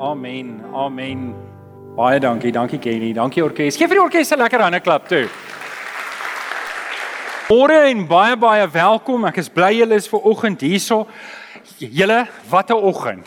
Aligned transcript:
Amen. 0.00 0.62
Amen. 0.72 1.34
Baie 1.96 2.20
dankie. 2.20 2.52
Dankie 2.52 2.78
Kenny. 2.80 3.12
Dankie 3.12 3.42
orkes. 3.44 3.76
Geef 3.76 3.90
vir 3.90 3.98
die 3.98 4.02
orkes 4.02 4.30
'n 4.32 4.38
lekker 4.40 4.62
hande 4.64 4.80
klap 4.80 5.08
toe. 5.08 5.28
Môre 7.50 7.90
en 7.90 8.06
baie 8.08 8.36
baie 8.36 8.66
welkom. 8.72 9.26
Ek 9.26 9.36
is 9.36 9.50
bly 9.50 9.74
julle 9.76 9.94
is 9.94 10.08
ver 10.08 10.24
oggend 10.24 10.60
hierso. 10.60 11.06
Julle, 11.78 12.26
wat 12.48 12.70
'n 12.70 12.80
oggend. 12.80 13.26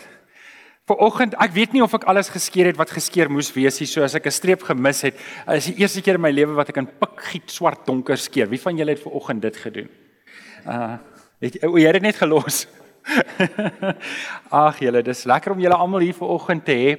Ver 0.86 0.96
oggend, 0.96 1.34
ek 1.34 1.52
weet 1.52 1.72
nie 1.72 1.82
of 1.82 1.94
ek 1.94 2.04
alles 2.04 2.28
geskeer 2.28 2.66
het 2.66 2.76
wat 2.76 2.90
geskeer 2.90 3.30
moes 3.30 3.52
wees 3.54 3.78
nie, 3.80 3.86
so 3.86 4.02
as 4.02 4.14
ek 4.14 4.26
'n 4.26 4.30
streep 4.30 4.62
gemis 4.62 5.02
het. 5.02 5.14
Dit 5.46 5.56
is 5.56 5.66
die 5.66 5.78
eerste 5.78 6.02
keer 6.02 6.14
in 6.14 6.20
my 6.20 6.30
lewe 6.30 6.54
wat 6.54 6.70
ek 6.70 6.76
in 6.76 6.88
pikgiet 6.88 7.50
swart 7.50 7.86
donker 7.86 8.16
skeer. 8.16 8.48
Wie 8.48 8.60
van 8.60 8.76
julle 8.76 8.90
het 8.90 9.00
ver 9.02 9.12
oggend 9.12 9.42
dit 9.42 9.56
gedoen? 9.56 9.88
Uh, 10.66 10.98
het 11.40 11.62
o, 11.62 11.78
jy 11.78 11.86
het 11.86 11.92
dit 11.92 12.02
net 12.02 12.16
gelos. 12.16 12.66
Ag 14.64 14.78
julle, 14.80 15.02
dis 15.04 15.24
lekker 15.28 15.52
om 15.52 15.60
julle 15.60 15.76
almal 15.76 16.04
hier 16.06 16.16
vanoggend 16.16 16.64
te 16.64 16.76
hê. 16.78 16.92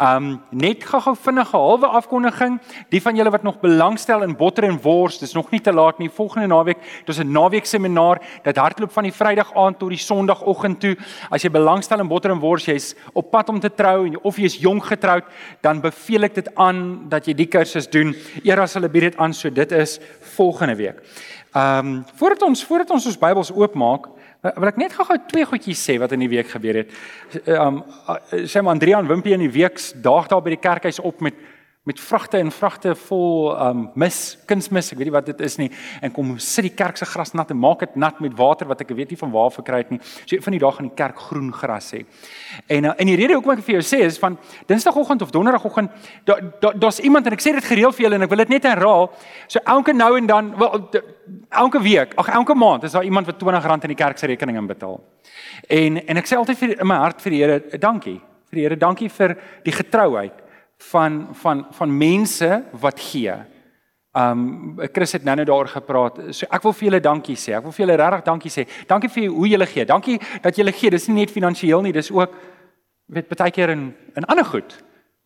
Um 0.00 0.32
net 0.50 0.82
gou-gou 0.88 1.14
vinnige 1.26 1.54
halwe 1.54 1.90
afkondiging. 2.00 2.56
Die 2.90 3.00
van 3.02 3.16
julle 3.18 3.30
wat 3.30 3.44
nog 3.46 3.60
belangstel 3.62 4.24
in 4.26 4.34
botter 4.38 4.66
en 4.66 4.80
wors, 4.82 5.20
dis 5.22 5.34
nog 5.36 5.52
nie 5.54 5.60
te 5.62 5.72
laat 5.72 6.00
nie. 6.02 6.10
Volgende 6.10 6.48
naweek, 6.50 6.80
dis 7.06 7.20
'n 7.22 7.30
naweek 7.30 7.66
seminaar 7.66 8.20
dat 8.42 8.56
hardloop 8.56 8.92
van 8.92 9.04
die 9.04 9.12
Vrydag 9.12 9.54
aand 9.54 9.78
tot 9.78 9.88
die 9.88 9.98
Sondagoggend 9.98 10.80
toe. 10.80 10.96
As 11.30 11.42
jy 11.42 11.50
belangstel 11.50 12.00
in 12.00 12.08
botter 12.08 12.30
en 12.30 12.40
wors, 12.40 12.66
jy's 12.66 12.94
op 13.12 13.30
pad 13.30 13.48
om 13.48 13.60
te 13.60 13.70
trou 13.74 14.06
en 14.06 14.18
of 14.22 14.36
jy's 14.36 14.58
jonk 14.58 14.84
getroud, 14.84 15.24
dan 15.60 15.80
beveel 15.80 16.24
ek 16.24 16.34
dit 16.34 16.54
aan 16.54 17.08
dat 17.08 17.26
jy 17.26 17.34
die 17.34 17.46
kursus 17.46 17.88
doen. 17.90 18.14
Eras 18.42 18.74
hulle 18.74 18.88
bied 18.88 19.02
dit 19.02 19.16
aan, 19.16 19.34
so 19.34 19.50
dit 19.50 19.72
is 19.72 20.00
volgende 20.20 20.76
week. 20.76 20.98
Um 21.54 22.04
voordat 22.14 22.42
ons 22.42 22.64
voordat 22.64 22.90
ons 22.90 23.06
ons 23.06 23.18
Bybels 23.18 23.52
oopmaak, 23.52 24.08
wil 24.52 24.68
ek 24.68 24.80
net 24.80 24.92
gou-gou 24.92 25.16
twee 25.30 25.46
goedjies 25.48 25.82
sê 25.88 25.96
wat 26.02 26.12
in 26.12 26.20
die 26.24 26.28
week 26.28 26.50
gebeur 26.52 26.82
het. 26.82 26.90
Um 27.48 27.80
sê 28.44 28.60
maar 28.60 28.76
Andrea 28.76 28.98
en 29.00 29.08
Wimpie 29.08 29.32
in 29.36 29.46
die 29.46 29.52
week 29.52 29.80
daag 30.04 30.28
daar 30.28 30.42
by 30.44 30.52
die 30.52 30.60
kerkhuis 30.60 31.00
op 31.00 31.22
met 31.24 31.38
met 31.84 32.00
vragte 32.00 32.38
en 32.40 32.48
vragte 32.50 32.94
vol 32.96 33.50
um 33.60 33.80
mis, 34.00 34.18
kunsmis, 34.48 34.86
ek 34.94 34.98
weet 35.00 35.10
nie 35.10 35.12
wat 35.12 35.26
dit 35.28 35.40
is 35.44 35.58
nie 35.60 35.66
en 36.00 36.12
kom 36.16 36.30
sit 36.40 36.64
die 36.64 36.72
kerk 36.72 36.96
se 36.96 37.04
gras 37.04 37.34
nat 37.36 37.50
en 37.52 37.58
maak 37.60 37.82
dit 37.84 37.98
nat 38.00 38.22
met 38.24 38.32
water 38.38 38.70
wat 38.70 38.80
ek 38.80 38.94
weet 38.96 39.10
nie 39.12 39.18
van 39.20 39.32
waar 39.34 39.50
verkry 39.52 39.82
het 39.82 39.90
nie. 39.92 39.98
So 40.24 40.40
van 40.46 40.54
die 40.56 40.60
dag 40.62 40.78
gaan 40.78 40.88
die 40.88 40.96
kerk 40.96 41.18
groen 41.26 41.50
gras 41.52 41.90
hê. 41.92 42.00
En 42.72 42.88
uh, 42.88 42.94
en 42.96 43.10
die 43.10 43.16
rede 43.20 43.36
hoekom 43.36 43.52
ek 43.58 43.66
vir 43.66 43.76
jou 43.76 43.82
sê 43.84 44.00
is 44.06 44.16
van 44.22 44.38
Dinsdagoggend 44.70 45.26
of 45.26 45.34
Donderdagoggend 45.34 45.92
daar's 46.24 46.54
da, 46.62 46.70
daar's 46.86 47.02
iemand 47.04 47.28
en 47.28 47.36
ek 47.36 47.44
sê 47.44 47.52
dit 47.52 47.68
gereeld 47.68 47.98
vir 47.98 48.06
julle 48.06 48.16
en 48.16 48.24
ek 48.24 48.32
wil 48.32 48.42
dit 48.46 48.54
net 48.54 48.68
herhaal. 48.70 49.10
So 49.52 49.60
elke 49.74 49.92
nou 49.92 50.14
en 50.16 50.30
dan 50.30 50.48
wel 50.56 50.86
elke 51.50 51.82
week, 51.84 52.14
ag 52.16 52.30
elke 52.32 52.56
maand 52.56 52.86
is 52.88 52.96
daar 52.96 53.04
iemand 53.04 53.28
wat 53.28 53.44
R20 53.44 53.90
in 53.90 53.92
die 53.92 53.98
kerk 53.98 54.18
se 54.18 54.30
rekening 54.30 54.56
inbetaal. 54.62 54.96
En 55.68 56.00
en 56.00 56.22
ek 56.22 56.32
sê 56.32 56.40
altyd 56.40 56.62
vir 56.62 56.74
in 56.78 56.88
my 56.88 56.96
hart 57.04 57.20
vir 57.20 57.36
die 57.36 57.42
Here, 57.44 57.60
dankie. 57.76 58.16
Vir 58.48 58.56
die 58.56 58.64
Here, 58.64 58.80
dankie 58.80 59.10
vir 59.12 59.36
die 59.68 59.76
getrouheid 59.76 60.40
van 60.78 61.28
van 61.32 61.66
van 61.70 61.98
mense 61.98 62.64
wat 62.80 63.00
gee. 63.00 63.34
Um 64.12 64.78
Chris 64.92 65.12
het 65.12 65.24
nou-nou 65.24 65.46
daaroor 65.46 65.68
gepraat. 65.68 66.18
So 66.30 66.46
ek 66.50 66.62
wil 66.62 66.72
vir 66.72 66.88
julle 66.88 67.00
dankie 67.00 67.36
sê. 67.36 67.56
Ek 67.56 67.62
wil 67.62 67.72
vir 67.72 67.86
julle 67.86 67.96
regtig 67.98 68.24
dankie 68.24 68.50
sê. 68.50 68.66
Dankie 68.86 69.10
vir 69.10 69.28
hoe 69.28 69.48
julle 69.48 69.66
gee. 69.66 69.84
Dankie 69.84 70.20
dat 70.42 70.56
julle 70.56 70.72
gee. 70.72 70.90
Dis 70.90 71.08
nie 71.08 71.20
net 71.22 71.34
finansiëel 71.34 71.82
nie, 71.82 71.92
dis 71.92 72.10
ook 72.10 72.34
weet 73.06 73.28
baie 73.28 73.50
keer 73.50 73.74
in 73.74 73.94
in 74.14 74.24
ander 74.24 74.44
goed. 74.44 74.76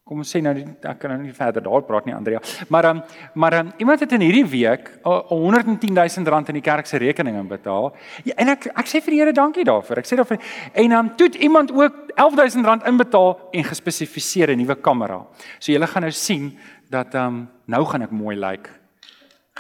Kom 0.08 0.22
ons 0.22 0.30
sê 0.32 0.40
nou 0.40 0.54
ek 0.56 1.00
kan 1.02 1.12
nou 1.12 1.18
nie 1.20 1.34
verder 1.36 1.60
daar 1.66 1.82
praat 1.84 2.06
nie 2.08 2.14
Andrea. 2.16 2.40
Maar 2.72 2.86
um, 2.88 3.02
maar 3.34 3.58
um, 3.58 3.72
iemand 3.76 4.00
het 4.00 4.12
in 4.16 4.22
hierdie 4.24 4.46
week 4.48 4.88
110 5.04 5.92
000 5.92 6.30
rand 6.32 6.48
in 6.48 6.56
die 6.56 6.64
kerk 6.64 6.88
se 6.88 6.96
rekening 6.96 7.36
inbetaal. 7.36 7.90
Ja, 8.24 8.38
en 8.40 8.54
ek 8.54 8.70
ek 8.72 8.88
sê 8.88 9.02
vir 9.04 9.12
die 9.12 9.20
Here 9.20 9.34
dankie 9.36 9.66
daarvoor. 9.68 10.00
Ek 10.00 10.08
sê 10.08 10.16
daarvoor 10.16 10.40
en 10.72 10.94
dan 10.94 11.10
um, 11.10 11.10
toe 11.20 11.28
iemand 11.44 11.74
ook 11.76 12.14
11 12.16 12.40
000 12.56 12.64
rand 12.64 12.88
inbetaal 12.88 13.36
en 13.52 13.68
gespesifiseer 13.68 14.54
'n 14.54 14.62
nuwe 14.62 14.78
kamera. 14.80 15.20
So 15.58 15.72
julle 15.72 15.86
gaan 15.86 16.08
nou 16.08 16.12
sien 16.12 16.56
dat 16.88 17.14
um, 17.14 17.48
nou 17.66 17.84
gaan 17.84 18.02
ek 18.02 18.10
mooi 18.10 18.36
lyk. 18.36 18.48
Like. 18.48 18.70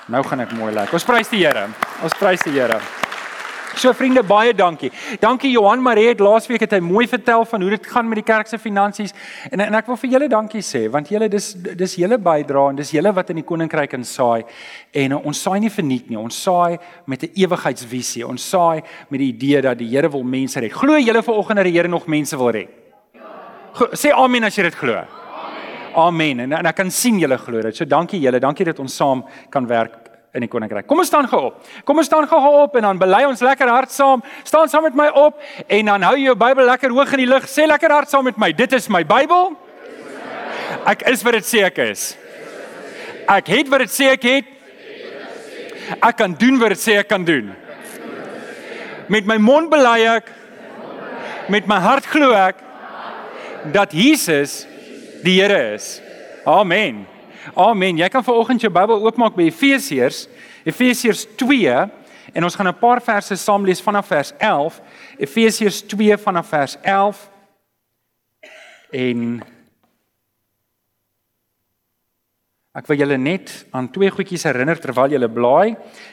Nou 0.08 0.24
gaan 0.24 0.40
ek 0.40 0.56
mooi 0.56 0.72
lyk. 0.72 0.88
Like. 0.88 0.96
Ons 0.96 1.04
prys 1.04 1.28
die 1.28 1.44
Here. 1.44 1.68
Ons 2.02 2.16
prys 2.16 2.40
die 2.42 2.56
Here. 2.56 3.07
So 3.78 3.92
vriende, 3.94 4.24
baie 4.26 4.50
dankie. 4.54 4.88
Dankie 5.22 5.52
Johan 5.52 5.78
Maree 5.82 6.08
het 6.08 6.18
laasweek 6.18 6.64
het 6.64 6.72
hy 6.74 6.80
mooi 6.82 7.04
vertel 7.06 7.44
van 7.46 7.62
hoe 7.62 7.70
dit 7.76 7.84
gaan 7.86 8.08
met 8.10 8.18
die 8.18 8.24
kerk 8.26 8.48
se 8.50 8.58
finansies. 8.58 9.12
En 9.52 9.62
en 9.62 9.76
ek 9.78 9.86
wil 9.86 9.98
vir 10.00 10.10
julle 10.16 10.28
dankie 10.32 10.62
sê 10.66 10.80
want 10.90 11.12
julle 11.12 11.28
dis 11.30 11.52
dis 11.54 11.94
julle 12.00 12.18
bydra 12.18 12.64
en 12.72 12.80
dis 12.80 12.90
julle 12.96 13.12
wat 13.14 13.30
in 13.30 13.38
die 13.38 13.44
koninkryk 13.46 13.94
insaai. 13.94 14.42
En 14.90 15.14
uh, 15.14 15.20
ons 15.30 15.42
saai 15.46 15.60
nie 15.62 15.70
verniet 15.70 16.10
nie. 16.10 16.18
Ons 16.18 16.40
saai 16.42 16.80
met 17.06 17.22
'n 17.22 17.30
ewigheidsvisie. 17.38 18.26
Ons 18.26 18.48
saai 18.50 18.82
met 19.10 19.20
die 19.20 19.30
idee 19.30 19.62
dat 19.62 19.78
die 19.78 19.88
Here 19.94 20.10
wil 20.10 20.24
mense 20.24 20.58
red. 20.60 20.72
Glo 20.72 20.98
julle 20.98 21.22
vanoggend 21.22 21.56
dat 21.62 21.70
die 21.70 21.76
Here 21.78 21.88
nog 21.88 22.06
mense 22.06 22.36
wil 22.36 22.50
red? 22.50 22.68
Sê 23.94 24.10
amen 24.10 24.44
as 24.44 24.56
jy 24.56 24.62
dit 24.62 24.74
glo. 24.74 25.04
Amen. 25.94 26.40
En, 26.40 26.52
en 26.52 26.66
ek 26.66 26.76
kan 26.76 26.90
sien 26.90 27.18
julle 27.18 27.38
glo 27.38 27.62
dit. 27.62 27.76
So 27.76 27.84
dankie 27.84 28.20
julle. 28.20 28.40
Dankie 28.40 28.64
dat 28.64 28.78
ons 28.78 28.96
saam 28.96 29.24
kan 29.50 29.66
werk 29.66 30.07
in 30.38 30.46
die 30.46 30.50
koninkryk. 30.50 30.86
Kom 30.88 31.02
ons 31.02 31.10
staan 31.10 31.28
gou 31.30 31.48
op. 31.50 31.70
Kom 31.86 31.98
ons 32.00 32.08
staan 32.08 32.26
gou 32.30 32.40
op 32.62 32.76
en 32.78 32.86
dan 32.88 33.00
bely 33.00 33.24
ons 33.28 33.42
lekker 33.44 33.70
hard 33.70 33.92
saam. 33.94 34.22
Staan 34.46 34.70
saam 34.70 34.86
met 34.86 34.96
my 34.98 35.08
op 35.18 35.40
en 35.66 35.92
dan 35.92 36.06
hou 36.06 36.14
jy 36.16 36.28
jou 36.30 36.36
Bybel 36.38 36.70
lekker 36.70 36.94
hoog 36.94 37.16
in 37.16 37.24
die 37.24 37.30
lug. 37.30 37.48
Sê 37.50 37.66
lekker 37.68 37.94
hard 37.94 38.12
saam 38.12 38.28
met 38.28 38.38
my. 38.40 38.52
Dit 38.56 38.76
is 38.78 38.88
my 38.92 39.02
Bybel. 39.08 39.52
Ek 40.88 41.04
is 41.10 41.24
wat 41.26 41.38
dit 41.38 41.48
sê 41.48 41.64
ek 41.66 41.82
is. 41.88 42.12
Ek 43.28 43.50
het 43.52 43.68
wat 43.72 43.84
dit 43.84 43.92
sê 43.92 44.12
ek 44.14 44.28
het. 44.28 44.54
Ek 45.98 46.16
kan 46.20 46.34
doen 46.38 46.58
wat 46.60 46.76
dit 46.76 46.82
sê 46.84 46.98
ek 47.02 47.10
kan 47.10 47.24
doen. 47.24 47.50
Met 49.08 49.28
my 49.28 49.38
mond 49.40 49.72
bely 49.72 50.00
ek 50.16 50.34
met 51.48 51.68
my 51.68 51.78
hart 51.80 52.08
glo 52.12 52.34
ek 52.36 52.60
dat 53.72 53.94
Jesus 53.96 54.62
die 55.24 55.40
Here 55.40 55.74
is. 55.74 55.98
Amen. 56.46 57.06
Amen. 57.54 57.96
Jy 57.96 58.08
kan 58.08 58.24
vanoggend 58.24 58.60
jou 58.60 58.70
Bybel 58.72 59.04
oopmaak 59.04 59.36
by 59.36 59.48
Efesiërs, 59.48 60.26
Efesiërs 60.68 61.26
2 61.36 61.74
en 62.32 62.44
ons 62.44 62.54
gaan 62.54 62.68
'n 62.68 62.78
paar 62.78 63.02
verse 63.02 63.36
saam 63.36 63.64
lees 63.64 63.80
vanaf 63.80 64.06
vers 64.06 64.32
11. 64.38 64.80
Efesiërs 65.18 65.82
2 65.86 66.18
vanaf 66.18 66.48
vers 66.48 66.76
11 66.82 67.30
en 68.90 69.42
Ek 72.78 72.86
wil 72.86 73.00
julle 73.00 73.16
net 73.18 73.50
aan 73.74 73.88
twee 73.90 74.10
goedjies 74.14 74.44
herinner 74.46 74.78
terwyl 74.78 75.10
julle 75.10 75.26
blaai. 75.34 75.72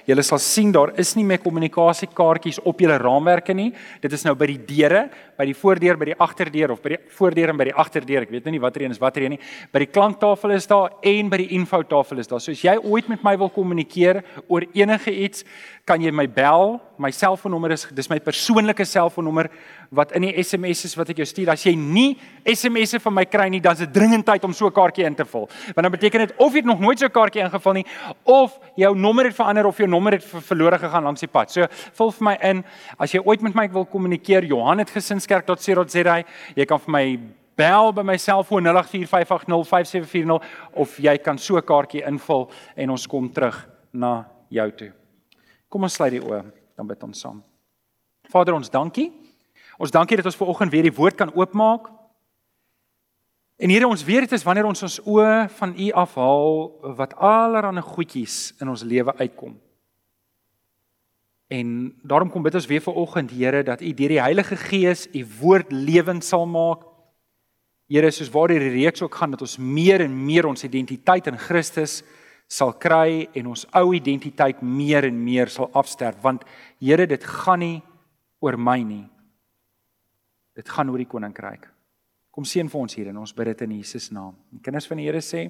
Julle 0.09 0.23
sal 0.25 0.39
sien 0.41 0.71
daar 0.73 0.95
is 1.01 1.11
nie 1.13 1.25
meer 1.27 1.37
kommunikasiekaartjies 1.43 2.57
op 2.65 2.79
julle 2.81 2.95
raamwerke 2.97 3.53
nie. 3.53 3.67
Dit 4.01 4.15
is 4.17 4.23
nou 4.25 4.33
by 4.39 4.47
die 4.49 4.57
deure, 4.71 5.03
by 5.37 5.45
die 5.45 5.53
voordeur, 5.53 5.99
by 6.01 6.07
die 6.09 6.17
agterdeur 6.25 6.73
of 6.73 6.81
by 6.81 6.95
die 6.95 6.99
voordeur 7.19 7.53
en 7.53 7.59
by 7.59 7.67
die 7.69 7.75
agterdeur. 7.83 8.25
Ek 8.25 8.33
weet 8.33 8.47
nou 8.47 8.55
nie 8.55 8.63
watter 8.63 8.85
een 8.85 8.95
is 8.95 9.01
watter 9.03 9.27
een 9.27 9.35
nie. 9.35 9.41
By 9.75 9.83
die 9.83 9.91
klanktafel 9.91 10.55
is 10.55 10.65
daar 10.71 10.95
en 11.05 11.29
by 11.29 11.43
die 11.43 11.51
infotafel 11.59 12.23
is 12.23 12.31
daar. 12.31 12.41
So 12.41 12.55
as 12.55 12.65
jy 12.65 12.79
ooit 12.81 13.13
met 13.13 13.21
my 13.27 13.35
wil 13.43 13.53
kommunikeer 13.53 14.23
oor 14.47 14.65
enige 14.73 15.13
iets, 15.13 15.45
kan 15.85 16.01
jy 16.01 16.09
my 16.09 16.25
bel. 16.25 16.79
My 16.97 17.11
selfoonnommer 17.13 17.75
is 17.75 17.85
dis 17.93 18.09
my 18.09 18.17
persoonlike 18.23 18.87
selfoonnommer 18.89 19.51
wat 19.95 20.11
in 20.17 20.21
die 20.27 20.43
SMS'e 20.43 20.91
wat 20.99 21.09
ek 21.13 21.21
jou 21.23 21.27
stuur. 21.29 21.49
As 21.53 21.63
jy 21.65 21.75
nie 21.75 22.17
SMS'e 22.45 22.99
van 23.03 23.13
my 23.13 23.25
kry 23.25 23.47
nie, 23.49 23.61
dan 23.63 23.73
is 23.77 23.83
dit 23.85 23.93
dringend 23.95 24.25
tyd 24.27 24.43
om 24.43 24.53
so 24.53 24.67
'n 24.67 24.73
kaartjie 24.73 25.05
in 25.05 25.15
te 25.15 25.25
vul. 25.25 25.47
Want 25.75 25.83
dan 25.83 25.91
beteken 25.91 26.27
dit 26.27 26.33
of 26.37 26.53
jy 26.53 26.61
nog 26.61 26.79
nooit 26.79 26.99
so 26.99 27.05
'n 27.05 27.11
kaartjie 27.11 27.41
ingevul 27.41 27.73
nie 27.73 27.85
of 28.23 28.59
jou 28.75 28.95
nommer 28.95 29.25
het 29.25 29.35
verander 29.35 29.65
of 29.65 29.77
jou 29.77 29.87
nommer 29.87 30.13
het 30.13 30.23
verlore 30.23 30.77
gegaan 30.77 31.03
langs 31.03 31.21
die 31.21 31.27
pad. 31.29 31.51
So 31.51 31.65
vul 31.93 32.11
vir 32.11 32.23
my 32.23 32.37
in 32.41 32.63
as 32.99 33.11
jy 33.11 33.21
ooit 33.23 33.41
met 33.41 33.55
my 33.55 33.69
wil 33.71 33.85
kommunikeer. 33.85 34.43
Johan 34.43 34.79
het 34.79 34.89
gesinskerk.co.za. 34.89 36.23
Jy 36.55 36.65
kan 36.65 36.79
vir 36.79 36.91
my 36.91 37.19
bel 37.55 37.93
by 37.93 38.03
my 38.03 38.17
selfoon 38.17 38.63
0845805740 38.67 40.43
of 40.73 40.97
jy 40.97 41.17
kan 41.17 41.37
so 41.37 41.57
'n 41.57 41.61
kaartjie 41.63 42.05
invul 42.05 42.51
en 42.75 42.89
ons 42.89 43.07
kom 43.07 43.31
terug 43.31 43.69
na 43.93 44.27
jou 44.49 44.71
toe. 44.71 44.91
Kom 45.69 45.83
ons 45.83 45.93
sluit 45.93 46.11
die 46.11 46.21
oë, 46.21 46.43
dan 46.77 46.87
bid 46.87 47.03
ons 47.03 47.19
saam. 47.19 47.43
Vader, 48.29 48.53
ons 48.53 48.69
dankie 48.69 49.24
Ons 49.77 49.91
dankie 49.91 50.17
dat 50.17 50.25
ons 50.25 50.37
ver 50.39 50.47
oggend 50.47 50.71
weer 50.71 50.87
die 50.87 50.95
woord 50.95 51.17
kan 51.19 51.33
oopmaak. 51.35 51.89
En 53.55 53.71
Here, 53.71 53.87
ons 53.87 54.03
weet 54.03 54.27
dit 54.27 54.35
is 54.35 54.43
wanneer 54.43 54.67
ons 54.67 54.83
ons 54.83 54.97
oë 55.07 55.45
van 55.59 55.75
U 55.79 55.91
afhaal 56.03 56.57
wat 56.97 57.15
allerlei 57.15 57.83
goedjies 57.83 58.55
in 58.59 58.71
ons 58.71 58.83
lewe 58.83 59.15
uitkom. 59.15 59.55
En 61.47 61.69
daarom 62.03 62.31
kom 62.33 62.43
bid 62.43 62.57
ons 62.57 62.67
weer 62.67 62.83
ver 62.83 62.99
oggend, 62.99 63.31
Here, 63.31 63.63
dat 63.63 63.81
U 63.81 63.93
deur 63.93 64.15
die 64.15 64.21
Heilige 64.21 64.57
Gees 64.59 65.07
U 65.13 65.23
woord 65.39 65.71
lewend 65.71 66.23
sal 66.23 66.45
maak. 66.47 66.83
Here, 67.87 68.11
soos 68.11 68.31
waar 68.33 68.51
die 68.51 68.59
reeks 68.59 69.03
ook 69.05 69.15
gaan 69.15 69.35
dat 69.35 69.45
ons 69.45 69.57
meer 69.57 70.03
en 70.03 70.13
meer 70.25 70.47
ons 70.49 70.63
identiteit 70.63 71.27
in 71.31 71.37
Christus 71.39 72.01
sal 72.47 72.73
kry 72.77 73.27
en 73.33 73.51
ons 73.53 73.65
ou 73.77 73.93
identiteit 73.97 74.61
meer 74.61 75.07
en 75.07 75.17
meer 75.23 75.49
sal 75.49 75.69
afsterf 75.73 76.17
want 76.21 76.43
Here 76.79 77.07
dit 77.07 77.23
gaan 77.23 77.61
nie 77.63 77.77
oor 78.43 78.57
my 78.57 78.81
nie 78.85 79.05
Dit 80.55 80.69
gaan 80.71 80.89
oor 80.89 81.01
die 81.01 81.09
koninkryk. 81.09 81.67
Kom 82.31 82.47
seën 82.47 82.69
vir 82.71 82.81
ons 82.81 82.95
hier 82.95 83.11
en 83.11 83.21
ons 83.21 83.33
bid 83.35 83.51
dit 83.51 83.63
in 83.67 83.77
Jesus 83.77 84.09
naam. 84.11 84.35
Die 84.51 84.61
kinders 84.63 84.87
van 84.87 84.99
die 84.99 85.07
Here 85.07 85.21
sê 85.23 85.45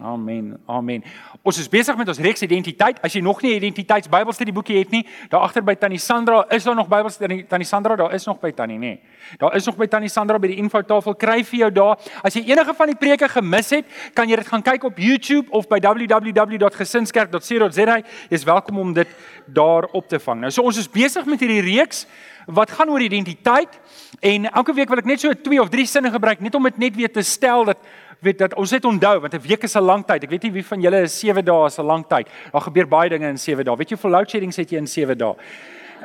Amen. 0.00 0.56
Amen. 0.66 1.04
Ons 1.44 1.58
is 1.60 1.68
besig 1.68 1.96
met 1.98 2.08
ons 2.08 2.18
reeks 2.24 2.40
identiteit. 2.42 2.96
As 3.04 3.12
jy 3.12 3.20
nog 3.20 3.42
nie 3.42 3.52
'n 3.52 3.56
identiteitsbybelstudieboekie 3.56 4.78
het 4.78 4.90
nie, 4.90 5.06
daar 5.28 5.40
agter 5.40 5.62
by 5.62 5.74
Tannie 5.74 5.98
Sandra, 5.98 6.44
is 6.48 6.64
daar 6.64 6.74
nog 6.74 6.88
Bybelstudie 6.88 7.46
Tannie 7.46 7.66
Sandra, 7.66 7.96
daar 7.96 8.14
is 8.14 8.24
nog 8.24 8.40
by 8.40 8.50
Tannie, 8.50 8.78
nê. 8.78 8.80
Nee. 8.80 9.00
Daar 9.38 9.54
is 9.54 9.66
nog 9.66 9.76
by 9.76 9.86
Tannie 9.86 10.08
Sandra 10.08 10.38
by 10.38 10.46
die 10.46 10.56
infotafel. 10.56 11.14
Kry 11.14 11.44
vir 11.44 11.58
jou 11.58 11.72
daar. 11.72 11.98
As 12.22 12.34
jy 12.34 12.42
enige 12.46 12.74
van 12.74 12.86
die 12.86 12.96
preke 12.96 13.28
gemis 13.28 13.70
het, 13.70 13.84
kan 14.14 14.28
jy 14.28 14.36
dit 14.36 14.46
gaan 14.46 14.62
kyk 14.62 14.84
op 14.84 14.98
YouTube 14.98 15.50
of 15.50 15.68
by 15.68 15.78
www.gesinskerk.co.za. 15.78 17.96
Jy 17.96 18.04
is 18.28 18.44
welkom 18.44 18.78
om 18.78 18.92
dit 18.92 19.08
daar 19.46 19.84
op 19.92 20.08
te 20.08 20.18
vang. 20.18 20.40
Nou 20.40 20.50
so 20.50 20.62
ons 20.62 20.78
is 20.78 20.90
besig 20.90 21.26
met 21.26 21.40
hierdie 21.40 21.60
reeks 21.60 22.06
wat 22.46 22.70
gaan 22.70 22.90
oor 22.90 23.00
identiteit 23.00 23.80
en 24.20 24.50
elke 24.50 24.74
week 24.74 24.88
wil 24.88 24.98
ek 24.98 25.08
net 25.08 25.20
so 25.20 25.34
2 25.34 25.60
of 25.60 25.68
3 25.68 25.86
sinne 25.86 26.10
gebruik 26.10 26.40
net 26.40 26.54
om 26.54 26.68
dit 26.68 26.78
net 26.78 26.96
weer 26.96 27.12
te 27.12 27.22
stel 27.22 27.64
dat 27.68 27.78
weet 28.20 28.38
dat 28.38 28.54
ons 28.54 28.70
het 28.70 28.84
onthou 28.84 29.20
want 29.20 29.34
'n 29.34 29.40
week 29.48 29.62
is 29.62 29.74
'n 29.76 29.82
lang 29.82 30.04
tyd. 30.06 30.22
Ek 30.24 30.30
weet 30.30 30.42
nie 30.42 30.52
wie 30.52 30.66
van 30.66 30.80
julle 30.80 31.02
is 31.02 31.18
7 31.18 31.44
dae 31.44 31.66
is 31.66 31.78
'n 31.78 31.84
lang 31.86 32.06
tyd. 32.06 32.28
Daar 32.52 32.60
gebeur 32.60 32.88
baie 32.88 33.08
dinge 33.08 33.28
in 33.28 33.38
7 33.38 33.64
dae. 33.64 33.76
Weet 33.76 33.88
jy 33.90 33.96
hoeveel 33.96 34.10
load 34.10 34.30
shedding 34.30 34.54
het 34.54 34.70
jy 34.70 34.76
in 34.76 34.86
7 34.86 35.18
dae? 35.18 35.34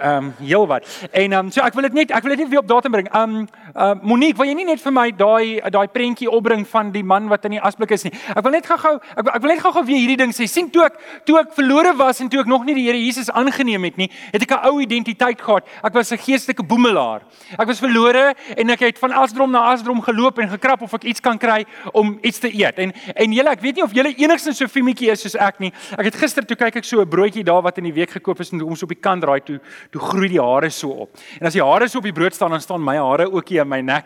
Ehm 0.01 0.25
um, 0.25 0.33
heelwat. 0.39 1.07
En 1.12 1.31
ehm 1.31 1.45
um, 1.45 1.51
so 1.51 1.62
ek 1.63 1.74
wil 1.74 1.88
dit 1.88 1.94
net 1.94 2.12
ek 2.12 2.24
wil 2.24 2.33
dit 2.36 2.39
net 2.39 2.50
weer 2.50 2.59
op 2.59 2.68
datum 2.68 2.92
bring. 2.92 3.07
Ehm 3.12 3.36
um, 3.36 3.47
uh, 3.75 3.94
Monique, 4.01 4.38
wil 4.38 4.47
jy 4.50 4.56
nie 4.57 4.65
net 4.68 4.81
vir 4.83 4.92
my 4.92 5.06
daai 5.15 5.62
daai 5.71 5.88
prentjie 5.88 6.27
opbring 6.27 6.65
van 6.68 6.89
die 6.92 7.03
man 7.03 7.30
wat 7.31 7.45
in 7.47 7.56
die 7.56 7.62
asblik 7.62 7.94
is 7.95 8.03
nie? 8.03 8.12
Ek 8.36 8.44
wil 8.44 8.51
net 8.51 8.68
gou-gou 8.68 8.95
ek, 9.00 9.30
ek 9.38 9.42
wil 9.42 9.53
net 9.53 9.62
gou-gou 9.63 9.83
weer 9.88 10.01
hierdie 10.01 10.18
ding 10.19 10.33
sê. 10.36 10.47
sien 10.51 10.68
toe 10.69 10.83
ek 10.86 11.00
toe 11.25 11.39
ek 11.39 11.53
verlore 11.56 11.94
was 11.95 12.19
en 12.19 12.30
toe 12.30 12.42
ek 12.42 12.51
nog 12.51 12.65
nie 12.65 12.75
die 12.75 12.83
Here 12.86 13.00
Jesus 13.00 13.31
aangeneem 13.31 13.83
het 13.88 13.97
nie, 13.97 14.09
het 14.33 14.42
ek 14.42 14.51
'n 14.51 14.68
ou 14.68 14.81
identiteit 14.81 15.42
gehad. 15.42 15.63
Ek 15.83 15.94
was 15.94 16.12
'n 16.12 16.18
geestelike 16.18 16.63
boemelaar. 16.63 17.21
Ek 17.57 17.68
was 17.68 17.80
verlore 17.80 18.36
en 18.57 18.69
ek 18.69 18.80
het 18.80 19.00
van 19.00 19.12
asdrom 19.12 19.51
na 19.51 19.71
asdrom 19.71 20.01
geloop 20.01 20.39
en 20.39 20.50
gekrap 20.50 20.81
of 20.81 20.94
ek 20.94 21.03
iets 21.03 21.21
kan 21.21 21.38
kry 21.38 21.65
om 21.94 22.19
iets 22.21 22.39
te 22.39 22.51
eet. 22.51 22.80
En 22.80 22.92
en 23.15 23.31
julle, 23.31 23.50
ek 23.50 23.62
weet 23.62 23.75
nie 23.75 23.83
of 23.83 23.94
julle 23.94 24.13
enigstens 24.15 24.57
so 24.57 24.68
fiemetjie 24.68 25.12
is 25.12 25.21
soos 25.21 25.36
ek 25.36 25.59
nie. 25.59 25.71
Ek 25.97 26.06
het 26.06 26.15
gister 26.15 26.45
toe 26.45 26.57
kyk 26.57 26.75
ek 26.75 26.83
so 26.83 27.01
'n 27.01 27.09
broodjie 27.09 27.44
daar 27.44 27.62
wat 27.62 27.77
in 27.77 27.86
die 27.86 27.94
week 27.94 28.12
gekoop 28.12 28.39
is 28.39 28.51
en 28.51 28.62
ons 28.62 28.83
op 28.83 28.89
die 28.89 29.00
kant 29.00 29.21
draai 29.21 29.39
toe 29.39 29.59
toe 29.92 30.02
groei 30.02 30.30
die 30.30 30.42
hare 30.42 30.70
so 30.70 30.90
op. 31.06 31.18
En 31.40 31.48
as 31.48 31.54
die 31.54 31.64
hare 31.64 31.88
so 31.88 31.98
op 31.98 32.04
die 32.04 32.16
brood 32.16 32.34
staan, 32.34 32.56
dan 32.56 32.62
staan 32.62 32.84
my 32.84 32.98
hare 32.98 33.32
ook 33.32 33.50
hier 33.50 33.62
in 33.62 33.70
my 33.70 33.82
nek 33.82 34.06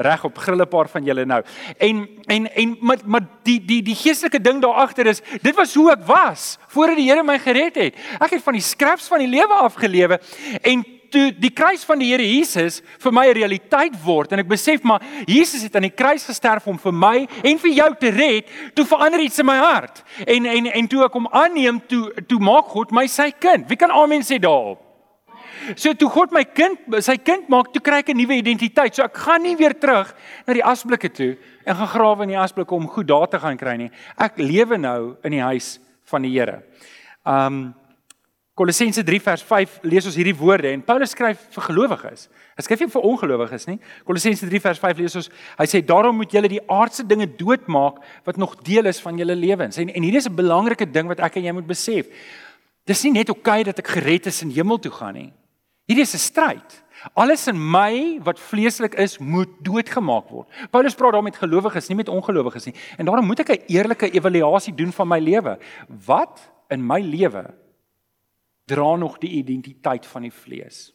reg 0.00 0.24
op 0.24 0.38
grille 0.38 0.66
paar 0.66 0.88
van 0.88 1.04
julle 1.04 1.24
nou. 1.24 1.42
En 1.78 2.08
en 2.26 2.54
en 2.54 2.76
maar 2.80 2.98
maar 3.04 3.26
die 3.42 3.58
die 3.64 3.82
die 3.82 3.94
geestelike 3.94 4.40
ding 4.40 4.62
daar 4.62 4.84
agter 4.86 5.06
is, 5.06 5.22
dit 5.42 5.54
was 5.56 5.74
hoe 5.74 5.90
ek 5.92 6.06
was 6.06 6.58
voordat 6.68 6.96
die 6.96 7.08
Here 7.10 7.22
my 7.22 7.38
gered 7.38 7.76
het. 7.76 7.98
Ek 8.20 8.30
het 8.30 8.42
van 8.42 8.56
die 8.56 8.64
skraps 8.64 9.08
van 9.08 9.18
die 9.18 9.28
lewe 9.28 9.60
afgelewe 9.66 10.20
en 10.62 10.84
toe 11.10 11.30
die 11.34 11.50
kruis 11.50 11.84
van 11.84 11.98
die 11.98 12.10
Here 12.12 12.24
Jesus 12.24 12.80
vir 13.02 13.12
my 13.12 13.26
'n 13.28 13.34
realiteit 13.34 13.96
word 14.04 14.32
en 14.32 14.38
ek 14.38 14.48
besef 14.48 14.82
maar 14.82 15.02
Jesus 15.26 15.62
het 15.62 15.76
aan 15.76 15.88
die 15.88 15.96
kruis 15.96 16.24
gesterf 16.24 16.66
om 16.66 16.78
vir 16.78 16.92
my 16.92 17.28
en 17.44 17.58
vir 17.58 17.70
jou 17.70 17.94
te 17.98 18.10
red, 18.10 18.46
toe 18.74 18.84
verander 18.84 19.20
iets 19.20 19.38
in 19.38 19.46
my 19.46 19.58
hart. 19.58 20.02
En 20.26 20.46
en 20.46 20.66
en 20.66 20.88
toe 20.88 21.04
ek 21.04 21.12
hom 21.12 21.26
aanneem, 21.26 21.82
toe 21.86 22.12
toe 22.26 22.38
maak 22.38 22.66
God 22.66 22.92
my 22.92 23.06
sy 23.06 23.30
kind. 23.30 23.68
Wie 23.68 23.76
kan 23.76 23.90
amen 23.90 24.22
sê 24.22 24.38
daarop? 24.38 24.89
So 25.76 25.92
toe 25.94 26.08
God 26.08 26.32
my 26.32 26.44
kind, 26.44 26.78
sy 27.04 27.16
kind 27.16 27.48
maak, 27.48 27.72
toe 27.72 27.82
kry 27.82 27.98
ek 28.00 28.10
'n 28.10 28.16
nuwe 28.16 28.36
identiteit. 28.38 28.94
So 28.94 29.02
ek 29.02 29.14
gaan 29.14 29.42
nie 29.42 29.56
weer 29.56 29.74
terug 29.74 30.14
na 30.46 30.54
die 30.54 30.64
asblikke 30.64 31.12
toe 31.12 31.36
en 31.66 31.76
gaan 31.76 31.88
grawe 31.88 32.22
in 32.22 32.28
die 32.28 32.38
asblikke 32.38 32.74
om 32.74 32.88
goed 32.88 33.06
daar 33.06 33.28
te 33.28 33.38
gaan 33.38 33.56
kry 33.56 33.76
nie. 33.76 33.90
Ek 34.18 34.38
lewe 34.38 34.78
nou 34.78 35.16
in 35.24 35.30
die 35.32 35.42
huis 35.42 35.78
van 36.04 36.22
die 36.22 36.32
Here. 36.32 36.62
Um 37.24 37.74
Kolossense 38.60 39.00
3 39.06 39.20
vers 39.24 39.42
5 39.46 39.78
lees 39.88 40.04
ons 40.04 40.16
hierdie 40.18 40.36
woorde 40.36 40.68
en 40.68 40.82
Paulus 40.84 41.14
skryf 41.14 41.46
vir 41.54 41.64
gelowiges. 41.64 42.26
Hy 42.58 42.64
skryf 42.66 42.82
nie 42.84 42.92
vir 42.92 43.06
ongelowiges 43.08 43.64
nie. 43.70 43.78
Kolossense 44.04 44.44
3 44.50 44.60
vers 44.60 44.82
5 44.82 45.00
lees 45.00 45.16
ons, 45.16 45.30
hy 45.56 45.66
sê 45.70 45.80
daarom 45.80 46.18
moet 46.20 46.34
julle 46.36 46.50
die 46.52 46.60
aardse 46.68 47.06
dinge 47.08 47.30
doodmaak 47.38 48.02
wat 48.26 48.36
nog 48.36 48.58
deel 48.66 48.90
is 48.90 49.00
van 49.00 49.16
julle 49.16 49.38
lewens. 49.38 49.80
En 49.80 49.88
en 49.88 50.04
hierdie 50.04 50.20
is 50.20 50.28
'n 50.28 50.36
belangrike 50.36 50.84
ding 50.92 51.08
wat 51.08 51.20
ek 51.20 51.36
en 51.36 51.44
jy 51.44 51.52
moet 51.52 51.66
besef. 51.66 52.06
Dis 52.84 53.04
nie 53.04 53.12
net 53.12 53.30
oukei 53.30 53.60
okay 53.60 53.64
dat 53.64 53.78
ek 53.78 53.88
gered 53.88 54.26
is 54.26 54.42
en 54.42 54.50
hemel 54.50 54.78
toe 54.78 54.92
gaan 54.92 55.14
nie. 55.14 55.32
Hierdie 55.90 56.06
is 56.06 56.14
'n 56.14 56.22
stryd. 56.22 56.84
Alles 57.14 57.48
in 57.48 57.58
my 57.58 58.20
wat 58.22 58.38
vleeslik 58.38 58.94
is, 58.94 59.18
moet 59.18 59.48
doodgemaak 59.64 60.28
word. 60.28 60.48
Paulus 60.70 60.94
praat 60.94 61.12
daar 61.12 61.22
met 61.22 61.36
gelowiges, 61.36 61.88
nie 61.88 61.96
met 61.96 62.08
ongelowiges 62.08 62.64
nie. 62.64 62.74
En 62.96 63.04
daarom 63.04 63.26
moet 63.26 63.40
ek 63.40 63.48
'n 63.48 63.64
eerlike 63.66 64.10
evaluasie 64.10 64.74
doen 64.74 64.92
van 64.92 65.08
my 65.08 65.18
lewe. 65.18 65.58
Wat 66.06 66.52
in 66.68 66.86
my 66.86 67.00
lewe 67.00 67.54
dra 68.66 68.96
nog 68.96 69.18
die 69.18 69.30
identiteit 69.30 70.06
van 70.06 70.22
die 70.22 70.32
vlees? 70.32 70.94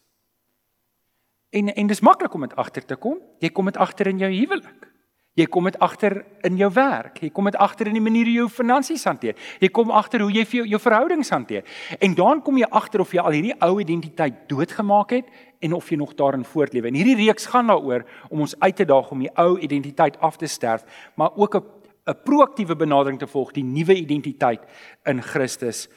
En 1.49 1.75
en 1.75 1.87
dis 1.87 1.99
maklik 1.99 2.33
om 2.33 2.41
dit 2.41 2.55
agter 2.55 2.85
te 2.85 2.95
kom. 2.95 3.19
Jy 3.39 3.49
kom 3.49 3.65
dit 3.65 3.77
agter 3.77 4.07
in 4.07 4.17
jou 4.17 4.31
huwelik. 4.31 4.94
Jy 5.35 5.49
kom 5.51 5.65
dit 5.67 5.75
agter 5.83 6.21
in 6.47 6.55
jou 6.55 6.69
werk. 6.71 7.17
Jy 7.19 7.29
kom 7.35 7.49
dit 7.49 7.57
agter 7.59 7.89
in 7.91 7.97
die 7.97 8.03
manier 8.03 8.23
hoe 8.29 8.33
jy 8.33 8.43
jou 8.45 8.51
finansies 8.55 9.03
hanteer. 9.03 9.35
Jy 9.59 9.67
kom 9.75 9.89
agter 9.91 10.23
hoe 10.23 10.31
jy 10.31 10.45
vir 10.47 10.61
jou, 10.61 10.67
jou 10.71 10.79
verhoudings 10.79 11.31
hanteer. 11.35 11.65
En 11.99 12.15
dan 12.15 12.39
kom 12.43 12.55
jy 12.61 12.69
agter 12.71 13.03
of 13.03 13.11
jy 13.11 13.19
al 13.19 13.35
hierdie 13.35 13.57
ou 13.67 13.73
identiteit 13.83 14.45
doodgemaak 14.47 15.11
het 15.17 15.33
en 15.59 15.75
of 15.75 15.89
jy 15.91 15.97
nog 15.99 16.13
daarin 16.15 16.45
voortlewe. 16.47 16.87
En 16.87 16.95
hierdie 16.95 17.17
reeks 17.19 17.49
gaan 17.51 17.67
daaroor 17.67 18.05
om 18.29 18.45
ons 18.47 18.55
uit 18.61 18.75
te 18.79 18.87
daag 18.87 19.11
om 19.11 19.25
die 19.25 19.31
ou 19.43 19.57
identiteit 19.59 20.15
af 20.23 20.39
te 20.39 20.47
sterf, 20.47 20.87
maar 21.19 21.35
ook 21.35 21.55
'n 21.55 21.63
'n 22.07 22.21
proaktiewe 22.23 22.75
benadering 22.75 23.19
te 23.19 23.27
volg, 23.27 23.51
die 23.51 23.63
nuwe 23.63 23.95
identiteit 23.95 24.61
in 25.05 25.21
Christus 25.21 25.89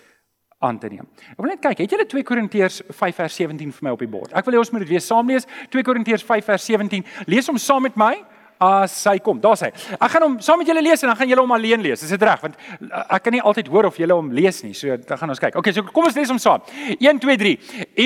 aan 0.59 0.79
te 0.79 0.89
neem. 0.89 1.07
Ek 1.31 1.37
wil 1.37 1.47
net 1.47 1.61
kyk, 1.61 1.79
het 1.79 1.91
julle 1.91 2.07
2 2.07 2.23
Korintiërs 2.23 2.83
5 2.89 3.15
vers 3.15 3.35
17 3.35 3.73
vir 3.73 3.85
my 3.85 3.91
op 3.91 3.99
die 3.99 4.09
bord? 4.09 4.33
Ek 4.33 4.45
wil 4.45 4.55
hê 4.55 4.59
ons 4.59 4.71
moet 4.71 4.81
dit 4.81 4.89
weer 4.89 5.01
saam 5.01 5.29
lees. 5.29 5.47
2 5.71 5.83
Korintiërs 5.83 6.25
5 6.25 6.45
vers 6.45 6.65
17. 6.65 7.05
Lees 7.27 7.47
hom 7.47 7.57
saam 7.57 7.83
met 7.83 7.97
my 7.97 8.25
as 8.59 8.95
hy 9.07 9.19
kom. 9.23 9.41
Daar's 9.41 9.63
hy. 9.67 9.71
Ek 9.97 10.11
gaan 10.13 10.27
hom 10.27 10.37
saam 10.45 10.61
met 10.61 10.69
julle 10.71 10.83
lees 10.83 11.03
en 11.03 11.13
dan 11.13 11.19
gaan 11.21 11.31
julle 11.31 11.45
hom 11.45 11.55
alleen 11.55 11.83
lees. 11.85 12.03
Is 12.03 12.13
dit 12.15 12.25
reg? 12.27 12.41
Want 12.43 12.59
eh, 12.59 13.05
ek 13.17 13.27
kan 13.27 13.37
nie 13.37 13.43
altyd 13.43 13.71
hoor 13.73 13.89
of 13.91 13.99
julle 14.01 14.19
hom 14.19 14.33
lees 14.35 14.61
nie. 14.67 14.75
So 14.77 14.97
dan 14.97 15.21
gaan 15.21 15.35
ons 15.35 15.43
kyk. 15.43 15.59
Okay, 15.61 15.75
so 15.77 15.87
kom 15.95 16.09
ons 16.11 16.19
lees 16.19 16.33
hom 16.33 16.41
saam. 16.43 16.65
1 16.99 17.23
2 17.23 17.39
3. 17.45 17.55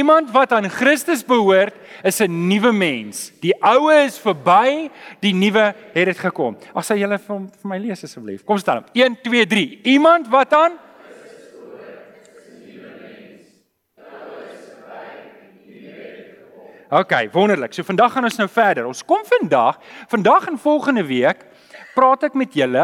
Iemand 0.01 0.33
wat 0.35 0.53
aan 0.57 0.69
Christus 0.73 1.25
behoort, 1.25 1.75
is 2.05 2.21
'n 2.21 2.49
nuwe 2.49 2.73
mens. 2.73 3.33
Die 3.41 3.55
ou 3.63 3.91
is 3.93 4.19
verby, 4.19 4.91
die 5.21 5.35
nuwe 5.35 5.75
het 5.95 6.07
dit 6.07 6.19
gekom. 6.19 6.57
Ag 6.75 6.85
sê 6.85 6.99
julle 6.99 7.19
vir, 7.19 7.39
vir 7.63 7.69
my 7.69 7.79
lees 7.79 8.05
asseblief. 8.05 8.45
Kom 8.45 8.59
staan. 8.59 8.85
1 8.93 9.17
2 9.23 9.47
3. 9.47 9.81
Iemand 9.85 10.29
wat 10.29 10.53
aan 10.53 10.73
OK, 16.93 17.13
wonderlik. 17.33 17.73
So 17.73 17.89
vandag 17.89 18.13
gaan 18.13 18.27
ons 18.29 18.37
nou 18.37 18.47
verder. 18.53 18.85
Ons 18.85 19.01
kom 19.09 19.23
vandag, 19.25 19.79
vandag 20.13 20.51
en 20.51 20.59
volgende 20.61 21.07
week 21.09 21.47
praat 21.95 22.27
ek 22.29 22.37
met 22.37 22.53
julle 22.53 22.83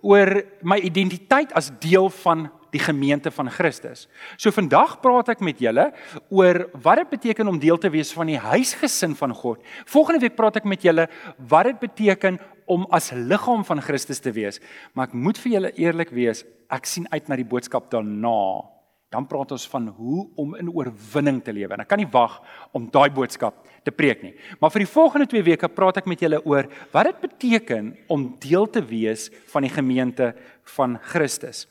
oor 0.00 0.30
my 0.64 0.78
identiteit 0.80 1.52
as 1.52 1.68
deel 1.82 2.08
van 2.22 2.46
die 2.72 2.80
gemeente 2.80 3.28
van 3.28 3.52
Christus. 3.52 4.06
So 4.40 4.56
vandag 4.56 4.96
praat 5.04 5.34
ek 5.34 5.44
met 5.44 5.60
julle 5.60 5.90
oor 6.32 6.62
wat 6.80 7.02
dit 7.02 7.12
beteken 7.12 7.52
om 7.52 7.60
deel 7.60 7.76
te 7.76 7.92
wees 7.92 8.14
van 8.16 8.32
die 8.32 8.40
huisgesin 8.40 9.12
van 9.20 9.36
God. 9.36 9.60
Volgende 9.84 10.24
week 10.24 10.38
praat 10.40 10.56
ek 10.62 10.72
met 10.72 10.88
julle 10.88 11.10
wat 11.36 11.68
dit 11.68 11.84
beteken 11.84 12.40
om 12.72 12.88
as 12.88 13.12
liggaam 13.12 13.68
van 13.68 13.84
Christus 13.84 14.24
te 14.24 14.32
wees. 14.32 14.64
Maar 14.96 15.12
ek 15.12 15.18
moet 15.28 15.44
vir 15.44 15.58
julle 15.58 15.76
eerlik 15.76 16.16
wees, 16.16 16.46
ek 16.72 16.88
sien 16.88 17.04
uit 17.12 17.28
na 17.28 17.36
die 17.36 17.50
boodskap 17.52 17.92
daarna 17.92 18.72
dan 19.12 19.26
praat 19.28 19.52
ons 19.52 19.66
van 19.68 19.90
hoe 19.92 20.22
om 20.40 20.54
in 20.56 20.70
oorwinning 20.72 21.42
te 21.44 21.52
lewe. 21.52 21.74
En 21.76 21.84
ek 21.84 21.90
kan 21.90 22.00
nie 22.00 22.08
wag 22.12 22.38
om 22.72 22.88
daai 22.92 23.10
boodskap 23.12 23.58
te 23.84 23.92
preek 23.92 24.22
nie. 24.24 24.32
Maar 24.60 24.72
vir 24.72 24.86
die 24.86 24.92
volgende 24.92 25.28
2 25.28 25.44
weke 25.50 25.68
praat 25.68 26.00
ek 26.00 26.08
met 26.08 26.22
julle 26.24 26.40
oor 26.48 26.70
wat 26.94 27.10
dit 27.10 27.20
beteken 27.26 27.92
om 28.12 28.30
deel 28.40 28.64
te 28.72 28.80
wees 28.88 29.28
van 29.52 29.66
die 29.66 29.72
gemeente 29.72 30.32
van 30.78 30.96
Christus. 31.12 31.66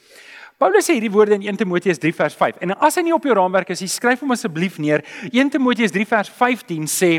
Paulus 0.61 0.85
sê 0.85 0.93
hierdie 0.93 1.09
woorde 1.09 1.33
in 1.39 1.47
1 1.47 1.57
Timoteus 1.57 1.97
3 1.97 2.13
vers 2.13 2.35
5. 2.37 2.59
En 2.61 2.75
as 2.85 2.99
hy 2.99 3.01
nie 3.07 3.15
op 3.15 3.23
jou 3.25 3.33
raamwerk 3.33 3.71
is, 3.73 3.81
skryf 3.89 4.21
hom 4.21 4.35
asseblief 4.35 4.77
neer. 4.77 5.01
1 5.31 5.49
Timoteus 5.55 5.89
3 5.95 6.05
vers 6.05 6.29
15 6.37 6.85
sê: 6.85 7.09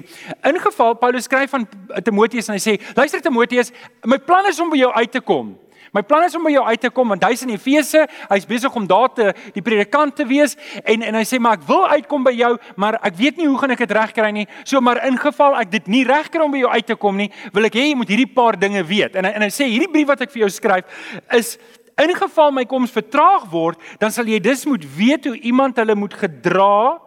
"In 0.47 0.61
geval 0.63 0.95
Paulus 1.01 1.27
skryf 1.27 1.51
van 1.51 1.67
Timoteus 2.07 2.47
en 2.47 2.55
hy 2.55 2.63
sê: 2.63 2.77
Luister 2.95 3.21
Timoteus, 3.21 3.73
my 4.07 4.21
plan 4.23 4.47
is 4.47 4.61
om 4.63 4.71
by 4.71 4.79
jou 4.79 4.93
uit 4.95 5.11
te 5.11 5.21
kom." 5.21 5.57
My 5.93 6.01
plan 6.01 6.25
is 6.25 6.35
om 6.35 6.47
by 6.47 6.55
jou 6.55 6.63
uit 6.65 6.81
te 6.81 6.89
kom 6.95 7.11
want 7.13 7.25
hy's 7.27 7.43
in 7.45 7.53
Efese, 7.53 8.07
hy's 8.31 8.47
besig 8.49 8.77
om 8.79 8.87
daar 8.89 9.11
te 9.13 9.27
die 9.53 9.65
predikant 9.65 10.17
te 10.17 10.25
wees 10.29 10.57
en 10.89 11.05
en 11.05 11.19
hy 11.19 11.25
sê 11.29 11.41
maar 11.43 11.59
ek 11.59 11.67
wil 11.69 11.85
uitkom 11.91 12.25
by 12.25 12.33
jou, 12.33 12.55
maar 12.81 12.97
ek 13.05 13.19
weet 13.19 13.37
nie 13.37 13.49
hoe 13.51 13.59
gaan 13.61 13.75
ek 13.77 13.85
dit 13.85 13.93
regkry 13.99 14.31
nie. 14.33 14.47
So 14.65 14.81
maar 14.81 15.03
in 15.05 15.21
geval 15.21 15.59
ek 15.61 15.75
dit 15.75 15.93
nie 15.93 16.03
regkry 16.09 16.41
om 16.41 16.57
by 16.57 16.63
jou 16.65 16.73
uit 16.73 16.89
te 16.89 16.97
kom 16.97 17.21
nie, 17.21 17.29
wil 17.53 17.69
ek 17.69 17.77
hê 17.77 17.91
jy 17.91 18.01
moet 18.01 18.15
hierdie 18.15 18.31
paar 18.33 18.57
dinge 18.57 18.81
weet. 18.89 19.21
En 19.21 19.29
en 19.29 19.45
hy 19.45 19.51
sê 19.53 19.69
hierdie 19.69 19.91
brief 19.93 20.09
wat 20.09 20.25
ek 20.25 20.33
vir 20.33 20.47
jou 20.47 20.51
skryf 20.57 21.05
is 21.37 21.59
in 22.01 22.17
geval 22.17 22.57
my 22.57 22.65
koms 22.65 22.95
vertraag 22.95 23.45
word, 23.53 23.77
dan 24.01 24.11
sal 24.15 24.25
jy 24.25 24.41
dus 24.41 24.65
moet 24.65 24.85
weet 24.97 25.29
hoe 25.29 25.37
iemand 25.45 25.77
hulle 25.77 25.95
moet 25.99 26.17
gedra 26.17 27.03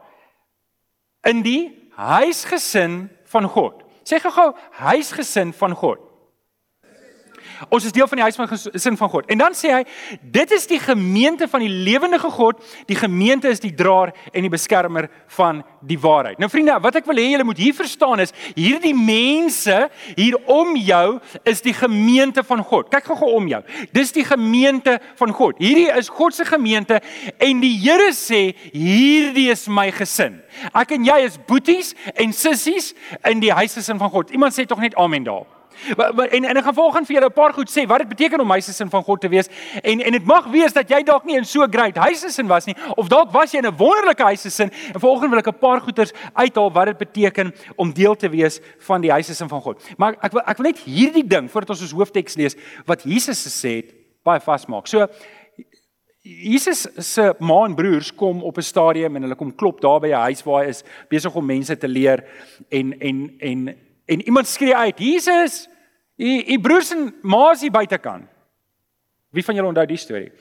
in 1.25 1.41
die 1.41 1.73
huisgesin 1.97 3.07
van 3.33 3.49
God. 3.49 3.81
Sê 4.05 4.21
gou-gou 4.21 4.51
huisgesin 4.85 5.55
van 5.57 5.73
God. 5.73 6.04
Ons 7.69 7.85
is 7.85 7.93
deel 7.95 8.07
van 8.07 8.19
die 8.19 8.25
huis 8.25 8.37
van 8.39 8.49
gesin 8.49 8.97
van 8.97 9.09
God. 9.09 9.29
En 9.31 9.39
dan 9.41 9.55
sê 9.57 9.71
hy, 9.73 9.81
dit 10.21 10.51
is 10.55 10.67
die 10.69 10.79
gemeente 10.79 11.47
van 11.51 11.63
die 11.63 11.71
lewendige 11.71 12.29
God. 12.33 12.61
Die 12.89 12.97
gemeente 12.97 13.49
is 13.51 13.63
die 13.63 13.73
draer 13.75 14.13
en 14.31 14.45
die 14.45 14.51
beskermer 14.51 15.09
van 15.37 15.63
die 15.85 15.99
waarheid. 15.99 16.39
Nou 16.41 16.49
vriende, 16.51 16.77
wat 16.83 16.99
ek 16.99 17.07
wil 17.09 17.19
hê 17.21 17.27
julle 17.31 17.47
moet 17.47 17.61
hier 17.61 17.75
verstaan 17.77 18.23
is, 18.23 18.33
hierdie 18.57 18.95
mense 18.97 19.77
hier 20.17 20.37
om 20.51 20.75
jou 20.79 21.19
is 21.47 21.63
die 21.65 21.75
gemeente 21.75 22.43
van 22.45 22.63
God. 22.65 22.89
Kyk 22.93 23.09
gou-gou 23.11 23.31
om 23.39 23.49
jou. 23.51 23.61
Dis 23.95 24.13
die 24.15 24.25
gemeente 24.27 24.97
van 25.19 25.33
God. 25.35 25.59
Hierdie 25.61 25.89
is 25.95 26.11
God 26.11 26.35
se 26.35 26.47
gemeente 26.47 27.01
en 27.39 27.63
die 27.63 27.73
Here 27.85 28.11
sê, 28.15 28.55
hierdie 28.73 29.49
is 29.53 29.67
my 29.69 29.89
gesin. 29.93 30.39
Ek 30.73 30.95
en 30.95 31.05
jy 31.05 31.19
is 31.27 31.37
boeties 31.47 31.93
en 32.15 32.33
sissies 32.33 32.93
in 33.29 33.43
die 33.43 33.53
huisgesin 33.53 34.01
van 34.01 34.11
God. 34.13 34.33
Iemand 34.33 34.55
sê 34.55 34.65
tog 34.65 34.81
net 34.81 34.97
amen 34.99 35.27
daar. 35.27 35.54
En 36.29 36.43
en 36.45 36.57
ek 36.57 36.63
gaan 36.63 36.73
volgens 36.73 37.07
vir 37.07 37.15
julle 37.15 37.29
'n 37.29 37.33
paar 37.33 37.53
goed 37.53 37.69
sê 37.69 37.87
wat 37.87 37.99
dit 37.99 38.07
beteken 38.07 38.39
om 38.39 38.49
huisgesin 38.49 38.89
van 38.89 39.03
God 39.03 39.21
te 39.21 39.29
wees. 39.29 39.47
En 39.81 40.01
en 40.01 40.11
dit 40.11 40.25
mag 40.25 40.45
wees 40.47 40.73
dat 40.73 40.89
jy 40.89 41.03
dalk 41.03 41.25
nie 41.25 41.37
in 41.37 41.45
so 41.45 41.65
great 41.69 41.95
huisgesin 41.95 42.47
was 42.47 42.65
nie 42.65 42.75
of 42.95 43.07
dalk 43.07 43.31
was 43.31 43.51
jy 43.51 43.57
in 43.57 43.65
'n 43.65 43.77
wonderlike 43.77 44.23
huisgesin. 44.23 44.71
En 44.93 44.99
volgens 44.99 45.29
wil 45.29 45.39
ek 45.39 45.47
'n 45.47 45.59
paar 45.59 45.81
goeters 45.81 46.13
uithaal 46.33 46.71
wat 46.71 46.85
dit 46.85 46.97
beteken 46.97 47.53
om 47.75 47.93
deel 47.93 48.15
te 48.15 48.29
wees 48.29 48.59
van 48.79 49.01
die 49.01 49.11
huisgesin 49.11 49.49
van 49.49 49.61
God. 49.61 49.81
Maar 49.97 50.15
ek 50.21 50.31
wil 50.31 50.41
ek 50.45 50.57
wil 50.57 50.65
net 50.65 50.79
hierdie 50.79 51.27
ding 51.27 51.51
voordat 51.51 51.69
ons 51.69 51.81
ons 51.81 51.91
hoofteks 51.91 52.35
lees 52.35 52.55
wat 52.85 53.03
Jesus 53.03 53.45
gesê 53.45 53.75
het 53.75 53.93
baie 54.23 54.39
vasmaak. 54.39 54.87
So 54.87 55.07
Jesus 56.25 56.87
se 57.05 57.33
ma 57.39 57.59
en 57.67 57.75
broers 57.77 58.09
kom 58.17 58.41
op 58.43 58.57
'n 58.57 58.61
stadium 58.61 59.15
en 59.15 59.21
hulle 59.21 59.35
kom 59.35 59.55
klop 59.55 59.81
daar 59.81 59.99
by 59.99 60.07
'n 60.07 60.25
huis 60.25 60.43
waar 60.43 60.63
hy 60.63 60.69
is 60.69 60.83
besig 61.09 61.35
om 61.35 61.45
mense 61.45 61.77
te 61.77 61.87
leer 61.87 62.23
en 62.69 62.99
en 62.99 63.33
en 63.39 63.77
en 64.05 64.21
iemand 64.21 64.47
skree 64.47 64.75
uit: 64.75 64.99
"Jesus, 64.99 65.67
u 66.15 66.43
u 66.47 66.59
broers 66.59 66.91
en 66.91 67.15
ma 67.21 67.51
is 67.51 67.61
hier 67.61 67.71
buitekant." 67.71 68.27
Wie 69.29 69.43
van 69.43 69.55
julle 69.55 69.67
onthou 69.67 69.85
die 69.85 69.97
storie? 69.97 70.31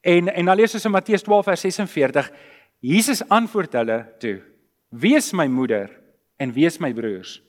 En 0.00 0.28
en 0.28 0.44
dan 0.44 0.56
lees 0.56 0.74
ons 0.74 0.84
in 0.84 0.90
Matteus 0.90 1.22
12 1.22 1.44
vers 1.44 1.60
46. 1.60 2.30
Jesus 2.78 3.22
antwoord 3.28 3.72
hulle 3.72 4.14
toe: 4.18 4.40
"Wie 4.88 5.14
is 5.16 5.32
my 5.32 5.46
moeder 5.46 5.90
en 6.36 6.52
wie 6.52 6.66
is 6.66 6.78
my 6.78 6.92
broers?" 6.92 7.42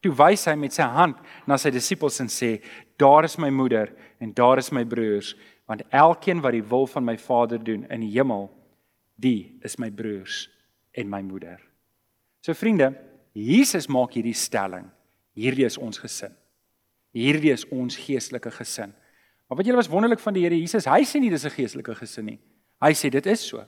Toe 0.00 0.14
wys 0.14 0.44
hy 0.46 0.54
met 0.54 0.72
sy 0.72 0.82
hand 0.82 1.16
na 1.46 1.56
sy 1.56 1.70
disippels 1.70 2.20
en 2.20 2.28
sê: 2.28 2.62
"Daar 2.96 3.24
is 3.24 3.36
my 3.36 3.50
moeder 3.50 3.92
en 4.20 4.32
daar 4.32 4.58
is 4.58 4.70
my 4.72 4.84
broers, 4.84 5.34
want 5.66 5.82
elkeen 5.90 6.40
wat 6.40 6.52
die 6.52 6.62
wil 6.62 6.86
van 6.86 7.04
my 7.04 7.16
Vader 7.18 7.58
doen 7.58 7.84
in 7.90 8.00
die 8.00 8.12
hemel, 8.12 8.50
die 9.16 9.58
is 9.62 9.78
my 9.78 9.90
broers 9.90 10.48
en 10.92 11.10
my 11.10 11.20
moeder." 11.20 11.60
So 12.40 12.54
vriende, 12.54 12.94
Jesus 13.36 13.88
maak 13.92 14.14
hierdie 14.16 14.34
stelling. 14.36 14.86
Hierdie 15.36 15.66
is 15.68 15.76
ons 15.76 15.98
gesin. 16.00 16.32
Hierdie 17.16 17.52
is 17.52 17.66
ons 17.68 17.96
geestelike 18.00 18.50
gesin. 18.50 18.94
Maar 19.46 19.58
wat 19.60 19.68
julle 19.68 19.78
was 19.78 19.90
wonderlik 19.92 20.20
van 20.20 20.34
die 20.34 20.42
Here 20.46 20.56
Jesus, 20.56 20.88
hy 20.88 21.04
sê 21.04 21.20
nie 21.20 21.30
dis 21.30 21.44
'n 21.44 21.50
geestelike 21.50 21.94
gesin 21.94 22.24
nie. 22.24 22.38
Hy 22.80 22.92
sê 22.92 23.10
dit 23.10 23.26
is 23.26 23.40
so. 23.40 23.64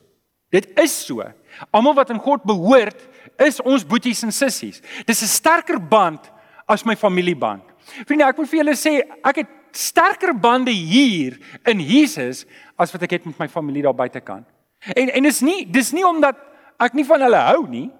Dit 0.51 0.79
is 0.79 0.91
so. 1.05 1.23
Almal 1.71 1.93
wat 1.93 2.09
aan 2.09 2.19
God 2.19 2.43
behoort, 2.43 2.97
is 3.37 3.61
ons 3.61 3.85
boeties 3.85 4.23
en 4.23 4.31
sissies. 4.31 4.81
Dis 5.05 5.21
'n 5.21 5.27
sterker 5.27 5.79
band 5.79 6.31
as 6.67 6.83
my 6.85 6.95
familieband. 6.95 7.63
Vriende, 8.05 8.25
ek 8.25 8.37
wil 8.37 8.45
vir 8.45 8.63
julle 8.63 8.75
sê, 8.75 9.01
ek 9.23 9.35
het 9.35 9.47
sterker 9.71 10.33
bande 10.33 10.71
hier 10.71 11.37
in 11.65 11.79
Jesus 11.79 12.45
as 12.77 12.91
wat 12.91 13.03
ek 13.03 13.11
het 13.11 13.25
met 13.25 13.39
my 13.39 13.47
familie 13.47 13.83
daar 13.83 13.95
buitekant. 13.95 14.47
En 14.95 15.09
en 15.09 15.23
dis 15.23 15.41
nie 15.41 15.65
dis 15.65 15.91
nie 15.91 16.05
omdat 16.05 16.35
ek 16.79 16.93
nie 16.93 17.05
van 17.05 17.21
hulle 17.21 17.37
hou 17.37 17.67
nie. 17.67 17.91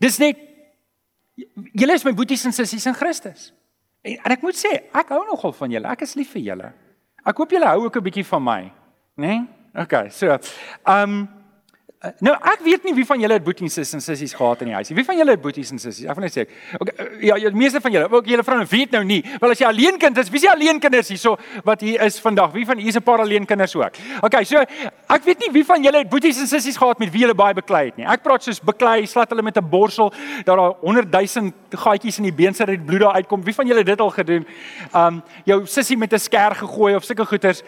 Dis 0.00 0.18
net 0.18 0.53
Julle 1.74 1.94
is 1.94 2.04
my 2.04 2.12
boeties 2.14 2.44
en 2.44 2.52
sissies 2.52 2.86
in 2.86 2.94
Christus. 2.94 3.52
En, 4.02 4.18
en 4.20 4.34
ek 4.36 4.42
moet 4.42 4.58
sê, 4.58 4.72
ek 4.94 5.12
hou 5.14 5.22
nogal 5.26 5.54
van 5.58 5.70
julle. 5.74 5.90
Ek 5.90 6.04
is 6.06 6.14
lief 6.18 6.34
vir 6.36 6.44
julle. 6.50 6.72
Ek 7.24 7.40
hoop 7.40 7.54
julle 7.56 7.70
hou 7.72 7.86
ook 7.86 7.96
'n 7.96 8.04
bietjie 8.04 8.26
van 8.28 8.42
my, 8.42 8.62
né? 9.16 9.26
Nee? 9.26 9.46
Okay, 9.74 10.10
so. 10.10 10.38
Ehm 10.86 11.10
um, 11.10 11.28
nou 12.24 12.34
ek 12.52 12.62
weet 12.64 12.84
nie 12.84 12.94
wie 12.96 13.06
van 13.08 13.20
julle 13.22 13.36
het 13.38 13.44
boeties 13.44 13.78
en 13.96 14.02
sissies 14.02 14.34
gehad 14.36 14.62
in 14.64 14.70
die 14.70 14.76
huis 14.76 14.90
nie. 14.90 14.96
Wie 14.98 15.06
van 15.06 15.18
julle 15.18 15.34
het 15.36 15.42
boeties 15.42 15.70
en 15.74 15.80
sissies? 15.82 16.08
Ek 16.10 16.18
wil 16.18 16.26
net 16.26 16.34
sê. 16.36 16.44
Okay, 16.78 16.94
uh, 17.06 17.22
ja, 17.30 17.38
die 17.40 17.58
meeste 17.58 17.80
van 17.84 17.94
julle, 17.94 18.10
ook 18.12 18.28
julle 18.28 18.44
vroue 18.46 18.66
weet 18.70 18.94
nou 18.96 19.02
nie. 19.08 19.20
Wel 19.40 19.54
as 19.54 19.62
jy 19.62 19.68
alleen 19.68 19.98
kind 20.02 20.18
is, 20.20 20.30
wie 20.32 20.40
is 20.40 20.46
jy 20.46 20.52
alleen 20.52 20.80
kinders 20.82 21.10
hierso 21.12 21.36
wat 21.66 21.84
hier 21.84 22.02
is 22.04 22.18
vandag? 22.22 22.52
Wie 22.54 22.66
van 22.68 22.80
hier's 22.82 22.98
'n 22.98 23.04
paar 23.06 23.24
alleen 23.24 23.46
kinders 23.46 23.74
ook? 23.76 24.00
Okay, 24.22 24.44
so 24.44 24.58
ek 24.58 25.24
weet 25.24 25.46
nie 25.46 25.50
wie 25.52 25.64
van 25.64 25.82
julle 25.82 26.02
het 26.04 26.10
boeties 26.10 26.40
en 26.40 26.46
sissies 26.46 26.76
gehad 26.76 26.98
met 26.98 27.12
wie 27.12 27.24
julle 27.24 27.34
baie 27.34 27.54
beklei 27.54 27.86
het 27.86 27.96
nie. 27.96 28.06
Ek 28.06 28.22
praat 28.22 28.42
soos 28.42 28.60
beklei, 28.60 29.06
slat 29.06 29.30
hulle 29.30 29.42
met 29.42 29.56
'n 29.56 29.68
borsel 29.68 30.12
dat 30.44 30.56
daar 30.56 30.74
100 30.80 31.10
000 31.10 31.52
gaatjies 31.70 32.18
in 32.18 32.24
die 32.24 32.32
been 32.32 32.54
sit 32.54 32.66
dat 32.66 32.86
bloed 32.86 33.00
daar 33.00 33.14
uitkom. 33.14 33.44
Wie 33.44 33.54
van 33.54 33.66
julle 33.66 33.78
het 33.78 33.86
dit 33.86 34.00
al 34.00 34.10
gedoen? 34.10 34.46
Um 34.94 35.22
jou 35.44 35.66
sissie 35.66 35.96
met 35.96 36.12
'n 36.12 36.18
skêr 36.18 36.54
gegooi 36.54 36.94
of 36.94 37.04
sulke 37.04 37.24
goeters. 37.24 37.62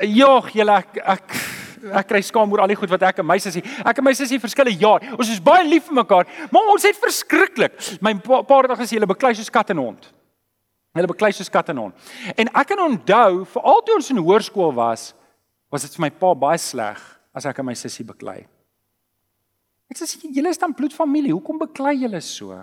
Jogg, 0.00 0.50
julle 0.52 0.72
ek, 0.72 0.96
ek 1.04 1.22
ek 2.00 2.08
kry 2.10 2.20
skaam 2.24 2.52
oor 2.52 2.64
al 2.64 2.72
die 2.72 2.78
goed 2.78 2.90
wat 2.92 3.06
ek 3.10 3.22
en 3.22 3.28
my 3.28 3.38
sussie. 3.42 3.62
Ek 3.86 4.00
en 4.00 4.06
my 4.06 4.14
sussie 4.16 4.40
verskille 4.42 4.74
jaar. 4.80 5.04
Ons 5.16 5.32
is 5.34 5.42
baie 5.42 5.66
lief 5.66 5.88
vir 5.88 5.98
mekaar, 6.00 6.28
maar 6.54 6.72
ons 6.74 6.86
het 6.86 6.98
verskriklik. 7.00 7.76
My 8.04 8.14
pa, 8.22 8.42
pa 8.46 8.62
het 8.64 8.76
gesê 8.78 8.98
hulle 8.98 9.10
beklei 9.10 9.34
soos 9.38 9.52
kat 9.52 9.74
en 9.74 9.82
hond. 9.82 10.10
Hulle 10.96 11.10
beklei 11.10 11.32
soos 11.36 11.50
kat 11.52 11.70
en 11.72 11.84
hond. 11.84 12.08
En 12.36 12.50
ek 12.50 12.72
kan 12.72 12.84
onthou, 12.86 13.44
veral 13.54 13.82
toe 13.86 13.98
ons 13.98 14.12
in 14.14 14.22
hoërskool 14.22 14.72
was, 14.78 15.12
was 15.72 15.84
dit 15.84 15.98
vir 15.98 16.06
my 16.06 16.12
pa 16.14 16.32
baie 16.38 16.60
sleg 16.60 17.02
as 17.36 17.46
ek 17.48 17.60
en 17.60 17.68
my 17.68 17.76
sussie 17.78 18.06
beklei. 18.06 18.40
Ek 19.88 20.00
sê 20.00 20.08
julle 20.20 20.50
is 20.52 20.60
dan 20.60 20.74
bloedfamilie, 20.76 21.32
hoekom 21.32 21.60
beklei 21.60 21.94
julle 22.02 22.20
so? 22.24 22.56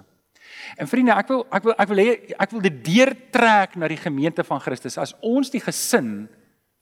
En 0.77 0.89
vriende, 0.89 1.13
ek 1.15 1.29
wil 1.31 1.43
ek 1.53 1.65
wil 1.65 1.75
ek 1.77 1.89
wil 1.91 2.01
hê 2.01 2.12
ek 2.41 2.53
wil 2.53 2.63
dit 2.65 2.77
deurtrek 2.86 3.75
na 3.79 3.89
die 3.89 4.00
gemeente 4.00 4.45
van 4.45 4.62
Christus. 4.62 4.98
As 5.01 5.15
ons 5.25 5.51
die 5.53 5.62
gesin 5.63 6.27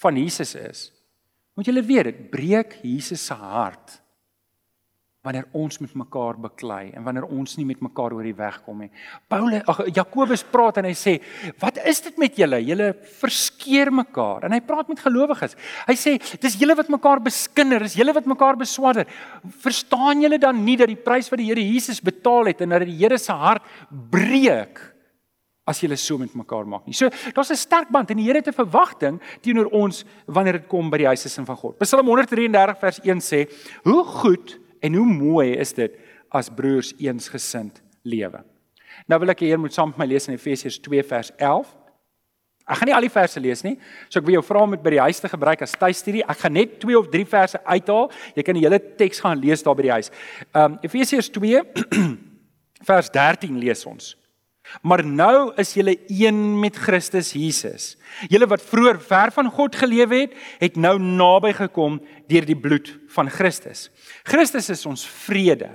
van 0.03 0.19
Jesus 0.19 0.55
is, 0.59 0.83
Moet 1.53 1.69
julle 1.69 1.83
weet, 1.85 2.09
dit 2.09 2.29
breek 2.33 2.79
Jesus 2.81 3.25
se 3.25 3.37
hart 3.37 3.99
wanneer 5.23 5.45
ons 5.55 5.79
met 5.79 5.93
mekaar 5.95 6.35
beklei 6.35 6.89
en 6.91 7.05
wanneer 7.05 7.23
ons 7.31 7.55
nie 7.55 7.65
met 7.67 7.79
mekaar 7.83 8.11
oor 8.11 8.25
die 8.27 8.35
weg 8.35 8.57
kom 8.65 8.81
nie. 8.83 8.89
Paulus, 9.31 9.63
ag 9.71 9.79
Jakobus 9.95 10.43
praat 10.51 10.81
en 10.81 10.89
hy 10.89 10.95
sê, 10.99 11.13
"Wat 11.59 11.77
is 11.77 12.01
dit 12.01 12.17
met 12.17 12.35
julle? 12.35 12.59
Julle 12.59 12.93
verskeer 13.21 13.89
mekaar." 13.91 14.43
En 14.43 14.51
hy 14.51 14.59
praat 14.59 14.89
met 14.89 14.99
gelowiges. 14.99 15.55
Hy 15.87 15.93
sê, 15.93 16.39
"Dis 16.41 16.57
julle 16.59 16.75
wat 16.75 16.89
mekaar 16.89 17.21
beskinder, 17.21 17.81
is 17.83 17.95
julle 17.95 18.13
wat 18.13 18.25
mekaar 18.25 18.57
beswadder. 18.57 19.07
Verstaan 19.47 20.21
julle 20.21 20.37
dan 20.37 20.65
nie 20.65 20.75
dat 20.75 20.87
die 20.87 20.95
prys 20.95 21.29
wat 21.29 21.39
die 21.39 21.47
Here 21.47 21.61
Jesus 21.61 22.01
betaal 22.01 22.47
het 22.47 22.61
en 22.61 22.69
dat 22.69 22.81
die 22.81 22.97
Here 22.97 23.17
se 23.17 23.31
hart 23.31 23.63
breek?" 23.89 24.92
As 25.65 25.79
jy 25.79 25.95
so 25.95 26.17
met 26.17 26.33
mekaar 26.35 26.67
maak 26.67 26.85
nie. 26.87 26.93
So 26.93 27.09
daar's 27.33 27.51
'n 27.51 27.55
sterk 27.55 27.89
band 27.89 28.11
en 28.11 28.17
die 28.17 28.25
Here 28.25 28.39
het 28.39 28.47
'n 28.47 28.53
verwagting 28.53 29.21
teenoor 29.41 29.71
ons 29.71 30.03
wanneer 30.27 30.53
dit 30.53 30.67
kom 30.67 30.89
by 30.89 30.97
die 30.97 31.07
huisgesin 31.07 31.45
van 31.45 31.55
God. 31.55 31.77
Psalm 31.79 32.05
133 32.07 32.79
vers 32.79 32.99
1 33.03 33.19
sê: 33.19 33.49
"Hoe 33.83 34.03
goed 34.03 34.59
en 34.81 34.93
hoe 34.93 35.05
mooi 35.05 35.53
is 35.57 35.73
dit 35.73 35.95
as 36.29 36.49
broers 36.49 36.93
eensgesind 36.97 37.81
lewe." 38.03 38.43
Nou 39.07 39.19
wil 39.19 39.29
ek 39.29 39.39
hier 39.39 39.59
moet 39.59 39.73
saam 39.73 39.89
met 39.89 39.97
my 39.97 40.05
lees 40.05 40.27
in 40.27 40.33
Efesiërs 40.33 40.79
2 40.79 41.03
vers 41.03 41.31
11. 41.37 41.67
Ek 42.65 42.77
gaan 42.77 42.87
nie 42.87 42.95
al 42.95 43.01
die 43.01 43.09
verse 43.09 43.39
lees 43.39 43.63
nie. 43.63 43.77
So 44.09 44.19
ek 44.19 44.25
wil 44.25 44.33
jou 44.33 44.43
vra 44.43 44.61
om 44.63 44.71
dit 44.71 44.83
by 44.83 44.89
die 44.89 44.99
huis 44.99 45.19
te 45.19 45.27
gebruik 45.27 45.61
as 45.61 45.71
tuistudie. 45.71 46.23
Ek 46.23 46.37
gaan 46.37 46.53
net 46.53 46.79
2 46.79 46.97
of 46.97 47.09
3 47.09 47.25
verse 47.25 47.59
uithaal. 47.65 48.11
Jy 48.35 48.43
kan 48.43 48.53
die 48.53 48.63
hele 48.63 48.79
teks 48.79 49.19
gaan 49.19 49.39
lees 49.39 49.63
daar 49.63 49.75
by 49.75 49.81
die 49.81 49.91
huis. 49.91 50.11
Um 50.53 50.79
Efesiërs 50.81 51.29
2 51.29 51.63
vers 52.89 53.09
13 53.09 53.59
lees 53.59 53.85
ons. 53.85 54.13
Maar 54.81 55.03
nou 55.05 55.53
is 55.59 55.73
julle 55.75 55.97
een 56.07 56.59
met 56.59 56.77
Christus 56.79 57.33
Jesus. 57.35 57.93
Julle 58.31 58.47
wat 58.47 58.63
vroeër 58.63 58.99
ver 59.01 59.31
van 59.35 59.51
God 59.51 59.75
geleef 59.75 60.09
het, 60.09 60.35
het 60.59 60.75
nou 60.79 60.95
naby 60.99 61.53
gekom 61.57 61.99
deur 62.31 62.45
die 62.47 62.57
bloed 62.57 62.93
van 63.13 63.29
Christus. 63.29 63.89
Christus 64.23 64.69
is 64.73 64.85
ons 64.89 65.05
vrede. 65.25 65.69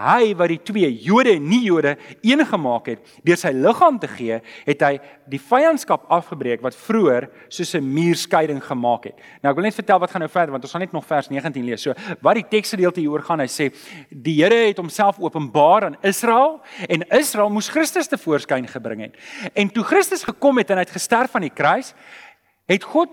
Hy 0.00 0.32
wat 0.38 0.48
die 0.52 0.60
twee 0.64 0.88
Jode 1.04 1.34
en 1.36 1.48
nie-Jode 1.48 1.96
een 2.24 2.42
gemaak 2.46 2.88
het 2.92 3.10
deur 3.26 3.38
sy 3.40 3.52
liggaam 3.54 3.98
te 4.00 4.08
gee, 4.08 4.40
het 4.66 4.84
hy 4.84 4.94
die 5.30 5.40
vyandskap 5.40 6.06
afgebreek 6.12 6.62
wat 6.64 6.76
vroeër 6.76 7.28
soos 7.48 7.74
'n 7.74 7.84
muurskeiding 7.84 8.62
gemaak 8.64 9.04
het. 9.04 9.16
Nou 9.42 9.50
ek 9.50 9.56
wil 9.56 9.64
net 9.64 9.74
vertel 9.74 9.98
wat 9.98 10.10
gaan 10.10 10.20
nou 10.20 10.30
verder 10.30 10.50
want 10.50 10.64
ons 10.64 10.72
gaan 10.72 10.80
net 10.80 10.92
nog 10.92 11.06
vers 11.06 11.28
19 11.28 11.64
lees. 11.64 11.82
So 11.82 11.94
wat 12.20 12.34
die 12.34 12.48
teksgedeelte 12.48 13.00
hier 13.00 13.10
oor 13.10 13.22
gaan, 13.22 13.40
hy 13.40 13.46
sê 13.46 13.72
die 14.10 14.40
Here 14.40 14.66
het 14.68 14.78
homself 14.78 15.18
openbaar 15.18 15.84
aan 15.84 15.96
Israel 16.02 16.60
en 16.88 17.02
Israel 17.10 17.50
moes 17.50 17.68
Christus 17.68 18.08
te 18.08 18.18
voorskyn 18.18 18.66
gebring 18.66 19.00
het. 19.00 19.16
En 19.54 19.70
toe 19.70 19.84
Christus 19.84 20.22
gekom 20.22 20.58
het 20.58 20.70
en 20.70 20.76
hy 20.76 20.84
het 20.84 20.96
gesterf 20.96 21.34
aan 21.34 21.42
die 21.42 21.54
kruis, 21.54 21.94
het 22.66 22.84
God 22.84 23.08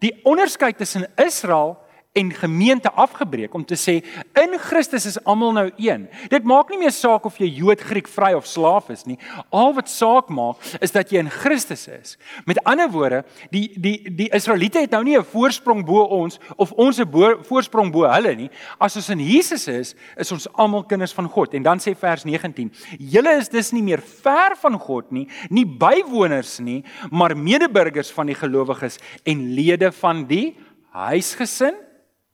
die 0.00 0.20
onderskeid 0.24 0.78
tussen 0.78 1.06
Israel 1.16 1.78
en 2.12 2.32
gemeente 2.32 2.90
afgebreek 2.92 3.54
om 3.54 3.64
te 3.64 3.76
sê 3.78 3.94
in 4.36 4.58
Christus 4.60 5.06
is 5.08 5.16
almal 5.24 5.54
nou 5.56 5.64
een. 5.80 6.04
Dit 6.28 6.44
maak 6.44 6.68
nie 6.68 6.76
meer 6.82 6.92
saak 6.92 7.24
of 7.24 7.38
jy 7.40 7.48
Jood, 7.56 7.80
Griek, 7.80 8.08
vry 8.12 8.34
of 8.36 8.44
slaaf 8.48 8.90
is 8.92 9.06
nie. 9.08 9.16
Al 9.48 9.72
wat 9.78 9.88
saak 9.88 10.28
maak 10.28 10.60
is 10.84 10.92
dat 10.92 11.12
jy 11.12 11.22
in 11.24 11.30
Christus 11.32 11.86
is. 11.88 12.18
Met 12.44 12.60
ander 12.68 12.90
woorde, 12.92 13.22
die 13.54 13.64
die 13.80 13.96
die 14.12 14.28
Israeliete 14.36 14.82
het 14.84 14.92
nou 14.92 15.02
nie 15.04 15.16
'n 15.16 15.24
voorsprong 15.24 15.84
bo 15.86 16.04
ons 16.04 16.38
of 16.56 16.72
ons 16.72 17.00
'n 17.00 17.08
voorsprong 17.48 17.92
bo 17.92 18.04
hulle 18.04 18.34
nie. 18.36 18.50
As 18.78 18.96
ons 18.96 19.08
in 19.08 19.18
Jesus 19.18 19.68
is, 19.68 19.94
is 20.16 20.32
ons 20.32 20.48
almal 20.52 20.84
kinders 20.84 21.12
van 21.12 21.28
God. 21.28 21.54
En 21.54 21.62
dan 21.62 21.78
sê 21.78 21.96
vers 21.96 22.24
19: 22.24 22.70
Julle 22.98 23.38
is 23.38 23.48
dus 23.48 23.72
nie 23.72 23.82
meer 23.82 24.02
ver 24.02 24.56
van 24.60 24.78
God 24.78 25.10
nie, 25.12 25.28
nie 25.48 25.64
bywoners 25.64 26.58
nie, 26.60 26.84
maar 27.10 27.36
medeburgers 27.36 28.10
van 28.10 28.26
die 28.26 28.34
gelowiges 28.34 28.98
en 29.24 29.54
lede 29.54 29.92
van 29.92 30.26
die 30.26 30.56
huisgesin 30.90 31.74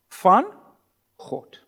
van 0.09 0.45
God. 1.15 1.59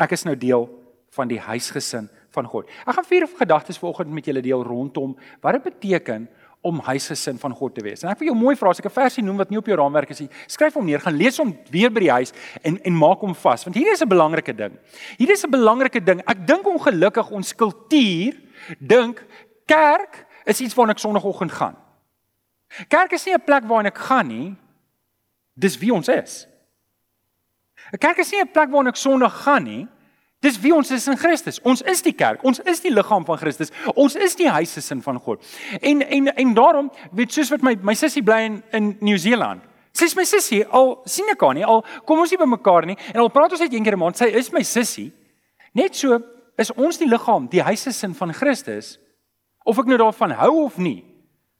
Ek 0.00 0.10
is 0.16 0.24
nou 0.24 0.36
deel 0.36 0.68
van 1.14 1.28
die 1.30 1.40
huisgesin 1.40 2.08
van 2.34 2.48
God. 2.50 2.70
Ek 2.86 2.96
gaan 2.96 3.06
vier 3.06 3.26
gedagtes 3.38 3.78
vanoggend 3.78 4.10
met 4.10 4.26
julle 4.26 4.42
deel 4.42 4.64
rondom 4.66 5.14
wat 5.42 5.58
dit 5.58 5.68
beteken 5.70 6.28
om 6.64 6.80
huisgesin 6.80 7.38
van 7.38 7.52
God 7.52 7.74
te 7.76 7.82
wees. 7.84 8.02
En 8.02 8.10
ek 8.10 8.22
wil 8.22 8.30
jou 8.30 8.36
mooi 8.38 8.54
vra 8.56 8.70
as 8.72 8.80
ek 8.80 8.88
'n 8.88 8.96
versie 8.96 9.22
noem 9.22 9.36
wat 9.36 9.50
nie 9.50 9.58
op 9.58 9.66
jou 9.66 9.76
raamwerk 9.76 10.10
is 10.10 10.20
nie. 10.20 10.30
Skryf 10.48 10.74
hom 10.74 10.86
neer, 10.86 11.00
gaan 11.00 11.16
lees 11.16 11.36
hom 11.38 11.52
weer 11.70 11.90
by 11.90 12.00
die 12.00 12.10
huis 12.10 12.32
en 12.62 12.78
en 12.82 12.94
maak 12.96 13.20
hom 13.20 13.34
vas 13.34 13.64
want 13.64 13.76
hier 13.76 13.92
is 13.92 14.02
'n 14.02 14.08
belangrike 14.08 14.56
ding. 14.56 14.78
Hier 15.18 15.30
is 15.30 15.44
'n 15.44 15.50
belangrike 15.50 16.00
ding. 16.00 16.20
Ek 16.26 16.46
dink 16.46 16.66
ongelukkig 16.66 17.30
ons 17.30 17.54
kultuur 17.54 18.34
dink 18.80 19.24
kerk 19.66 20.26
is 20.46 20.60
iets 20.60 20.74
waarna 20.74 20.92
ek 20.92 20.98
sonoggend 20.98 21.52
gaan. 21.52 21.76
Kerk 22.88 23.12
is 23.12 23.26
nie 23.26 23.34
'n 23.34 23.44
plek 23.44 23.64
waarna 23.64 23.88
ek 23.88 23.98
gaan 23.98 24.28
nie. 24.28 24.56
Dis 25.54 25.78
wie 25.78 25.92
ons 25.92 26.08
is. 26.08 26.46
'n 27.94 27.98
Kerk 27.98 28.18
is 28.18 28.32
nie 28.32 28.40
'n 28.40 28.50
plek 28.50 28.70
waar 28.70 28.86
ek 28.86 28.96
Sondag 28.96 29.42
gaan 29.44 29.64
nie. 29.64 29.86
Dis 30.44 30.58
wie 30.60 30.74
ons 30.74 30.90
is 30.90 31.06
in 31.08 31.16
Christus. 31.16 31.60
Ons 31.64 31.80
is 31.88 32.02
die 32.02 32.12
kerk. 32.12 32.42
Ons 32.44 32.60
is 32.68 32.82
die 32.84 32.92
liggaam 32.92 33.24
van 33.24 33.38
Christus. 33.40 33.70
Ons 33.94 34.16
is 34.20 34.34
die 34.36 34.48
huisgesin 34.50 35.00
van 35.02 35.20
God. 35.20 35.44
En 35.80 36.02
en 36.02 36.28
en 36.34 36.54
daarom, 36.54 36.90
weet 37.12 37.32
soos 37.32 37.50
wat 37.50 37.62
my 37.62 37.76
my 37.80 37.94
sussie 37.94 38.22
bly 38.22 38.42
in 38.44 38.62
in 38.72 38.96
Nieu-Seeland. 39.00 39.62
Sy 39.94 40.04
is 40.04 40.16
my 40.18 40.24
sussie. 40.24 40.64
Al 40.66 40.98
sien 41.06 41.30
ek 41.30 41.40
haar 41.40 41.54
nie, 41.54 41.64
al 41.64 41.84
kom 42.04 42.18
ons 42.18 42.30
nie 42.30 42.38
by 42.38 42.48
mekaar 42.50 42.86
nie 42.86 42.96
en 43.14 43.22
al 43.22 43.30
praat 43.32 43.54
ons 43.54 43.62
net 43.62 43.72
een 43.72 43.84
keer 43.84 43.96
'n 43.96 43.98
maand. 43.98 44.16
Sy 44.16 44.26
is 44.26 44.52
my 44.52 44.62
sussie. 44.62 45.12
Net 45.72 45.96
so 45.96 46.20
is 46.58 46.70
ons 46.72 46.98
die 46.98 47.08
liggaam, 47.08 47.48
die 47.48 47.62
huisgesin 47.62 48.14
van 48.14 48.34
Christus. 48.34 48.98
Of 49.64 49.78
ek 49.78 49.86
nou 49.86 49.96
daarvan 49.96 50.30
hou 50.30 50.64
of 50.64 50.76
nie, 50.78 51.04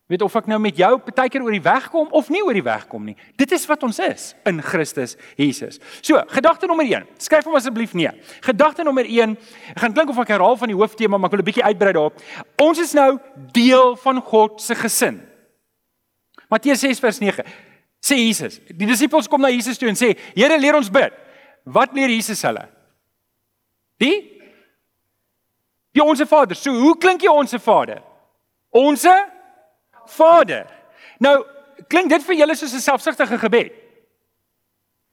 Weet 0.06 0.20
of 0.20 0.34
ek 0.36 0.48
nou 0.52 0.58
met 0.60 0.76
jou 0.76 0.90
partykeer 1.00 1.40
oor 1.40 1.54
die 1.54 1.64
weg 1.64 1.86
kom 1.88 2.10
of 2.12 2.26
nie 2.28 2.42
oor 2.44 2.52
die 2.52 2.64
weg 2.64 2.82
kom 2.90 3.06
nie. 3.08 3.14
Dit 3.40 3.54
is 3.56 3.62
wat 3.70 3.86
ons 3.86 3.98
is 4.04 4.26
in 4.44 4.60
Christus 4.60 5.14
Jesus. 5.38 5.78
So, 6.04 6.20
gedagte 6.28 6.68
nommer 6.68 6.84
1. 6.84 7.06
Skryf 7.24 7.48
hom 7.48 7.56
asseblief 7.56 7.94
neer. 7.96 8.18
Gedagte 8.44 8.84
nommer 8.84 9.08
1. 9.08 9.32
Ek 9.72 9.80
gaan 9.80 9.96
klink 9.96 10.12
of 10.12 10.20
ek 10.20 10.34
herhaal 10.34 10.58
van 10.60 10.68
die 10.68 10.76
hooftema, 10.76 11.16
maar 11.16 11.32
ek 11.32 11.38
wil 11.38 11.40
'n 11.40 11.48
bietjie 11.48 11.64
uitbrei 11.64 11.92
daarop. 11.96 12.20
Ons 12.60 12.78
is 12.84 12.92
nou 12.92 13.18
deel 13.56 13.96
van 13.96 14.20
God 14.20 14.60
se 14.60 14.74
gesin. 14.74 15.22
Matteus 16.50 16.80
6 16.80 17.00
vers 17.00 17.18
9. 17.18 17.44
Sê 18.04 18.16
Jesus. 18.20 18.60
Die 18.68 18.86
disippels 18.86 19.28
kom 19.28 19.40
na 19.40 19.48
Jesus 19.48 19.78
toe 19.78 19.88
en 19.88 19.96
sê: 19.96 20.18
"Here, 20.34 20.58
leer 20.58 20.76
ons 20.76 20.90
bid." 20.90 21.12
Wat 21.64 21.94
leer 21.94 22.10
Jesus 22.10 22.42
hulle? 22.42 22.68
Die 23.98 24.30
Die 25.94 26.02
onsse 26.02 26.26
Vader. 26.26 26.56
So, 26.56 26.72
hoe 26.74 26.98
klink 26.98 27.22
jy 27.22 27.30
onsse 27.30 27.58
Vader? 27.58 28.02
Onsse 28.70 29.12
Vader. 30.10 30.66
Nou, 31.18 31.44
klink 31.88 32.08
dit 32.08 32.26
vir 32.26 32.36
julle 32.36 32.56
soos 32.56 32.74
'n 32.74 32.80
selfsugtige 32.80 33.38
gebed? 33.38 33.72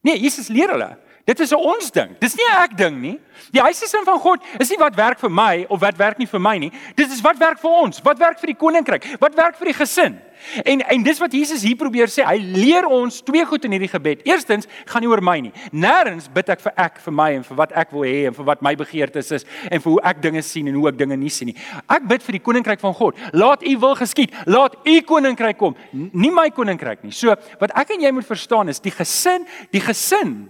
Nee, 0.01 0.17
Jesus 0.19 0.47
leer 0.47 0.69
hulle. 0.69 0.97
Dit 1.25 1.39
is 1.39 1.51
'n 1.51 1.55
ons 1.55 1.91
ding. 1.91 2.17
Dis 2.19 2.35
nie 2.35 2.45
'n 2.45 2.63
ek 2.63 2.77
ding 2.77 3.01
nie. 3.01 3.19
Die 3.51 3.61
huisgesin 3.61 4.03
van 4.03 4.19
God 4.19 4.39
is 4.57 4.69
nie 4.69 4.77
wat 4.77 4.95
werk 4.95 5.19
vir 5.19 5.31
my 5.31 5.65
of 5.69 5.79
wat 5.79 5.97
werk 5.97 6.17
nie 6.17 6.27
vir 6.27 6.39
my 6.39 6.57
nie. 6.57 6.71
Dit 6.95 7.11
is 7.11 7.21
wat 7.21 7.37
werk 7.37 7.59
vir 7.59 7.71
ons, 7.71 8.01
wat 8.03 8.17
werk 8.17 8.39
vir 8.39 8.47
die 8.47 8.55
koninkryk, 8.55 9.05
wat 9.19 9.35
werk 9.35 9.55
vir 9.57 9.65
die 9.65 9.73
gesin. 9.73 10.19
En 10.63 10.81
en 10.81 11.03
dis 11.03 11.19
wat 11.19 11.33
Jesus 11.33 11.61
hier 11.61 11.75
probeer 11.75 12.07
sê. 12.07 12.23
Hy 12.25 12.37
leer 12.37 12.85
ons 12.85 13.21
twee 13.21 13.45
goed 13.45 13.65
in 13.65 13.71
hierdie 13.71 13.91
gebed. 13.91 14.21
Eerstens, 14.25 14.67
gaan 14.85 15.01
nie 15.01 15.09
oor 15.09 15.21
my 15.21 15.39
nie. 15.39 15.53
Nêrens 15.71 16.27
bid 16.33 16.49
ek 16.49 16.61
vir 16.61 16.73
ek 16.75 16.99
vir 16.99 17.13
my 17.13 17.31
en 17.37 17.43
vir 17.43 17.57
wat 17.57 17.71
ek 17.71 17.91
wil 17.91 18.07
hê 18.07 18.27
en 18.27 18.33
vir 18.33 18.45
wat 18.45 18.61
my 18.61 18.75
begeertes 18.75 19.31
is 19.31 19.45
en 19.69 19.81
vir 19.81 19.91
hoe 19.91 20.01
ek 20.03 20.21
dinge 20.21 20.41
sien 20.41 20.67
en 20.67 20.73
hoe 20.73 20.87
ek 20.89 20.97
dinge 20.97 21.17
nie 21.17 21.29
sien 21.29 21.51
nie. 21.51 21.57
Ek 21.89 22.07
bid 22.07 22.23
vir 22.23 22.39
die 22.39 22.43
koninkryk 22.43 22.79
van 22.79 22.93
God. 22.93 23.19
Laat 23.33 23.63
U 23.63 23.77
wil 23.77 23.95
geskied. 23.95 24.33
Laat 24.45 24.75
U 24.85 25.01
koninkryk 25.01 25.57
kom. 25.57 25.75
Nie 25.93 26.31
my 26.31 26.49
koninkryk 26.49 27.03
nie. 27.03 27.11
So, 27.11 27.35
wat 27.59 27.71
ek 27.75 27.91
en 27.91 28.01
jy 28.01 28.11
moet 28.11 28.25
verstaan 28.25 28.69
is 28.69 28.79
die 28.79 28.91
gesin, 28.91 29.45
die 29.71 29.83
gesin 29.83 30.49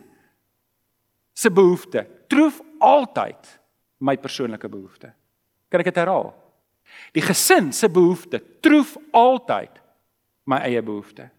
se 1.41 1.51
behoefte 1.53 2.05
troef 2.31 2.61
altyd 2.79 3.49
my 4.01 4.15
persoonlike 4.17 4.69
behoefte. 4.69 5.11
Kan 5.71 5.83
ek 5.83 5.91
dit 5.91 6.01
herhaal? 6.01 6.31
Die 7.15 7.23
gesin 7.23 7.71
se 7.73 7.89
behoefte 7.89 8.41
troef 8.63 8.97
altyd 9.15 9.79
my 10.49 10.61
eie 10.67 10.81
behoefte. 10.83 11.29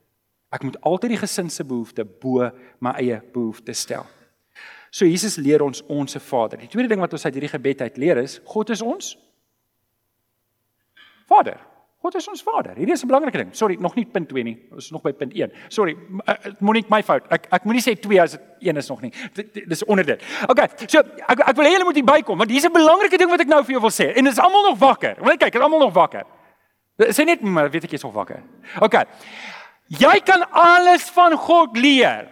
Ek 0.53 0.65
moet 0.67 0.79
altyd 0.85 1.15
die 1.15 1.23
gesin 1.23 1.51
se 1.51 1.65
behoefte 1.65 2.05
bo 2.05 2.51
my 2.85 2.95
eie 3.01 3.21
behoefte 3.35 3.75
stel. 3.77 4.07
So 4.93 5.09
Jesus 5.09 5.39
leer 5.41 5.65
ons 5.65 5.81
ons 5.89 6.13
se 6.13 6.21
Vader. 6.21 6.61
Die 6.61 6.69
tweede 6.69 6.91
ding 6.93 7.01
wat 7.01 7.15
ons 7.17 7.25
uit 7.25 7.37
hierdie 7.39 7.53
gebed 7.55 7.81
uit 7.81 8.01
leer 8.01 8.21
is 8.21 8.41
God 8.49 8.73
is 8.75 8.85
ons 8.85 9.15
Vader. 11.31 11.61
God 12.03 12.17
is 12.19 12.27
ons 12.27 12.43
Vader. 12.43 12.75
Hierdie 12.75 12.97
is 12.97 13.05
'n 13.05 13.07
belangrike 13.07 13.39
ding. 13.39 13.51
Sorry, 13.55 13.77
nog 13.79 13.95
nie 13.95 14.05
punt 14.05 14.29
2 14.29 14.43
nie. 14.43 14.57
Ons 14.73 14.85
is 14.85 14.91
nog 14.91 15.03
by 15.03 15.13
punt 15.13 15.33
1. 15.35 15.53
Sorry, 15.69 15.97
uh, 16.27 16.35
moenie 16.59 16.85
my 16.89 17.03
fout. 17.03 17.23
Ek 17.31 17.47
ek 17.51 17.65
moenie 17.65 17.83
sê 17.83 17.95
2 17.95 18.21
as 18.21 18.33
dit 18.33 18.41
1 18.59 18.77
is 18.77 18.89
nog 18.89 19.01
nie. 19.03 19.13
Dis 19.69 19.85
onder 19.85 20.05
dit. 20.05 20.23
Okay. 20.49 20.69
So 20.87 20.99
ek 20.99 21.41
ek 21.49 21.57
wil 21.57 21.65
hê 21.65 21.73
julle 21.73 21.85
moet 21.85 21.95
hier 21.95 22.05
bykom 22.05 22.39
want 22.39 22.51
hier's 22.51 22.67
'n 22.67 22.73
belangrike 22.73 23.19
ding 23.19 23.31
wat 23.31 23.41
ek 23.41 23.49
nou 23.49 23.63
vir 23.63 23.73
jou 23.73 23.81
wil 23.81 23.91
sê. 23.91 24.17
En 24.17 24.25
dit 24.25 24.33
is 24.33 24.39
almal 24.39 24.71
nog 24.71 24.79
wakker. 24.79 25.17
Jy 25.23 25.37
kyk, 25.37 25.55
is 25.55 25.61
almal 25.61 25.79
nog 25.79 25.95
wakker? 25.95 26.25
Sê 26.99 27.25
net 27.25 27.41
maar 27.41 27.71
weet 27.71 27.85
ek 27.85 27.91
jy's 27.91 28.03
nog 28.03 28.15
wakker. 28.15 28.43
Okay. 28.81 29.05
Jy 29.87 30.21
kan 30.25 30.43
alles 30.51 31.11
van 31.11 31.37
God 31.37 31.77
leer. 31.77 32.29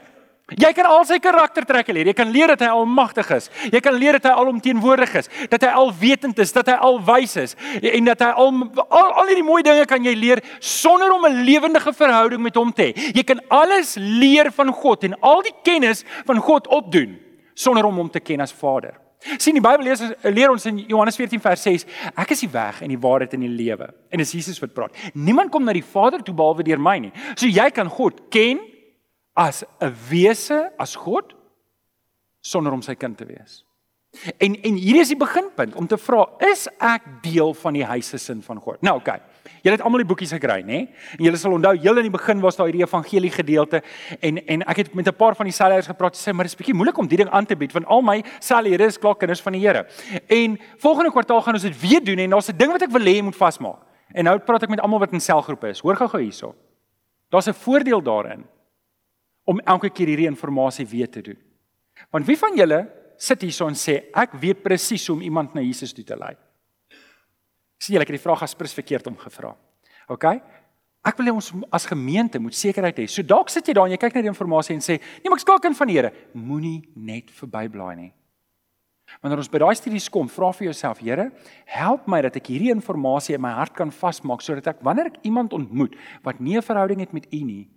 Jy 0.58 0.72
kan 0.74 0.88
al 0.90 1.04
sy 1.06 1.20
karaktertrekke 1.22 1.94
leer. 1.94 2.10
Jy 2.10 2.16
kan 2.18 2.30
leer 2.32 2.54
dat 2.54 2.64
hy 2.64 2.70
almagtig 2.74 3.28
is. 3.36 3.48
Jy 3.70 3.80
kan 3.84 3.94
leer 3.94 4.18
dat 4.18 4.30
hy 4.30 4.34
alomteenwoordig 4.42 5.14
is, 5.20 5.30
dat 5.52 5.62
hy 5.66 5.70
alwetend 5.78 6.38
is, 6.42 6.52
dat 6.52 6.70
hy 6.72 6.78
alwys 6.90 7.36
is 7.40 7.56
en 7.80 8.08
dat 8.08 8.22
hy 8.24 8.30
al 8.42 8.48
al, 8.50 9.12
al 9.22 9.28
hierdie 9.30 9.46
mooi 9.46 9.62
dinge 9.66 9.84
kan 9.88 10.04
jy 10.04 10.14
leer 10.18 10.42
sonder 10.58 11.12
om 11.14 11.26
'n 11.26 11.44
lewendige 11.46 11.92
verhouding 11.92 12.42
met 12.42 12.56
hom 12.56 12.72
te 12.72 12.90
hê. 12.90 13.12
Jy 13.14 13.22
kan 13.22 13.40
alles 13.48 13.94
leer 13.96 14.50
van 14.50 14.72
God 14.72 15.04
en 15.04 15.14
al 15.20 15.42
die 15.42 15.54
kennis 15.62 16.04
van 16.26 16.38
God 16.38 16.66
opdoen 16.66 17.18
sonder 17.54 17.84
om 17.84 17.96
hom 17.96 18.10
te 18.10 18.20
ken 18.20 18.40
as 18.40 18.52
Vader. 18.52 18.98
Sien 19.36 19.54
die 19.54 19.60
Bybel 19.60 19.84
lees 19.84 20.00
leer 20.22 20.50
ons 20.50 20.64
in 20.66 20.78
Johannes 20.88 21.16
14 21.16 21.40
vers 21.40 21.62
6, 21.62 21.84
ek 22.16 22.30
is 22.30 22.40
die 22.40 22.48
weg 22.52 22.80
en 22.80 22.88
die 22.88 23.00
waarheid 23.00 23.34
en 23.36 23.40
die 23.44 23.52
lewe. 23.52 23.90
En 24.08 24.18
dis 24.18 24.32
Jesus 24.32 24.60
wat 24.62 24.72
praat. 24.72 24.96
Niemand 25.12 25.52
kom 25.52 25.64
na 25.64 25.74
die 25.76 25.84
Vader 25.84 26.22
toe 26.24 26.34
behalwe 26.34 26.64
deur 26.64 26.80
my 26.80 26.96
nie. 26.98 27.12
So 27.34 27.46
jy 27.46 27.68
kan 27.70 27.88
God 27.92 28.30
ken 28.32 28.62
as 29.40 29.64
'n 29.80 29.94
wese 30.10 30.70
as 30.78 30.94
God 30.96 31.34
sonder 32.40 32.72
om 32.72 32.82
sy 32.82 32.94
kind 32.94 33.16
te 33.16 33.24
wees. 33.24 33.64
En 34.38 34.56
en 34.62 34.74
hier 34.74 35.00
is 35.00 35.08
die 35.08 35.16
beginpunt 35.16 35.74
om 35.74 35.86
te 35.86 35.96
vra, 35.96 36.24
is 36.42 36.66
ek 36.80 37.02
deel 37.22 37.54
van 37.54 37.72
die 37.72 37.84
huisgesin 37.84 38.42
van 38.42 38.58
God? 38.58 38.82
Nou. 38.82 38.96
Okay. 38.98 39.20
Julle 39.62 39.76
het 39.76 39.84
almal 39.84 40.02
die 40.02 40.08
boekies 40.08 40.32
gekry, 40.32 40.62
nê? 40.66 40.78
En 41.18 41.24
julle 41.24 41.36
sal 41.36 41.52
onthou, 41.52 41.76
heel 41.78 41.96
in 41.96 42.08
die 42.08 42.18
begin 42.18 42.40
was 42.40 42.56
daar 42.56 42.66
hierdie 42.66 42.82
evangelie 42.82 43.30
gedeelte 43.30 43.82
en 44.20 44.40
en 44.46 44.62
ek 44.62 44.76
het 44.76 44.94
met 44.94 45.06
'n 45.06 45.16
paar 45.16 45.34
van 45.36 45.46
die 45.46 45.52
selleiers 45.52 45.86
gepraat 45.86 46.16
sê, 46.16 46.32
maar 46.32 46.44
dit 46.44 46.52
is 46.52 46.58
bietjie 46.58 46.74
moeilik 46.74 46.98
om 46.98 47.06
die 47.06 47.16
ding 47.16 47.30
aan 47.30 47.46
te 47.46 47.56
bied 47.56 47.72
want 47.72 47.86
al 47.86 48.02
my 48.02 48.24
sellere 48.40 48.84
is 48.84 48.98
klaar 48.98 49.16
kinders 49.16 49.40
van 49.40 49.52
die 49.52 49.60
Here. 49.60 49.86
En 50.26 50.58
volgende 50.78 51.10
kwartaal 51.10 51.42
gaan 51.42 51.54
ons 51.54 51.62
dit 51.62 51.80
weer 51.80 52.04
doen 52.04 52.18
en 52.18 52.30
daar's 52.30 52.48
'n 52.48 52.56
ding 52.56 52.72
wat 52.72 52.82
ek 52.82 52.90
wil 52.90 53.02
hê 53.02 53.14
jy 53.16 53.22
moet 53.22 53.36
vasmaak. 53.36 53.80
En 54.12 54.24
nou 54.24 54.38
praat 54.38 54.62
ek 54.62 54.70
met 54.70 54.80
almal 54.80 54.98
wat 54.98 55.12
in 55.12 55.20
selgroepe 55.20 55.68
is. 55.68 55.80
Hoor 55.80 55.96
gou-gou 55.96 56.20
hierso. 56.20 56.54
Daar's 57.30 57.48
'n 57.48 57.54
voordeel 57.54 58.02
daarin 58.02 58.44
om 59.44 59.60
elke 59.64 59.90
keer 59.90 60.12
hierdie 60.12 60.28
inligting 60.30 60.86
weer 60.88 61.10
te 61.10 61.22
doen. 61.22 61.38
Want 62.10 62.26
wie 62.26 62.38
van 62.38 62.56
julle 62.56 62.80
sit 63.20 63.42
hierso 63.44 63.68
en 63.68 63.76
sê 63.76 64.10
ek 64.16 64.36
weet 64.40 64.62
presies 64.64 65.06
hoe 65.08 65.16
om 65.16 65.22
iemand 65.22 65.54
na 65.54 65.64
Jesus 65.64 65.92
toe 65.92 66.04
te 66.04 66.16
lei? 66.16 66.34
Sien 67.80 67.94
julle 67.94 68.04
ek 68.04 68.12
het 68.12 68.20
die 68.20 68.24
vraag 68.24 68.44
aspres 68.44 68.76
verkeerd 68.76 69.08
om 69.10 69.18
gevra. 69.20 69.54
OK? 70.12 70.26
Ek 71.00 71.16
wil 71.16 71.30
hê 71.30 71.32
ons 71.32 71.50
as 71.72 71.88
gemeente 71.88 72.40
moet 72.42 72.56
sekerheid 72.56 72.98
hê. 73.00 73.06
So 73.08 73.24
dalk 73.24 73.48
sit 73.52 73.68
jy 73.68 73.74
daar 73.76 73.88
en 73.88 73.94
jy 73.94 74.00
kyk 74.00 74.18
na 74.18 74.24
die 74.26 74.32
inligting 74.32 74.76
en 74.76 74.84
sê, 74.84 75.00
"Nee, 75.00 75.30
maar 75.30 75.38
ek 75.38 75.46
skakel 75.46 75.60
kind 75.60 75.76
van 75.76 75.88
die 75.88 75.96
Here." 75.96 76.12
Moenie 76.34 76.82
net 76.94 77.30
verbyblaai 77.30 77.96
nie. 77.96 78.12
Wanneer 79.22 79.38
ons 79.38 79.50
by 79.50 79.58
daai 79.58 79.74
studies 79.74 80.08
kom, 80.08 80.28
vra 80.28 80.52
vir 80.52 80.70
jouself, 80.70 80.98
Here, 80.98 81.32
help 81.66 82.06
my 82.06 82.20
dat 82.22 82.36
ek 82.36 82.46
hierdie 82.46 82.70
inligting 82.70 83.34
in 83.34 83.40
my 83.40 83.50
hart 83.50 83.74
kan 83.74 83.90
vasmaak 83.90 84.40
sodat 84.40 84.66
ek 84.66 84.82
wanneer 84.86 85.06
ek 85.06 85.24
iemand 85.26 85.52
ontmoet 85.52 85.96
wat 86.22 86.40
nie 86.40 86.56
'n 86.56 86.62
verhouding 86.62 87.00
het 87.00 87.12
met 87.12 87.26
U 87.32 87.40
nie, 87.44 87.68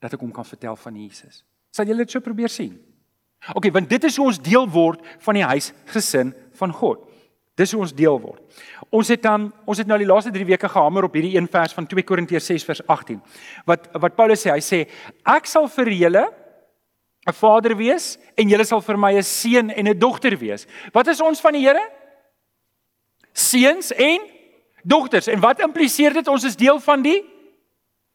dat 0.00 0.14
ek 0.14 0.20
hom 0.20 0.32
kan 0.32 0.46
vertel 0.46 0.76
van 0.76 0.96
Jesus. 0.96 1.44
Sal 1.74 1.86
julle 1.86 2.04
dit 2.06 2.10
so 2.10 2.20
probeer 2.24 2.52
sien? 2.52 2.76
OK, 3.54 3.70
want 3.72 3.88
dit 3.90 4.04
is 4.04 4.16
hoe 4.18 4.26
ons 4.26 4.40
deel 4.42 4.66
word 4.70 5.04
van 5.24 5.38
die 5.38 5.46
huisgesin 5.46 6.32
van 6.58 6.72
God. 6.74 7.04
Dis 7.58 7.72
hoe 7.74 7.82
ons 7.82 7.94
deel 7.94 8.18
word. 8.22 8.42
Ons 8.94 9.10
het 9.10 9.22
dan 9.22 9.48
ons 9.66 9.78
het 9.78 9.88
nou 9.90 9.98
die 9.98 10.06
laaste 10.06 10.30
3 10.34 10.46
weke 10.46 10.70
gehamer 10.70 11.08
op 11.08 11.16
hierdie 11.18 11.34
een 11.34 11.48
vers 11.50 11.74
van 11.74 11.86
2 11.90 12.06
Korintiërs 12.06 12.50
6 12.52 12.66
vers 12.68 12.82
18. 12.86 13.18
Wat 13.66 13.88
wat 13.98 14.14
Paulus 14.18 14.44
sê, 14.44 14.52
hy 14.54 14.62
sê 14.62 14.84
ek 15.26 15.50
sal 15.50 15.66
vir 15.74 15.90
julle 15.96 16.24
'n 17.28 17.34
vader 17.34 17.74
wees 17.76 18.16
en 18.38 18.48
julle 18.48 18.64
sal 18.64 18.80
vir 18.80 18.96
my 18.96 19.12
'n 19.18 19.22
seun 19.22 19.70
en 19.70 19.88
'n 19.88 19.98
dogter 19.98 20.38
wees. 20.38 20.66
Wat 20.92 21.08
is 21.08 21.20
ons 21.20 21.40
van 21.40 21.52
die 21.52 21.66
Here? 21.66 21.82
Seuns 23.32 23.92
en 23.92 24.20
dogters. 24.84 25.26
En 25.26 25.40
wat 25.40 25.60
impliseer 25.60 26.12
dit 26.12 26.28
ons 26.28 26.44
is 26.44 26.56
deel 26.56 26.80
van 26.80 27.02
die 27.02 27.24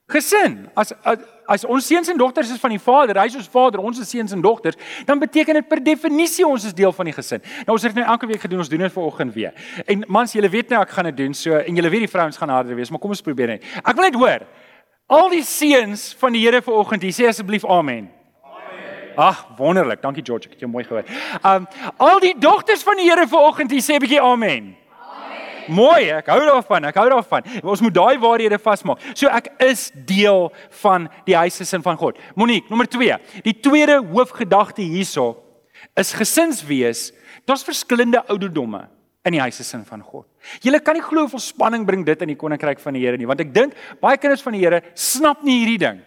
gesin? 0.08 0.70
As 0.76 0.94
as, 1.04 1.20
as 1.46 1.66
ons 1.66 1.88
seuns 1.88 2.10
en 2.10 2.18
dogters 2.18 2.52
is 2.52 2.60
van 2.60 2.74
die 2.74 2.80
Vader, 2.80 3.20
hy 3.20 3.28
is 3.32 3.36
ons 3.36 3.50
Vader, 3.52 3.82
ons 3.84 4.00
is 4.00 4.10
seuns 4.10 4.32
en 4.36 4.42
dogters, 4.42 4.76
dan 5.06 5.20
beteken 5.20 5.60
dit 5.60 5.68
per 5.68 5.84
definisie 5.84 6.46
ons 6.48 6.66
is 6.66 6.74
deel 6.74 6.92
van 6.96 7.10
die 7.10 7.16
gesin. 7.16 7.44
Nou 7.68 7.78
ons 7.78 7.84
het 7.88 7.96
nou 7.96 8.06
elke 8.06 8.30
week 8.30 8.42
gedoen, 8.42 8.64
ons 8.64 8.72
doen 8.72 8.86
dit 8.86 8.94
vanoggend 8.94 9.34
weer. 9.34 9.54
En 9.86 10.06
mans, 10.08 10.34
julle 10.34 10.50
weet 10.50 10.70
nou 10.74 10.82
ek 10.82 10.94
gaan 10.96 11.10
dit 11.12 11.18
doen, 11.24 11.34
so 11.34 11.56
en 11.60 11.80
julle 11.80 11.94
weet 11.94 12.08
die 12.08 12.12
vrouens 12.12 12.38
gaan 12.38 12.54
harder 12.54 12.76
wees, 12.76 12.92
maar 12.92 13.02
kom 13.04 13.16
ons 13.16 13.24
probeer 13.26 13.56
net. 13.56 13.72
Ek 13.84 13.96
wil 13.96 14.08
net 14.10 14.20
hoor. 14.20 14.48
Al 15.14 15.30
die 15.34 15.44
seuns 15.46 16.12
van 16.20 16.36
die 16.36 16.44
Here 16.46 16.62
vanoggend, 16.64 17.04
hier 17.04 17.16
sê 17.16 17.28
asseblief 17.30 17.66
amen. 17.66 18.10
Ag, 19.20 19.44
wonderlik. 19.60 20.02
Dankie 20.02 20.24
George, 20.26 20.48
ek 20.50 20.56
het 20.56 20.64
jou 20.66 20.72
mooi 20.72 20.86
gehoor. 20.88 21.06
Um 21.46 21.68
al 22.02 22.22
die 22.24 22.34
dogters 22.40 22.86
van 22.86 22.98
die 22.98 23.10
Here 23.10 23.28
vanoggend, 23.30 23.72
hier 23.72 23.84
sê 23.84 23.96
'n 23.96 24.02
bietjie 24.02 24.22
amen. 24.22 24.76
Mooi, 25.68 26.10
ek 26.12 26.30
hou 26.32 26.40
daarvan. 26.44 26.88
Ek 26.90 26.98
hou 27.00 27.06
daarvan. 27.12 27.46
Ons 27.64 27.84
moet 27.84 27.96
daai 27.96 28.18
waarhede 28.22 28.60
vasmaak. 28.62 29.04
So 29.14 29.32
ek 29.32 29.52
is 29.64 29.90
deel 30.08 30.50
van 30.84 31.08
die 31.28 31.38
huisgesin 31.38 31.84
van 31.86 32.00
God. 32.00 32.20
Monique, 32.40 32.70
nommer 32.72 32.90
2. 32.90 33.20
Die 33.46 33.56
tweede 33.64 34.00
hoofgedagte 34.12 34.84
hierso 34.84 35.38
is 36.00 36.14
gesinswees. 36.16 37.12
Daar's 37.48 37.66
verskillende 37.68 38.24
ouderdomme 38.28 38.88
in 39.24 39.38
die 39.38 39.44
huisgesin 39.44 39.86
van 39.88 40.02
God. 40.04 40.26
Julle 40.64 40.82
kan 40.84 40.98
nie 40.98 41.04
glo 41.04 41.26
hoeveel 41.26 41.44
spanning 41.44 41.86
bring 41.88 42.04
dit 42.08 42.24
in 42.26 42.34
die 42.34 42.40
koninkryk 42.40 42.82
van 42.84 42.98
die 42.98 43.04
Here 43.06 43.20
nie, 43.20 43.28
want 43.30 43.40
ek 43.44 43.54
dink 43.56 43.78
baie 44.04 44.20
kinders 44.20 44.44
van 44.44 44.56
die 44.58 44.64
Here 44.64 44.82
snap 45.00 45.46
nie 45.48 45.62
hierdie 45.62 45.80
ding. 45.86 46.02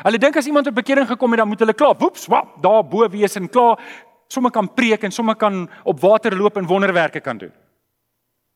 Hulle 0.00 0.20
dink 0.20 0.38
as 0.40 0.48
iemand 0.48 0.70
tot 0.70 0.76
bekering 0.78 1.04
gekom 1.10 1.34
het, 1.34 1.42
dan 1.42 1.50
moet 1.50 1.60
hulle 1.60 1.76
klaar, 1.76 1.98
woeps, 2.00 2.24
wap, 2.32 2.54
daar 2.64 2.80
bo 2.88 3.04
wees 3.12 3.36
en 3.36 3.50
klaar 3.52 3.76
sommer 4.32 4.52
kan 4.54 4.70
preek 4.72 5.04
en 5.04 5.12
sommer 5.12 5.36
kan 5.36 5.66
op 5.84 6.00
water 6.00 6.32
loop 6.36 6.56
en 6.56 6.68
wonderwerke 6.68 7.20
kan 7.20 7.38
doen. 7.38 7.52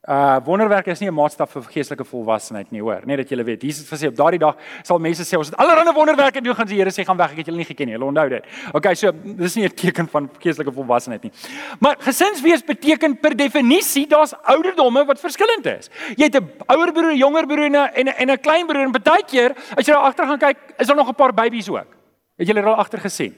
Uh 0.07 0.39
wonderwerke 0.45 0.91
is 0.91 1.01
nie 1.01 1.09
'n 1.11 1.15
maatstaf 1.15 1.51
vir 1.51 1.63
geestelike 1.63 2.05
volwassenheid 2.05 2.71
nie, 2.71 2.81
hoor. 2.81 3.01
Net 3.05 3.17
dat 3.17 3.29
julle 3.29 3.43
weet, 3.45 3.63
Jesus 3.63 3.91
het 3.91 3.99
gesê 3.99 4.07
op 4.07 4.15
daardie 4.15 4.39
dag 4.39 4.57
sal 4.83 4.99
mense 4.99 5.25
sê 5.25 5.37
ons 5.37 5.49
het 5.49 5.57
allerlei 5.57 5.93
wonderwerke 5.93 6.41
doen, 6.41 6.55
gaan 6.55 6.67
die 6.67 6.77
Here 6.77 6.91
sê 6.91 7.05
gaan 7.05 7.17
weg, 7.17 7.31
ek 7.33 7.37
het 7.37 7.47
julle 7.47 7.59
nie 7.59 7.67
geken 7.67 7.87
nie. 7.87 7.95
Hulle 7.95 8.05
onthou 8.05 8.29
dit. 8.29 8.45
Okay, 8.73 8.95
so 8.95 9.11
dis 9.13 9.57
nie 9.57 9.65
'n 9.65 9.75
teken 9.75 10.09
van 10.09 10.31
geestelike 10.39 10.73
volwassenheid 10.73 11.23
nie. 11.23 11.33
Maar 11.81 11.97
gesinswees 11.99 12.63
beteken 12.63 13.19
per 13.19 13.37
definisie 13.37 14.07
daar's 14.07 14.33
ouderdomme 14.45 15.05
wat 15.05 15.19
verskillend 15.19 15.67
is. 15.67 15.91
Jy 16.17 16.25
het 16.25 16.37
'n 16.37 16.51
ouer 16.67 16.93
broer, 16.93 17.13
'n 17.13 17.17
jonger 17.17 17.47
broer 17.47 17.65
en 17.65 17.75
'n 17.75 18.09
en 18.09 18.31
'n 18.31 18.39
klein 18.39 18.67
broer 18.67 18.85
en 18.85 18.93
baie 18.93 19.25
keer 19.27 19.57
as 19.77 19.87
jy 19.87 19.93
daar 19.93 20.07
agter 20.07 20.27
gaan 20.27 20.39
kyk, 20.39 20.57
is 20.79 20.87
daar 20.87 20.97
nog 20.97 21.09
'n 21.09 21.15
paar 21.15 21.35
babies 21.35 21.69
ook. 21.69 21.97
Het 22.39 22.47
julle 22.47 22.63
al 22.63 22.77
agter 22.77 23.01
gesien? 23.01 23.35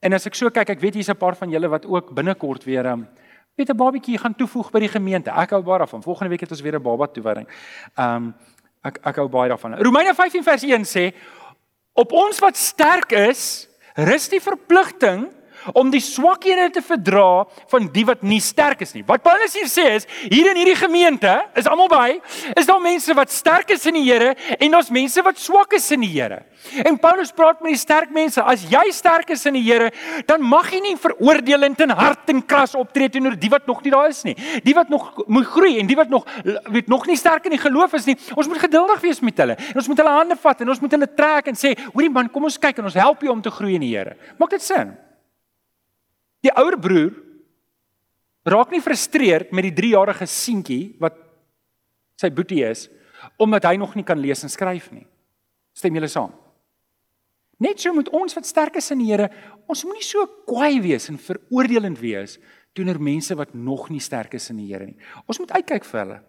En 0.00 0.12
as 0.12 0.26
ek 0.26 0.34
so 0.34 0.48
kyk, 0.48 0.70
ek 0.70 0.80
weet 0.80 0.94
hier's 0.94 1.10
'n 1.10 1.16
paar 1.16 1.36
van 1.36 1.50
julle 1.50 1.68
wat 1.68 1.84
ook 1.84 2.14
binnekort 2.14 2.64
weer 2.64 2.86
um, 2.86 3.08
weet 3.58 3.70
'n 3.70 3.76
babatjie 3.76 4.18
gaan 4.18 4.34
toevoeg 4.34 4.70
by 4.70 4.78
die 4.78 4.88
gemeente. 4.88 5.30
Ek 5.30 5.50
hou 5.50 5.62
baie 5.62 5.78
daarvan. 5.78 6.02
Volgende 6.02 6.30
week 6.30 6.40
het 6.40 6.50
ons 6.50 6.60
weer 6.60 6.78
'n 6.78 6.82
baba 6.82 7.06
toewyding. 7.06 7.48
Ehm 7.94 8.14
um, 8.14 8.34
ek 8.82 8.98
ek 9.02 9.16
hou 9.16 9.28
baie 9.28 9.48
daarvan. 9.48 9.74
Romeine 9.82 10.14
15 10.14 10.42
vers 10.42 10.62
1 10.62 10.84
sê 10.84 11.14
op 11.92 12.12
ons 12.12 12.38
wat 12.38 12.56
sterk 12.56 13.12
is, 13.12 13.68
rus 13.94 14.28
die 14.28 14.40
verpligting 14.40 15.28
om 15.74 15.90
die 15.90 16.02
swakhede 16.02 16.70
te 16.72 16.82
verdra 16.84 17.46
van 17.70 17.88
die 17.92 18.04
wat 18.08 18.22
nie 18.22 18.40
sterk 18.40 18.82
is 18.84 18.94
nie. 18.96 19.04
Wat 19.06 19.22
Paulus 19.24 19.56
hier 19.56 19.68
sê 19.70 19.86
is, 19.96 20.08
hier 20.28 20.50
in 20.52 20.60
hierdie 20.60 20.78
gemeente 20.78 21.32
is 21.58 21.68
almal 21.70 21.90
by, 21.92 22.18
is 22.54 22.68
daar 22.68 22.82
mense 22.82 23.14
wat 23.16 23.32
sterk 23.34 23.70
is 23.74 23.86
in 23.88 23.98
die 23.98 24.06
Here 24.08 24.34
en 24.58 24.72
daar's 24.72 24.92
mense 24.94 25.22
wat 25.24 25.40
swak 25.40 25.74
is 25.76 25.90
in 25.94 26.04
die 26.06 26.12
Here. 26.12 26.42
En 26.84 26.98
Paulus 26.98 27.30
praat 27.32 27.60
met 27.62 27.72
die 27.74 27.80
sterk 27.80 28.10
mense, 28.14 28.42
as 28.42 28.64
jy 28.68 28.82
sterk 28.94 29.30
is 29.34 29.44
in 29.48 29.56
die 29.58 29.64
Here, 29.66 29.90
dan 30.28 30.42
mag 30.44 30.70
jy 30.72 30.80
nie 30.84 30.96
veroordelend 31.00 31.80
en 31.84 31.94
hard 31.96 32.32
en 32.32 32.42
kras 32.44 32.74
optree 32.78 33.10
teenoor 33.12 33.36
die 33.38 33.50
wat 33.52 33.66
nog 33.70 33.82
nie 33.84 33.92
daar 33.94 34.10
is 34.10 34.24
nie. 34.26 34.34
Die 34.64 34.74
wat 34.76 34.90
nog 34.92 35.10
moet 35.26 35.48
groei 35.48 35.76
en 35.80 35.90
die 35.90 35.96
wat 35.98 36.12
nog 36.12 36.26
weet 36.72 36.88
nog 36.90 37.06
nie 37.08 37.16
sterk 37.18 37.48
in 37.48 37.56
die 37.56 37.62
geloof 37.62 37.94
is 37.98 38.08
nie. 38.08 38.16
Ons 38.36 38.50
moet 38.50 38.62
geduldig 38.62 39.02
wees 39.04 39.22
met 39.24 39.44
hulle. 39.44 39.58
En 39.72 39.82
ons 39.82 39.90
moet 39.90 40.02
hulle 40.02 40.16
hande 40.18 40.38
vat 40.40 40.64
en 40.64 40.74
ons 40.74 40.80
moet 40.84 40.96
hulle 40.98 41.10
trek 41.14 41.52
en 41.52 41.58
sê, 41.58 41.74
"Hoorie 41.92 42.10
man, 42.10 42.30
kom 42.30 42.44
ons 42.44 42.58
kyk 42.58 42.78
en 42.78 42.84
ons 42.84 42.94
help 42.94 43.22
jou 43.22 43.32
om 43.32 43.42
te 43.42 43.50
groei 43.50 43.74
in 43.74 43.80
die 43.80 43.96
Here." 43.96 44.16
Maak 44.38 44.50
dit 44.50 44.62
sin? 44.62 44.96
Die 46.44 46.52
ouer 46.54 46.78
broer 46.78 47.14
raak 48.48 48.70
nie 48.72 48.82
frustreerd 48.82 49.50
met 49.52 49.66
die 49.68 49.74
3-jarige 49.76 50.26
seentjie 50.30 50.96
wat 51.02 51.16
sy 52.18 52.30
boetie 52.34 52.64
is 52.66 52.86
omdat 53.42 53.66
hy 53.66 53.76
nog 53.80 53.96
nie 53.98 54.06
kan 54.06 54.18
lees 54.20 54.44
en 54.46 54.52
skryf 54.52 54.92
nie. 54.94 55.06
Stem 55.74 55.96
julle 55.98 56.10
saam? 56.10 56.30
Net 57.58 57.82
so 57.82 57.90
moet 57.94 58.08
ons 58.14 58.36
wat 58.38 58.46
sterk 58.46 58.76
is 58.78 58.92
in 58.94 59.00
die 59.02 59.08
Here, 59.10 59.26
ons 59.66 59.82
moenie 59.86 60.06
so 60.06 60.22
kwaai 60.46 60.78
wees 60.84 61.08
en 61.10 61.18
veroordelend 61.18 61.98
wees 61.98 62.36
teenoor 62.78 63.00
mense 63.02 63.34
wat 63.34 63.56
nog 63.58 63.88
nie 63.90 64.02
sterk 64.02 64.36
is 64.38 64.46
in 64.52 64.60
die 64.62 64.68
Here 64.70 64.86
nie. 64.86 64.98
Ons 65.26 65.40
moet 65.42 65.56
uitkyk 65.58 65.86
vir 65.88 66.00
hulle. 66.04 66.20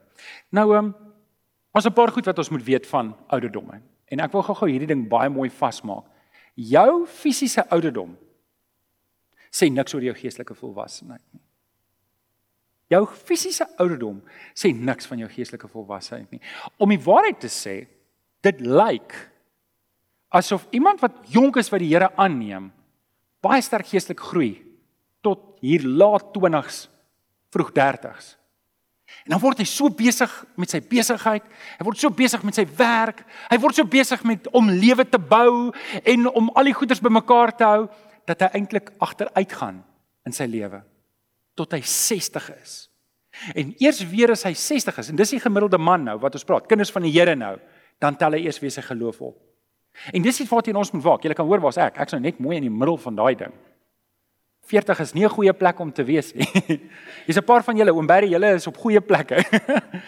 Nou 0.57 0.65
ehm 0.73 0.89
um, 0.89 0.95
ons 1.77 1.85
'n 1.85 1.93
paar 1.93 2.11
goed 2.11 2.25
wat 2.25 2.39
ons 2.39 2.49
moet 2.49 2.65
weet 2.65 2.87
van 2.87 3.13
ouderdomme. 3.29 3.81
En 4.09 4.19
ek 4.19 4.31
wil 4.33 4.41
gou-gou 4.41 4.67
hierdie 4.67 4.89
ding 4.89 5.07
baie 5.07 5.29
mooi 5.29 5.49
vasmaak. 5.49 6.03
Jou 6.55 7.05
fisiese 7.05 7.61
ouderdom 7.69 8.17
sê 9.51 9.69
niks 9.73 9.95
oor 9.95 10.05
jou 10.05 10.15
geestelike 10.17 10.55
volwassenheid 10.57 11.23
nie. 11.33 11.43
Jou 12.89 13.03
fisiese 13.05 13.67
ouderdom 13.77 14.21
sê 14.57 14.71
niks 14.73 15.09
van 15.09 15.21
jou 15.21 15.29
geestelike 15.29 15.69
volwassenheid 15.69 16.31
nie. 16.33 16.41
Om 16.81 16.93
die 16.93 17.01
waarheid 17.05 17.41
te 17.43 17.51
sê, 17.53 17.83
dit 18.45 18.61
lyk 18.65 19.13
asof 20.33 20.67
iemand 20.75 21.01
wat 21.01 21.15
jonk 21.29 21.57
is 21.61 21.69
wat 21.73 21.81
die 21.83 21.91
Here 21.91 22.09
aanneem, 22.17 22.69
baie 23.41 23.61
sterk 23.65 23.89
geestelik 23.89 24.21
groei 24.21 24.51
tot 25.25 25.57
hier 25.61 25.85
laat 25.85 26.29
20s, 26.35 26.87
vroeg 27.53 27.71
30s. 27.75 28.35
En 29.25 29.33
dan 29.33 29.41
word 29.41 29.61
hy 29.61 29.65
so 29.67 29.89
besig 29.93 30.31
met 30.59 30.71
sy 30.71 30.79
besigheid, 30.85 31.45
hy 31.79 31.85
word 31.85 31.99
so 31.99 32.13
besig 32.13 32.43
met 32.45 32.57
sy 32.57 32.65
werk, 32.77 33.23
hy 33.49 33.57
word 33.61 33.77
so 33.77 33.89
besig 33.89 34.21
met 34.27 34.45
om 34.55 34.69
lewe 34.69 35.05
te 35.05 35.19
bou 35.21 35.71
en 36.03 36.29
om 36.29 36.51
al 36.53 36.69
die 36.69 36.75
goederes 36.77 37.01
bymekaar 37.03 37.53
te 37.57 37.67
hou 37.67 37.81
dat 38.29 38.45
hy 38.45 38.59
eintlik 38.59 38.93
agteruit 39.01 39.53
gaan 39.57 39.81
in 40.27 40.35
sy 40.35 40.47
lewe 40.49 40.83
tot 41.59 41.73
hy 41.75 41.81
60 41.83 42.45
is. 42.55 42.75
En 43.57 43.73
eers 43.83 43.99
weer 44.09 44.31
as 44.31 44.45
hy 44.47 44.53
60 44.57 45.01
is 45.01 45.09
en 45.11 45.19
dis 45.19 45.35
die 45.35 45.41
gemiddelde 45.43 45.79
man 45.81 46.05
nou 46.07 46.17
wat 46.21 46.37
ons 46.37 46.47
praat, 46.47 46.67
kinders 46.69 46.91
van 46.95 47.05
die 47.05 47.13
Here 47.13 47.35
nou, 47.35 47.57
dan 47.99 48.15
tel 48.19 48.37
hy 48.37 48.45
eers 48.45 48.61
weer 48.63 48.73
sy 48.73 48.83
geloof 48.85 49.19
op. 49.21 49.37
En 50.13 50.23
dis 50.23 50.39
iets 50.39 50.49
waarteen 50.49 50.77
ons 50.79 50.91
moet 50.95 51.03
waak. 51.03 51.25
Jy 51.25 51.35
kan 51.35 51.47
hoor 51.49 51.59
waar's 51.63 51.79
ek. 51.81 51.97
Ek's 51.99 52.15
nou 52.15 52.21
net 52.23 52.39
mooi 52.39 52.55
in 52.57 52.67
die 52.67 52.71
middel 52.71 52.97
van 53.01 53.17
daai 53.17 53.35
ding. 53.35 53.55
40 54.69 55.01
is 55.01 55.13
nie 55.13 55.25
'n 55.25 55.33
goeie 55.33 55.53
plek 55.53 55.79
om 55.79 55.91
te 55.91 56.03
wees 56.03 56.33
nie. 56.33 56.47
Hier's 57.25 57.37
'n 57.37 57.43
paar 57.43 57.63
van 57.63 57.75
julle, 57.75 57.93
oom 57.93 58.07
Barry, 58.07 58.29
julle 58.29 58.53
is 58.55 58.67
op 58.67 58.77
goeie 58.77 59.01
plekke. 59.01 59.43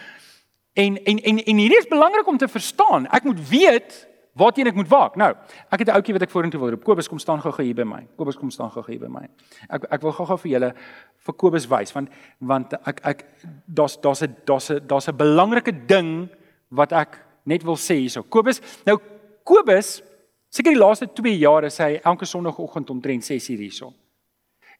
en 0.84 0.96
en 1.04 1.18
en 1.18 1.38
en 1.38 1.56
hierdie 1.56 1.78
is 1.78 1.90
belangrik 1.90 2.26
om 2.26 2.38
te 2.38 2.48
verstaan. 2.48 3.06
Ek 3.10 3.24
moet 3.24 3.48
weet 3.48 4.06
waarteen 4.32 4.66
ek 4.66 4.74
moet 4.74 4.88
waak. 4.88 5.16
Nou, 5.16 5.30
ek 5.70 5.78
het 5.78 5.88
'n 5.88 5.96
ouetjie 5.96 6.12
wat 6.12 6.22
ek 6.22 6.30
vorentoe 6.30 6.60
wil 6.60 6.70
roep. 6.70 6.84
Kobus 6.84 7.08
kom 7.08 7.18
staan 7.18 7.40
gou-gou 7.40 7.64
hier 7.64 7.74
by 7.74 7.84
my. 7.84 8.06
Kobus 8.16 8.36
kom 8.36 8.50
staan 8.50 8.70
gou-gou 8.70 8.92
hier 8.92 9.00
by 9.00 9.20
my. 9.20 9.28
Ek 9.68 9.84
ek 9.90 10.02
wil 10.02 10.12
gou-gou 10.12 10.38
vir 10.38 10.50
julle 10.50 10.74
vir 11.16 11.34
Kobus 11.34 11.66
wys 11.68 11.92
want 11.92 12.08
want 12.40 12.72
ek 12.86 13.00
ek 13.04 13.24
daar's 13.66 13.96
daar's 14.00 14.22
'n 14.22 14.36
daar's 14.44 14.70
'n 14.70 14.86
daar's 14.86 15.08
'n 15.08 15.16
belangrike 15.16 15.86
ding 15.86 16.28
wat 16.70 16.92
ek 16.92 17.18
net 17.44 17.62
wil 17.62 17.76
sê 17.76 17.94
hierso. 17.94 18.22
Kobus, 18.22 18.60
nou 18.86 18.98
Kobus, 19.44 20.02
seker 20.48 20.72
die 20.72 20.78
laaste 20.78 21.06
2 21.12 21.38
jaar 21.38 21.64
is 21.64 21.78
hy 21.78 22.00
elke 22.04 22.24
sonoggend 22.24 22.90
omtrent 22.90 23.24
6:00 23.24 23.58
hierso. 23.58 23.92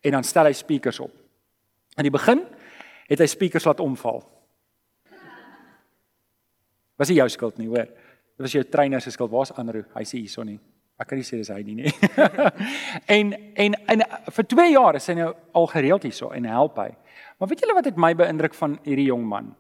En 0.03 0.13
dan 0.13 0.25
stel 0.25 0.45
hy 0.45 0.53
speakers 0.53 1.01
op. 1.01 1.11
Aan 1.97 2.05
die 2.05 2.11
begin 2.11 2.47
het 3.09 3.19
hy 3.19 3.27
speakers 3.27 3.65
laat 3.65 3.81
omval. 3.81 4.23
Was 6.97 7.09
nie 7.09 7.17
jou 7.17 7.29
skuld 7.29 7.59
nie, 7.59 7.69
hoor. 7.69 7.89
Dit 8.37 8.47
was 8.47 8.53
jou 8.53 8.65
trainer 8.65 9.01
se 9.01 9.11
skuld. 9.11 9.31
Waar's 9.31 9.53
Andrew? 9.53 9.85
Hy 9.95 10.05
sê 10.09 10.21
hierson 10.23 10.49
nie. 10.49 10.59
Ek 11.01 11.09
kan 11.11 11.19
nie 11.19 11.27
sê 11.27 11.39
dis 11.41 11.51
hy 11.51 11.63
nie 11.67 11.75
nie. 11.83 11.93
en 13.17 13.33
en 13.59 13.77
en 13.91 14.05
vir 14.37 14.49
2 14.55 14.67
jaar 14.73 14.99
is 14.99 15.09
hy 15.11 15.17
nou 15.19 15.31
al 15.59 15.69
gereeld 15.73 16.07
hierso 16.07 16.31
en 16.37 16.47
help 16.49 16.79
hy. 16.79 16.91
Maar 17.39 17.51
weet 17.51 17.65
julle 17.65 17.77
wat 17.77 17.89
het 17.91 18.01
my 18.01 18.13
beïndruk 18.17 18.55
van 18.55 18.77
hierdie 18.87 19.09
jong 19.09 19.25
man? 19.29 19.53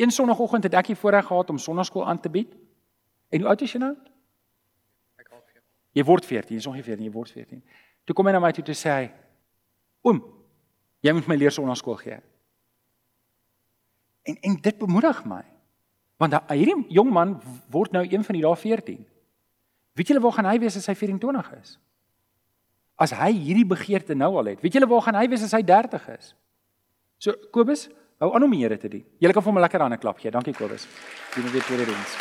Een 0.00 0.12
sonoggend 0.12 0.68
het 0.68 0.76
ek 0.76 0.92
hier 0.92 1.00
voorreg 1.00 1.26
gehad 1.28 1.50
om 1.50 1.58
sonnaskool 1.60 2.06
aan 2.06 2.20
te 2.20 2.32
bied. 2.32 2.52
En 3.32 3.40
hoe 3.40 3.48
oud 3.52 3.64
is 3.64 3.72
jy 3.72 3.80
nou? 3.82 3.92
Ek 5.20 5.28
al 5.32 5.42
14. 5.42 5.62
Jy 5.96 6.04
word 6.04 6.28
14, 6.28 6.56
jy's 6.56 6.68
nog 6.68 6.78
nie 6.78 6.86
14, 6.86 7.04
jy 7.04 7.12
word 7.12 7.32
14. 7.32 7.62
Toe 8.06 8.16
kom 8.16 8.28
hy 8.28 8.36
na 8.36 8.40
my 8.40 8.52
toe 8.54 8.64
te 8.64 8.76
sê 8.76 8.92
hy: 8.92 9.10
"Oom, 10.06 10.22
jy 11.02 11.12
moet 11.12 11.28
my 11.28 11.36
leer 11.36 11.52
sonnaskool 11.52 11.98
gee." 12.00 12.20
En 14.26 14.38
en 14.42 14.56
dit 14.62 14.78
bemoedig 14.78 15.24
my. 15.24 15.42
Want 16.16 16.36
hierdie 16.48 16.86
jong 16.96 17.10
man 17.12 17.36
word 17.72 17.92
nou 17.92 18.04
een 18.08 18.24
van 18.24 18.38
die 18.38 18.44
dae 18.44 18.56
14. 18.56 19.02
Weet 19.96 20.12
julle 20.12 20.20
waar 20.20 20.36
gaan 20.38 20.48
hy 20.48 20.58
wees 20.60 20.76
as 20.76 20.88
hy 20.88 20.94
24 20.96 21.52
is? 21.60 21.76
As 22.96 23.12
hy 23.16 23.30
hierdie 23.32 23.66
begeerte 23.68 24.16
nou 24.16 24.32
al 24.40 24.52
het. 24.54 24.62
Weet 24.64 24.78
julle 24.78 24.88
waar 24.88 25.04
gaan 25.04 25.18
hy 25.20 25.26
wees 25.32 25.44
as 25.44 25.52
hy 25.56 25.62
30 25.64 26.08
is? 26.16 26.32
So 27.20 27.36
Kobus, 27.52 27.86
hou 28.20 28.32
aan 28.34 28.44
om 28.44 28.52
die 28.52 28.62
Here 28.64 28.78
te 28.80 28.88
dien. 28.92 29.04
Julle 29.20 29.36
kan 29.36 29.42
vir 29.42 29.52
hom 29.52 29.58
'n 29.58 29.64
lekker 29.64 29.80
hande 29.80 29.98
klap 30.00 30.18
gee. 30.18 30.30
Dankie 30.30 30.54
Kobus. 30.54 30.86
Dien 31.34 31.52
weer 31.52 31.62
tweede 31.62 31.84
diens. 31.84 32.16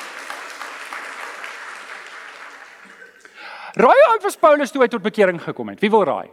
Raai 3.75 4.11
uit 4.11 4.23
was 4.23 4.37
Paulus 4.37 4.71
toe 4.71 4.81
hy 4.81 4.87
tot 4.87 5.01
bekering 5.03 5.41
gekom 5.41 5.69
het. 5.69 5.79
Wie 5.79 5.89
wil 5.89 6.03
raai? 6.03 6.29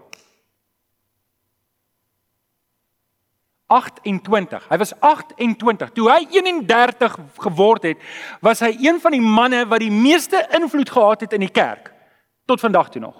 28. 3.72 4.68
Hy 4.68 4.78
was 4.82 4.92
28. 5.00 5.92
Toe 5.96 6.08
hy 6.11 6.20
31 6.37 7.16
geword 7.46 7.88
het, 7.88 8.04
was 8.44 8.61
hy 8.64 8.74
een 8.85 9.00
van 9.00 9.16
die 9.16 9.22
manne 9.24 9.64
wat 9.70 9.80
die 9.85 9.92
meeste 9.92 10.42
invloed 10.58 10.92
gehad 10.92 11.24
het 11.24 11.37
in 11.38 11.46
die 11.46 11.52
kerk 11.52 11.92
tot 12.50 12.61
vandag 12.61 12.90
toe 12.92 13.00
nog. 13.02 13.16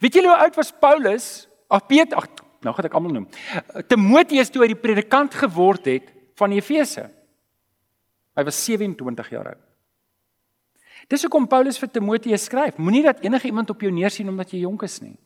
Weet 0.00 0.18
julle 0.18 0.32
hoe 0.32 0.40
oud 0.46 0.56
was 0.58 0.72
Paulus? 0.80 1.46
Ag 1.68 1.86
Piet, 1.86 2.14
ag 2.16 2.30
nou 2.64 2.72
gaan 2.74 2.88
ek 2.88 2.96
almal 2.96 3.14
noem. 3.14 3.28
Timoteus 3.90 4.50
toe 4.50 4.64
hy 4.64 4.72
die 4.72 4.80
predikant 4.80 5.36
geword 5.36 5.86
het 5.90 6.08
van 6.38 6.54
Efese. 6.56 7.06
Hy 8.38 8.44
was 8.46 8.58
27 8.64 9.32
jaar 9.34 9.52
oud. 9.52 9.64
Dis 11.08 11.24
hoekom 11.24 11.46
Paulus 11.48 11.78
vir 11.80 11.90
Timoteus 11.92 12.48
skryf: 12.48 12.76
Moenie 12.76 13.04
dat 13.06 13.20
enige 13.24 13.48
iemand 13.48 13.70
op 13.70 13.80
jou 13.80 13.92
neersien 13.92 14.28
omdat 14.28 14.50
jy 14.52 14.64
jonk 14.64 14.82
is 14.86 14.98
nie. 15.00 15.16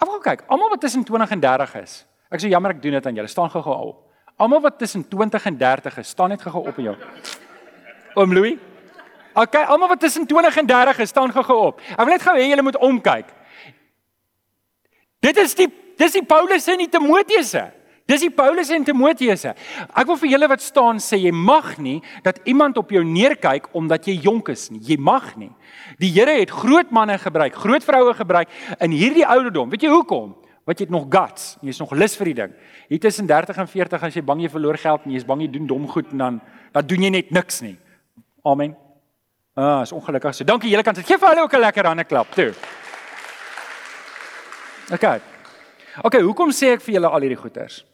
Wil 0.00 0.20
kyk, 0.24 0.46
almal 0.48 0.72
wat 0.72 0.80
tussen 0.80 1.04
20 1.04 1.34
en 1.36 1.40
30 1.42 1.74
is. 1.82 1.96
Ek 2.30 2.42
sê 2.42 2.50
jammer 2.50 2.74
ek 2.74 2.82
doen 2.82 2.96
dit 2.98 3.06
aan 3.06 3.18
julle. 3.20 3.30
Staan 3.30 3.50
gou-gou 3.52 3.76
op. 3.92 4.02
Almal 4.36 4.60
wat 4.66 4.78
tussen 4.78 5.04
20 5.08 5.46
en 5.48 5.58
30 5.58 5.98
is, 6.02 6.08
staan 6.12 6.34
net 6.34 6.42
gou-gou 6.42 6.66
op 6.68 6.78
in 6.82 6.90
jou. 6.90 6.96
Oom 8.20 8.34
Louis. 8.34 8.58
Okay, 9.36 9.64
almal 9.64 9.88
wat 9.94 10.00
tussen 10.00 10.26
20 10.26 10.56
en 10.56 10.66
30 10.66 10.98
is, 11.04 11.08
staan 11.08 11.32
gou-gou 11.32 11.56
op. 11.70 11.80
Ek 11.94 12.04
wil 12.04 12.14
net 12.16 12.24
gou 12.24 12.34
hê 12.36 12.50
julle 12.50 12.64
moet 12.66 12.78
omkyk. 12.80 13.32
Dit 15.24 15.40
is 15.40 15.56
die 15.56 15.70
dis 15.96 16.12
die 16.12 16.24
Paulus 16.28 16.66
en 16.68 16.82
die 16.82 16.90
Timoteus. 16.92 17.54
Dis 18.06 18.22
die 18.22 18.30
Paulus 18.30 18.68
en 18.70 18.84
Timoteus. 18.86 19.46
Ek 19.48 20.06
wil 20.06 20.18
vir 20.20 20.30
julle 20.36 20.48
wat 20.52 20.62
staan 20.62 21.00
sê 21.02 21.18
jy 21.18 21.32
mag 21.34 21.72
nie 21.82 21.98
dat 22.22 22.38
iemand 22.46 22.76
op 22.78 22.92
jou 22.94 23.02
neerkyk 23.02 23.72
omdat 23.74 24.06
jy 24.06 24.18
jonk 24.28 24.52
is 24.52 24.68
nie. 24.70 24.78
Jy 24.92 24.98
mag 25.00 25.32
nie. 25.40 25.50
Die 25.98 26.12
Here 26.14 26.36
het 26.38 26.52
groot 26.54 26.92
manne 26.94 27.16
gebruik, 27.18 27.56
groot 27.58 27.84
vroue 27.84 28.12
gebruik 28.14 28.52
in 28.78 28.94
hierdie 28.94 29.26
ouderdom. 29.26 29.72
Weet 29.72 29.88
jy 29.88 29.90
hoekom? 29.90 30.36
Wat 30.66 30.80
jy 30.80 30.88
het 30.88 30.94
nog 30.94 31.06
guts, 31.08 31.56
jy's 31.62 31.78
nog 31.78 31.92
lus 31.94 32.16
vir 32.18 32.32
die 32.32 32.34
ding. 32.40 32.54
Hier 32.90 32.98
tussen 33.00 33.26
30 33.26 33.58
en 33.62 33.68
40 33.70 34.02
as 34.08 34.16
jy 34.18 34.22
bang 34.26 34.40
jy 34.42 34.50
verloor 34.50 34.78
geld 34.82 35.04
en 35.06 35.12
jy's 35.14 35.26
bang 35.26 35.44
jy 35.44 35.50
doen 35.54 35.68
dom 35.70 35.86
goed 35.88 36.10
en 36.10 36.24
dan 36.24 36.40
dan 36.74 36.86
doen 36.90 37.06
jy 37.06 37.10
net 37.14 37.30
niks 37.30 37.62
nie. 37.62 37.76
Amen. 38.44 38.74
Ah, 39.54 39.80
is 39.86 39.92
ongelukkig 39.94 40.34
so. 40.34 40.44
Dankie 40.44 40.70
julle 40.70 40.82
kan 40.84 40.94
dit. 40.94 41.06
Geef 41.06 41.22
vir 41.22 41.28
hulle 41.32 41.46
ook 41.46 41.54
'n 41.54 41.60
lekker 41.60 41.86
hande 41.86 42.04
klap 42.04 42.34
toe. 42.34 42.52
OK. 44.92 45.06
OK, 46.02 46.20
hoekom 46.20 46.50
sê 46.50 46.74
ek 46.74 46.82
vir 46.82 46.94
julle 46.94 47.08
al 47.08 47.20
hierdie 47.20 47.40
goeters? 47.40 47.84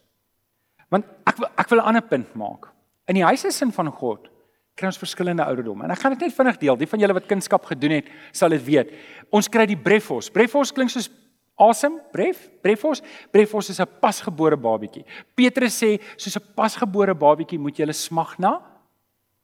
Want 0.89 1.05
ek 1.27 1.37
wil 1.39 1.49
ek 1.57 1.69
wil 1.69 1.79
'n 1.79 1.85
ander 1.85 2.03
punt 2.03 2.35
maak. 2.35 2.73
In 3.07 3.15
die 3.15 3.25
huise 3.25 3.51
sin 3.51 3.73
van 3.73 3.93
God 3.93 4.29
kry 4.75 4.87
ons 4.87 4.99
verskillende 4.99 5.45
ouderdomme. 5.45 5.85
En 5.85 5.91
ek 5.91 5.99
gaan 5.99 6.13
dit 6.17 6.21
net 6.21 6.35
vinnig 6.35 6.59
deel. 6.59 6.77
Die 6.77 6.89
van 6.89 6.99
julle 6.99 7.13
wat 7.13 7.27
kunskap 7.27 7.65
gedoen 7.65 7.91
het, 7.91 8.07
sal 8.33 8.49
dit 8.49 8.65
weet. 8.65 8.93
Ons 9.31 9.49
kry 9.49 9.67
die 9.67 9.77
brefos. 9.77 10.31
Brefos 10.31 10.73
klink 10.73 10.91
soos 10.91 11.11
asem, 11.59 12.01
bref, 12.13 12.49
brefos. 12.63 13.03
Brefos 13.33 13.69
is 13.69 13.81
'n 13.81 13.87
pasgebore 14.01 14.57
babatjie. 14.57 15.05
Petrus 15.35 15.75
sê 15.83 16.01
soos 16.17 16.37
'n 16.37 16.55
pasgebore 16.55 17.15
babatjie 17.15 17.59
moet 17.59 17.77
jy 17.77 17.93
smag 17.93 18.39
na 18.39 18.61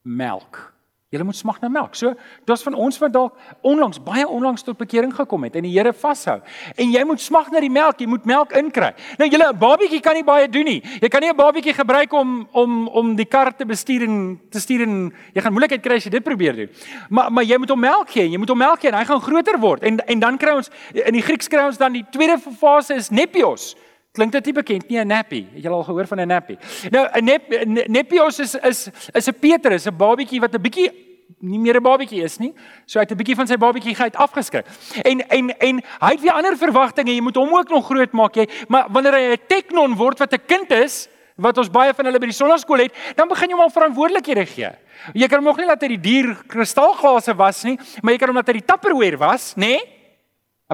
melk. 0.05 0.78
Julle 1.09 1.25
moet 1.25 1.37
smag 1.37 1.57
na 1.63 1.71
melk. 1.73 1.95
So, 1.97 2.11
daar's 2.45 2.63
van 2.63 2.75
ons 2.77 2.99
wat 3.01 3.15
dalk 3.15 3.37
onlangs, 3.65 3.97
baie 4.05 4.27
onlangs 4.29 4.61
tot 4.63 4.77
bekering 4.77 5.15
gekom 5.17 5.47
het 5.47 5.55
en 5.57 5.65
die 5.65 5.73
Here 5.73 5.95
vashou. 5.97 6.35
En 6.77 6.91
jy 6.93 7.05
moet 7.09 7.23
smag 7.25 7.49
na 7.49 7.63
die 7.65 7.71
melk, 7.73 8.03
jy 8.03 8.09
moet 8.13 8.27
melk 8.29 8.53
inkry. 8.61 8.91
Nou 9.17 9.29
julle 9.31 9.47
'n 9.49 9.57
babietjie 9.59 10.03
kan 10.05 10.15
nie 10.15 10.25
baie 10.25 10.49
doen 10.49 10.65
nie. 10.65 10.83
Jy 11.01 11.09
kan 11.09 11.23
nie 11.23 11.31
'n 11.31 11.37
babietjie 11.37 11.73
gebruik 11.73 12.13
om 12.13 12.47
om 12.53 12.89
om 12.89 13.17
die 13.17 13.25
kar 13.25 13.57
te 13.57 13.65
bestuur 13.65 14.03
en 14.03 14.41
te 14.51 14.61
stuur 14.61 14.83
en 14.83 15.13
jy 15.33 15.41
gaan 15.41 15.53
moeilikheid 15.53 15.83
kry 15.83 15.97
as 15.97 16.05
jy 16.05 16.11
dit 16.11 16.25
probeer 16.25 16.57
doen. 16.57 16.69
Maar 17.09 17.33
maar 17.33 17.45
jy 17.45 17.57
moet 17.57 17.71
hom 17.71 17.81
melk 17.81 18.11
gee, 18.11 18.29
jy 18.29 18.39
moet 18.39 18.49
hom 18.49 18.59
melk 18.59 18.81
gee 18.81 18.91
en 18.91 18.99
hy 18.99 19.05
gaan 19.05 19.21
groter 19.21 19.59
word. 19.59 19.83
En 19.83 19.99
en 20.07 20.19
dan 20.19 20.37
kry 20.37 20.57
ons 20.57 20.71
in 20.93 21.13
die 21.13 21.23
Grieks 21.23 21.49
kry 21.49 21.65
ons 21.65 21.79
dan 21.79 21.93
die 21.93 22.05
tweede 22.11 22.39
fase 22.39 22.95
is 22.95 23.09
nepios. 23.09 23.77
Klink 24.19 24.35
dit 24.35 24.49
nie 24.51 24.57
bekend 24.57 24.89
nie, 24.91 24.99
'n 24.99 25.07
nappy. 25.07 25.47
Het 25.55 25.63
jy 25.63 25.71
al 25.71 25.85
gehoor 25.85 26.07
van 26.07 26.21
'n 26.21 26.27
nappy? 26.27 26.57
Nou 26.91 27.07
'n 27.07 27.25
nep, 27.25 27.43
nepios 27.87 28.39
is 28.41 28.55
is 28.55 28.91
is 29.15 29.29
'n 29.29 29.39
Petrus, 29.39 29.87
'n 29.87 29.97
babatjie 29.97 30.41
wat 30.41 30.55
'n 30.55 30.61
bietjie 30.61 30.91
nie 31.41 31.59
meer 31.59 31.77
'n 31.77 31.83
babatjie 31.83 32.23
is 32.23 32.39
nie. 32.39 32.53
So 32.85 32.99
hy 32.99 33.05
het 33.05 33.13
'n 33.13 33.17
bietjie 33.17 33.37
van 33.37 33.47
sy 33.47 33.57
babatjie 33.57 33.95
geit 33.95 34.17
afgeskryf. 34.17 34.65
En 35.05 35.21
en 35.29 35.59
en 35.59 35.83
hy 36.01 36.11
het 36.11 36.21
weer 36.21 36.33
ander 36.33 36.57
verwagtinge. 36.57 37.15
Jy 37.15 37.21
moet 37.21 37.37
hom 37.37 37.55
ook 37.55 37.69
nog 37.69 37.87
groot 37.87 38.13
maak 38.13 38.35
jy. 38.35 38.49
Maar 38.69 38.87
wanneer 38.91 39.13
hy 39.13 39.33
'n 39.33 39.47
teknon 39.47 39.95
word 39.95 40.19
wat 40.19 40.33
'n 40.33 40.47
kind 40.47 40.71
is, 40.71 41.09
wat 41.37 41.59
ons 41.59 41.71
baie 41.71 41.95
van 41.95 42.05
hulle 42.05 42.19
by 42.19 42.27
die 42.27 42.35
sonnaskool 42.35 42.79
het, 42.79 42.93
dan 43.15 43.29
begin 43.29 43.49
jy 43.49 43.55
hom 43.55 43.63
al 43.63 43.71
verantwoordelikhede 43.71 44.47
gee. 44.47 44.71
Jy 45.15 45.29
kan 45.29 45.39
hom 45.39 45.45
nog 45.45 45.57
nie 45.57 45.67
laat 45.67 45.83
hy 45.83 45.89
die 45.89 46.01
dier 46.01 46.37
kristalglase 46.49 47.37
was 47.37 47.63
nie, 47.65 47.79
maar 48.03 48.13
jy 48.13 48.19
kan 48.19 48.29
hom 48.29 48.37
laat 48.37 48.49
hy 48.49 48.53
die 48.53 48.67
Tupperware 48.67 49.17
was, 49.17 49.55
nê? 49.55 49.79
Nee? 49.79 49.98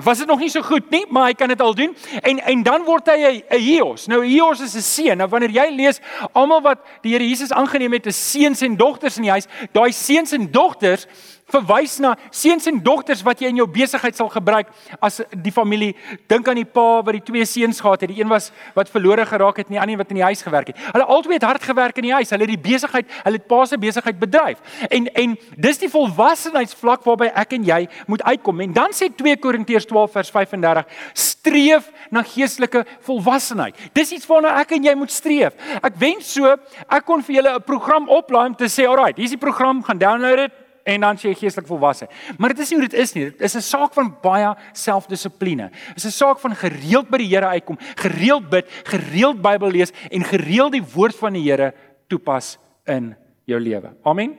Was 0.03 0.19
dit 0.19 0.27
nog 0.27 0.39
nie 0.39 0.51
so 0.51 0.63
goed 0.63 0.91
nie, 0.91 1.05
maar 1.09 1.29
hy 1.29 1.35
kan 1.39 1.49
dit 1.49 1.61
al 1.63 1.75
doen. 1.75 1.97
En 2.21 2.41
en 2.43 2.63
dan 2.67 2.83
word 2.83 3.07
hy 3.07 3.45
'n 3.47 3.59
Hios. 3.59 4.07
Nou 4.07 4.25
Hios 4.27 4.61
is 4.61 4.75
'n 4.75 4.83
seun. 4.83 5.17
Nou 5.17 5.29
wanneer 5.29 5.51
jy 5.51 5.71
lees 5.71 6.01
almal 6.33 6.63
wat 6.63 6.79
die 7.03 7.13
Here 7.13 7.29
Jesus 7.29 7.53
aangeneem 7.53 7.93
het, 7.93 8.07
is 8.07 8.31
seuns 8.31 8.61
en 8.61 8.77
dogters 8.77 9.17
in 9.17 9.23
die 9.23 9.31
huis. 9.31 9.47
Daai 9.73 9.93
seuns 9.93 10.33
en 10.33 10.51
dogters 10.51 11.07
verwys 11.55 11.99
na 12.03 12.15
seuns 12.35 12.67
en 12.71 12.81
dogters 12.83 13.23
wat 13.27 13.43
jy 13.43 13.51
in 13.53 13.61
jou 13.63 13.67
besigheid 13.71 14.17
sal 14.17 14.31
gebruik 14.33 14.71
as 15.05 15.21
die 15.45 15.53
familie. 15.55 15.93
Dink 16.31 16.49
aan 16.51 16.61
die 16.61 16.69
pa 16.69 17.03
wat 17.05 17.15
die 17.17 17.25
twee 17.25 17.47
seuns 17.49 17.81
gehad 17.83 18.05
het. 18.05 18.13
Die 18.13 18.23
een 18.23 18.31
was 18.31 18.51
wat 18.77 18.91
verlore 18.93 19.27
geraak 19.29 19.61
het 19.61 19.71
en 19.71 19.77
die 19.77 19.83
ander 19.83 20.01
wat 20.01 20.13
in 20.15 20.21
die 20.21 20.27
huis 20.27 20.43
gewerk 20.45 20.73
het. 20.73 20.81
Hulle 20.93 21.07
albei 21.17 21.39
het 21.39 21.47
hard 21.47 21.63
gewerk 21.63 22.01
in 22.01 22.09
die 22.09 22.15
huis. 22.15 22.33
Hulle 22.35 22.47
het 22.47 22.55
die 22.55 22.65
besigheid, 22.71 23.11
hulle 23.23 23.41
het 23.41 23.47
pa 23.51 23.63
se 23.69 23.79
besigheid 23.81 24.19
bedryf. 24.21 24.81
En 24.91 25.09
en 25.15 25.37
dis 25.67 25.81
die 25.83 25.91
volwassenheidsvlak 25.93 27.05
waarby 27.07 27.31
ek 27.45 27.57
en 27.59 27.69
jy 27.69 27.81
moet 28.11 28.25
uitkom. 28.25 28.65
En 28.67 28.75
dan 28.77 28.97
sê 28.97 29.11
2 29.15 29.39
Korintiërs 29.43 29.89
12 29.91 30.19
vers 30.19 30.33
35: 30.35 30.89
Streef 31.13 31.91
na 32.11 32.25
geestelike 32.27 32.85
volwassenheid. 33.07 33.79
Dis 33.97 34.13
iets 34.17 34.29
waarna 34.31 34.57
ek 34.63 34.77
en 34.77 34.91
jy 34.91 34.95
moet 34.99 35.13
streef. 35.13 35.57
Ek 35.83 35.97
wens 36.01 36.33
so 36.35 36.51
ek 36.89 37.05
kon 37.07 37.23
vir 37.23 37.41
julle 37.41 37.55
'n 37.55 37.63
program 37.63 38.09
oplaai 38.09 38.47
om 38.47 38.55
te 38.55 38.69
sê, 38.69 38.87
"Alright, 38.89 39.17
hier's 39.19 39.31
die 39.31 39.39
program, 39.39 39.83
gaan 39.83 39.99
download 39.99 40.37
dit." 40.37 40.64
En 40.85 41.01
dan 41.01 41.17
sê 41.17 41.31
jy 41.31 41.39
geestelik 41.41 41.69
volwasse. 41.69 42.09
Maar 42.39 42.53
dit 42.53 42.63
is 42.65 42.71
nie 42.71 42.79
hoe 42.79 42.89
dit 42.89 42.99
is 43.01 43.13
nie. 43.17 43.25
Dit 43.31 43.41
is 43.41 43.57
'n 43.57 43.61
saak 43.61 43.93
van 43.93 44.17
baie 44.23 44.55
selfdissipline. 44.73 45.71
Dit 45.71 45.97
is 45.97 46.07
'n 46.07 46.11
saak 46.11 46.39
van 46.39 46.55
gereeld 46.55 47.09
by 47.09 47.19
die 47.19 47.29
Here 47.29 47.47
uitkom, 47.47 47.79
gereeld 47.97 48.51
bid, 48.51 48.67
gereeld 48.85 49.43
Bybel 49.43 49.71
lees 49.71 49.93
en 50.11 50.25
gereeld 50.25 50.73
die 50.73 50.85
woord 50.95 51.17
van 51.17 51.33
die 51.33 51.51
Here 51.51 51.75
toepas 52.09 52.59
in 52.85 53.17
jou 53.45 53.61
lewe. 53.61 53.97
Amen. 54.03 54.39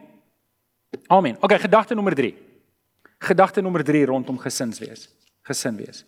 Amen. 1.08 1.38
Okay, 1.42 1.60
gedagte 1.60 1.96
nommer 1.96 2.16
3. 2.16 2.36
Gedagte 3.20 3.62
nommer 3.62 3.84
3 3.84 4.06
rondom 4.06 4.38
gesinswees. 4.38 5.10
Gesin 5.42 5.76
wees. 5.76 6.06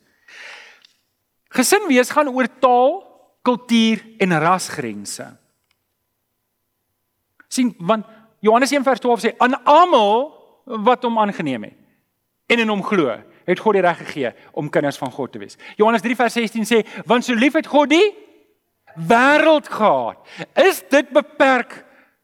Gesin 1.49 1.87
wees 1.87 2.09
gaan 2.09 2.29
oor 2.29 2.47
taal, 2.59 3.03
kultuur 3.41 4.03
en 4.17 4.39
rasgrense. 4.39 5.37
sien 7.47 7.73
want 7.79 8.05
Johannes 8.39 8.71
1:12 8.71 9.19
sê 9.19 9.33
aan 9.37 9.63
almal 9.63 10.31
wat 10.63 11.03
hom 11.03 11.19
aangeneem 11.19 11.63
het 11.63 11.73
en 12.47 12.59
in 12.59 12.69
hom 12.71 12.83
glo, 12.83 13.11
het 13.47 13.59
God 13.59 13.75
die 13.75 13.81
reg 13.83 13.97
gegee 13.97 14.31
om 14.51 14.69
kinders 14.71 14.97
van 14.97 15.11
God 15.11 15.31
te 15.31 15.39
wees. 15.39 15.57
Johannes 15.75 16.01
3:16 16.01 16.67
sê 16.67 16.83
want 17.05 17.25
so 17.25 17.33
lief 17.33 17.53
het 17.53 17.67
God 17.67 17.89
die 17.89 18.15
wêreld 18.95 19.67
gehad. 19.67 20.17
Is 20.55 20.83
dit 20.89 21.09
beperk 21.09 21.83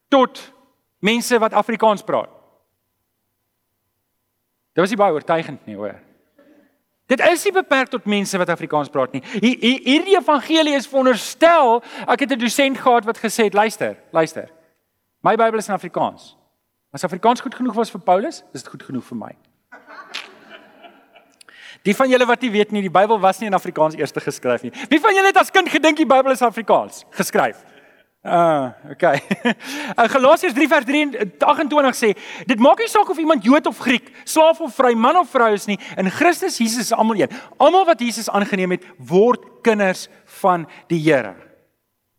tot 0.09 0.53
mense 0.99 1.39
wat 1.39 1.53
Afrikaans 1.53 2.03
praat? 2.03 2.29
Dit 4.73 4.81
was 4.81 4.89
nie 4.89 4.97
baie 4.97 5.13
oortuigend 5.13 5.65
nie, 5.65 5.75
hoor. 5.75 5.99
Dit 7.11 7.19
is 7.19 7.43
nie 7.45 7.53
beperk 7.53 7.91
tot 7.93 8.05
mense 8.09 8.37
wat 8.37 8.49
Afrikaans 8.49 8.89
praat 8.89 9.13
nie. 9.13 9.21
Hierdie 9.37 10.15
evangelie 10.17 10.73
is 10.73 10.87
veronderstel, 10.87 11.83
ek 12.07 12.25
het 12.25 12.31
'n 12.31 12.39
dosent 12.39 12.77
gehad 12.77 13.05
wat 13.05 13.19
gesê 13.19 13.43
het, 13.43 13.53
luister, 13.53 13.97
luister. 14.11 14.49
My 15.23 15.37
Bybel 15.37 15.57
is 15.57 15.69
in 15.69 15.73
Afrikaans. 15.73 16.35
As 16.91 17.03
Afrikaans 17.03 17.39
goed 17.41 17.55
genoeg 17.55 17.75
was 17.75 17.89
vir 17.89 18.01
Paulus, 18.03 18.41
is 18.51 18.63
dit 18.63 18.71
goed 18.73 18.83
genoeg 18.83 19.05
vir 19.07 19.17
my. 19.17 19.31
Die 21.87 21.95
van 21.95 22.11
julle 22.11 22.27
wat 22.27 22.43
nie 22.43 22.51
weet 22.51 22.73
nie, 22.75 22.81
die 22.83 22.91
Bybel 22.91 23.19
was 23.23 23.39
nie 23.39 23.47
in 23.47 23.55
Afrikaans 23.55 23.95
eers 23.95 24.11
geskryf 24.11 24.65
nie. 24.67 24.71
Wie 24.91 24.99
van 24.99 25.15
julle 25.15 25.31
het 25.31 25.39
as 25.39 25.51
kind 25.51 25.71
gedink 25.71 25.99
die 25.99 26.07
Bybel 26.07 26.35
is 26.35 26.43
Afrikaans 26.43 27.05
geskryf? 27.15 27.63
Ah, 28.23 28.35
uh, 28.35 28.91
okay. 28.91 29.19
Galasiërs 30.15 30.55
3 30.55 30.67
vers 30.71 30.91
28 31.39 31.97
sê, 31.99 32.13
dit 32.47 32.59
maak 32.59 32.79
nie 32.79 32.91
saak 32.91 33.09
of 33.11 33.19
iemand 33.19 33.43
Jood 33.43 33.67
of 33.67 33.79
Griek, 33.83 34.11
slaaf 34.23 34.61
of 34.63 34.75
vry, 34.75 34.93
man 34.95 35.19
of 35.19 35.31
vrou 35.31 35.51
is 35.55 35.67
nie, 35.67 35.79
in 35.99 36.11
Christus 36.11 36.59
Jesus 36.59 36.87
is 36.87 36.95
almal 36.95 37.19
een. 37.19 37.41
Almal 37.59 37.83
wat 37.87 37.99
Jesus 37.99 38.31
aangeneem 38.31 38.75
het, 38.77 38.87
word 38.99 39.43
kinders 39.63 40.07
van 40.39 40.67
die 40.91 40.99
Here. 41.03 41.35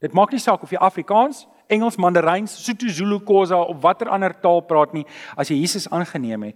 Dit 0.01 0.13
maak 0.13 0.33
nie 0.33 0.41
saak 0.41 0.61
of 0.61 0.73
jy 0.73 0.77
Afrikaans, 0.77 1.47
Engels, 1.67 1.97
Mandarijn, 1.97 2.47
Sotho, 2.47 2.87
Zulu, 2.87 3.19
Khoza 3.19 3.57
of 3.57 3.81
watter 3.81 4.09
ander 4.09 4.33
taal 4.33 4.61
praat 4.61 4.93
nie, 4.93 5.05
as 5.37 5.49
jy 5.49 5.59
Jesus 5.59 5.89
aangeneem 5.89 6.43
het, 6.43 6.55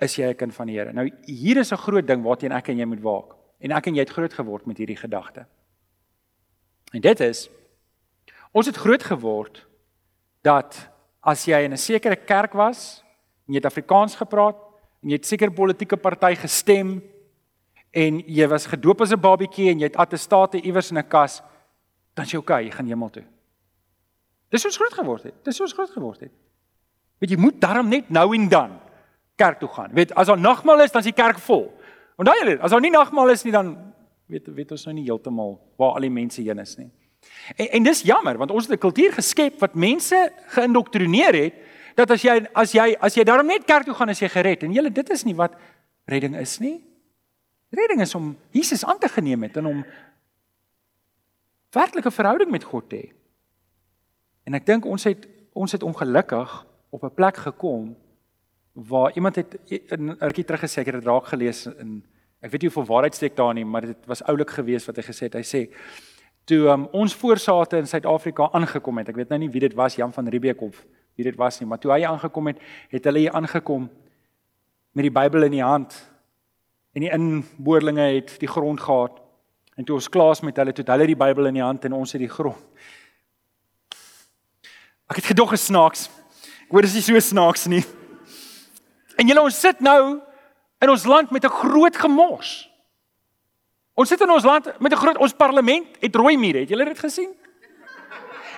is 0.00 0.16
jy 0.16 0.30
'n 0.30 0.36
kind 0.36 0.54
van 0.54 0.66
die 0.66 0.76
Here. 0.76 0.92
Nou 0.92 1.10
hier 1.26 1.56
is 1.56 1.72
'n 1.72 1.76
groot 1.76 2.06
ding 2.06 2.22
waarteen 2.22 2.52
ek 2.52 2.68
en 2.68 2.78
jy 2.78 2.84
moet 2.84 3.00
waak. 3.00 3.34
En 3.60 3.72
ek 3.72 3.86
en 3.86 3.94
jy 3.94 4.00
het 4.00 4.10
groot 4.10 4.32
geword 4.32 4.66
met 4.66 4.78
hierdie 4.78 4.96
gedagte. 4.96 5.46
En 6.92 7.00
dit 7.00 7.20
is 7.20 7.50
ons 8.52 8.66
het 8.66 8.76
groot 8.76 9.02
geword 9.02 9.66
dat 10.42 10.90
as 11.20 11.44
jy 11.44 11.64
in 11.64 11.72
'n 11.72 11.76
sekere 11.76 12.16
kerk 12.16 12.52
was 12.52 13.04
en 13.46 13.54
jy 13.54 13.60
het 13.60 13.66
Afrikaans 13.66 14.14
gepraat 14.16 14.56
en 15.02 15.10
jy 15.10 15.16
het 15.16 15.26
seker 15.26 15.50
politieke 15.50 15.96
party 15.96 16.34
gestem 16.34 17.02
en 17.92 18.20
jy 18.26 18.46
was 18.48 18.66
gedoop 18.66 19.00
as 19.00 19.12
'n 19.12 19.20
babietjie 19.20 19.70
en 19.70 19.78
jy 19.78 19.86
het 19.86 19.96
attestate 19.96 20.60
iewers 20.62 20.90
in 20.90 20.98
'n 20.98 21.08
kas 21.08 21.42
dan 22.14 22.26
sê 22.26 22.30
jy 22.30 22.38
okay, 22.38 22.64
jy 22.64 22.70
gaan 22.70 22.86
hemel 22.86 23.10
toe. 23.10 23.24
Dis 24.48 24.62
hoe 24.62 24.70
ons 24.70 24.80
groot 24.80 24.92
geword 24.92 25.22
het. 25.28 25.34
Dis 25.44 25.58
hoe 25.58 25.66
ons 25.66 25.76
groot 25.76 25.90
geword 25.90 26.20
het. 26.20 26.32
Weet 27.18 27.34
jy 27.34 27.40
moet 27.40 27.60
daarom 27.60 27.88
net 27.88 28.10
nou 28.10 28.34
en 28.34 28.48
dan 28.48 28.78
kerk 29.38 29.58
toe 29.58 29.68
gaan. 29.68 29.92
Weet 29.94 30.14
as 30.14 30.26
daar 30.26 30.40
nagmaal 30.40 30.82
is, 30.84 30.92
dan 30.94 31.04
is 31.04 31.10
die 31.10 31.16
kerk 31.16 31.38
vol. 31.38 31.68
Onthou 32.18 32.34
julle, 32.40 32.56
as 32.62 32.74
daar 32.74 32.82
nie 32.82 32.94
nagmaal 32.94 33.34
is 33.34 33.44
nie 33.46 33.54
dan 33.54 33.76
weet 34.28 34.48
weet 34.52 34.72
ons 34.76 34.84
nou 34.88 34.94
nie 34.98 35.06
heeltemal 35.06 35.54
waar 35.80 35.96
al 35.96 36.04
die 36.04 36.12
mense 36.12 36.42
heen 36.42 36.60
is 36.60 36.74
nie. 36.76 36.90
En 37.56 37.70
en 37.78 37.86
dis 37.88 38.02
jammer 38.06 38.38
want 38.38 38.50
ons 38.50 38.66
het 38.66 38.74
'n 38.76 38.82
kultuur 38.82 39.12
geskep 39.12 39.60
wat 39.60 39.74
mense 39.74 40.32
geïndoktrineer 40.54 41.34
het 41.34 41.54
dat 41.94 42.10
as 42.10 42.22
jy 42.22 42.46
as 42.54 42.72
jy 42.72 42.96
as 43.00 43.14
jy 43.14 43.24
daarom 43.24 43.46
net 43.46 43.64
kerk 43.64 43.84
toe 43.84 43.94
gaan 43.94 44.08
as 44.08 44.20
jy 44.20 44.28
gered 44.28 44.62
en 44.62 44.72
julle 44.72 44.90
dit 44.90 45.10
is 45.10 45.24
nie 45.24 45.34
wat 45.34 45.54
redding 46.06 46.36
is 46.36 46.58
nie. 46.58 46.84
Redding 47.70 48.00
is 48.00 48.14
om 48.14 48.36
Jesus 48.50 48.84
aan 48.84 48.98
te 48.98 49.08
geneem 49.08 49.42
het 49.42 49.56
en 49.56 49.66
om 49.66 49.84
werklike 51.70 52.10
verhouding 52.10 52.50
met 52.50 52.64
God 52.64 52.88
te 52.88 52.96
hê. 52.96 53.17
En 54.48 54.56
ek 54.56 54.64
dink 54.64 54.86
ons 54.88 55.04
het 55.04 55.26
ons 55.58 55.72
het 55.74 55.82
ongelukkig 55.82 56.52
op 56.94 57.02
'n 57.04 57.14
plek 57.14 57.36
gekom 57.36 57.96
waar 58.72 59.12
iemand 59.12 59.36
het 59.36 59.58
'n 59.68 60.16
rukkie 60.18 60.44
terug 60.44 60.60
gesê 60.60 60.80
ek 60.80 60.86
het 60.86 60.94
dit 60.94 61.04
raak 61.04 61.26
gelees 61.26 61.66
in 61.66 62.02
ek 62.40 62.50
weet 62.50 62.62
nie 62.62 62.70
hoeveel 62.70 62.94
waarheid 62.94 63.14
steek 63.14 63.36
daar 63.36 63.54
nie, 63.54 63.64
maar 63.64 63.80
dit 63.80 64.06
was 64.06 64.22
oulik 64.22 64.50
geweest 64.50 64.86
wat 64.86 64.96
hy 64.96 65.02
gesê 65.02 65.22
het. 65.26 65.34
Hy 65.34 65.42
sê 65.42 65.74
toe 66.44 66.68
um, 66.68 66.86
ons 66.92 67.14
voorsate 67.14 67.76
in 67.76 67.86
Suid-Afrika 67.86 68.48
aangekom 68.52 68.98
het. 68.98 69.08
Ek 69.08 69.16
weet 69.16 69.28
nou 69.28 69.38
nie 69.38 69.50
wie 69.50 69.60
dit 69.60 69.74
was, 69.74 69.96
Jan 69.96 70.12
van 70.12 70.28
Riebeeck 70.28 70.60
of 70.62 70.86
wie 71.14 71.24
dit 71.24 71.36
was 71.36 71.60
nie, 71.60 71.68
maar 71.68 71.78
toe 71.78 71.92
hy 71.92 72.04
aangekom 72.04 72.46
het, 72.46 72.58
het 72.88 73.04
hulle 73.04 73.18
hier 73.18 73.32
aangekom 73.32 73.90
met 74.92 75.02
die 75.02 75.10
Bybel 75.10 75.42
in 75.42 75.50
die 75.50 75.62
hand 75.62 76.10
en 76.92 77.00
die 77.00 77.10
inboorlinge 77.10 78.14
het 78.14 78.38
die 78.38 78.48
grond 78.48 78.80
gehad. 78.80 79.20
En 79.76 79.84
toe 79.84 79.94
ons 79.94 80.08
klaar 80.08 80.30
is 80.30 80.40
met 80.40 80.56
hulle, 80.56 80.72
toe 80.72 80.84
het 80.84 80.92
hulle 80.92 81.06
die 81.06 81.16
Bybel 81.16 81.46
in 81.46 81.54
die 81.54 81.62
hand 81.62 81.84
en 81.84 81.92
ons 81.92 82.12
het 82.12 82.20
die 82.20 82.28
grond. 82.30 82.56
Ek 85.08 85.22
het 85.22 85.30
gedog 85.32 85.54
gesnaaks. 85.54 86.08
Ek 86.66 86.72
hoor 86.74 86.84
dis 86.84 86.98
nie 86.98 87.04
so 87.06 87.20
snaaks 87.20 87.66
nie. 87.66 87.84
En 89.18 89.26
julle 89.26 89.42
ons 89.42 89.60
sit 89.60 89.80
nou 89.80 90.20
in 90.84 90.90
ons 90.92 91.04
land 91.08 91.30
met 91.30 91.44
'n 91.44 91.48
groot 91.50 91.96
gemors. 91.96 92.68
Ons 93.98 94.08
sit 94.08 94.20
in 94.20 94.30
ons 94.30 94.44
land 94.44 94.80
met 94.80 94.92
'n 94.92 94.96
groot 94.96 95.18
ons 95.18 95.32
parlement 95.32 95.86
het 96.00 96.14
rooi 96.14 96.36
mure, 96.36 96.60
het 96.60 96.68
julle 96.68 96.84
dit 96.84 96.98
gesien? 96.98 97.34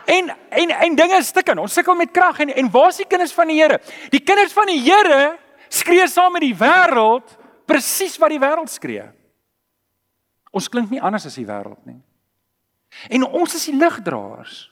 En 0.06 0.36
en 0.50 0.70
en 0.70 0.94
dinge 0.94 1.22
stik 1.22 1.48
in. 1.48 1.58
Ons 1.58 1.72
sukkel 1.72 1.94
met 1.94 2.10
krag 2.10 2.38
en 2.38 2.54
en 2.54 2.70
waar 2.70 2.88
is 2.88 2.96
die 2.96 3.06
kinders 3.06 3.32
van 3.32 3.46
die 3.46 3.62
Here? 3.62 3.80
Die 4.10 4.20
kinders 4.20 4.52
van 4.52 4.66
die 4.66 4.80
Here 4.80 5.38
skree 5.68 6.08
saam 6.08 6.32
met 6.32 6.42
die 6.42 6.56
wêreld 6.56 7.36
presies 7.64 8.18
wat 8.18 8.30
die 8.30 8.40
wêreld 8.40 8.70
skree. 8.70 9.06
Ons 10.50 10.68
klink 10.68 10.90
nie 10.90 11.00
anders 11.00 11.26
as 11.26 11.34
die 11.34 11.46
wêreld 11.46 11.86
nie. 11.86 12.00
En 13.08 13.24
ons 13.24 13.54
is 13.54 13.64
die 13.64 13.76
ligdraers. 13.76 14.70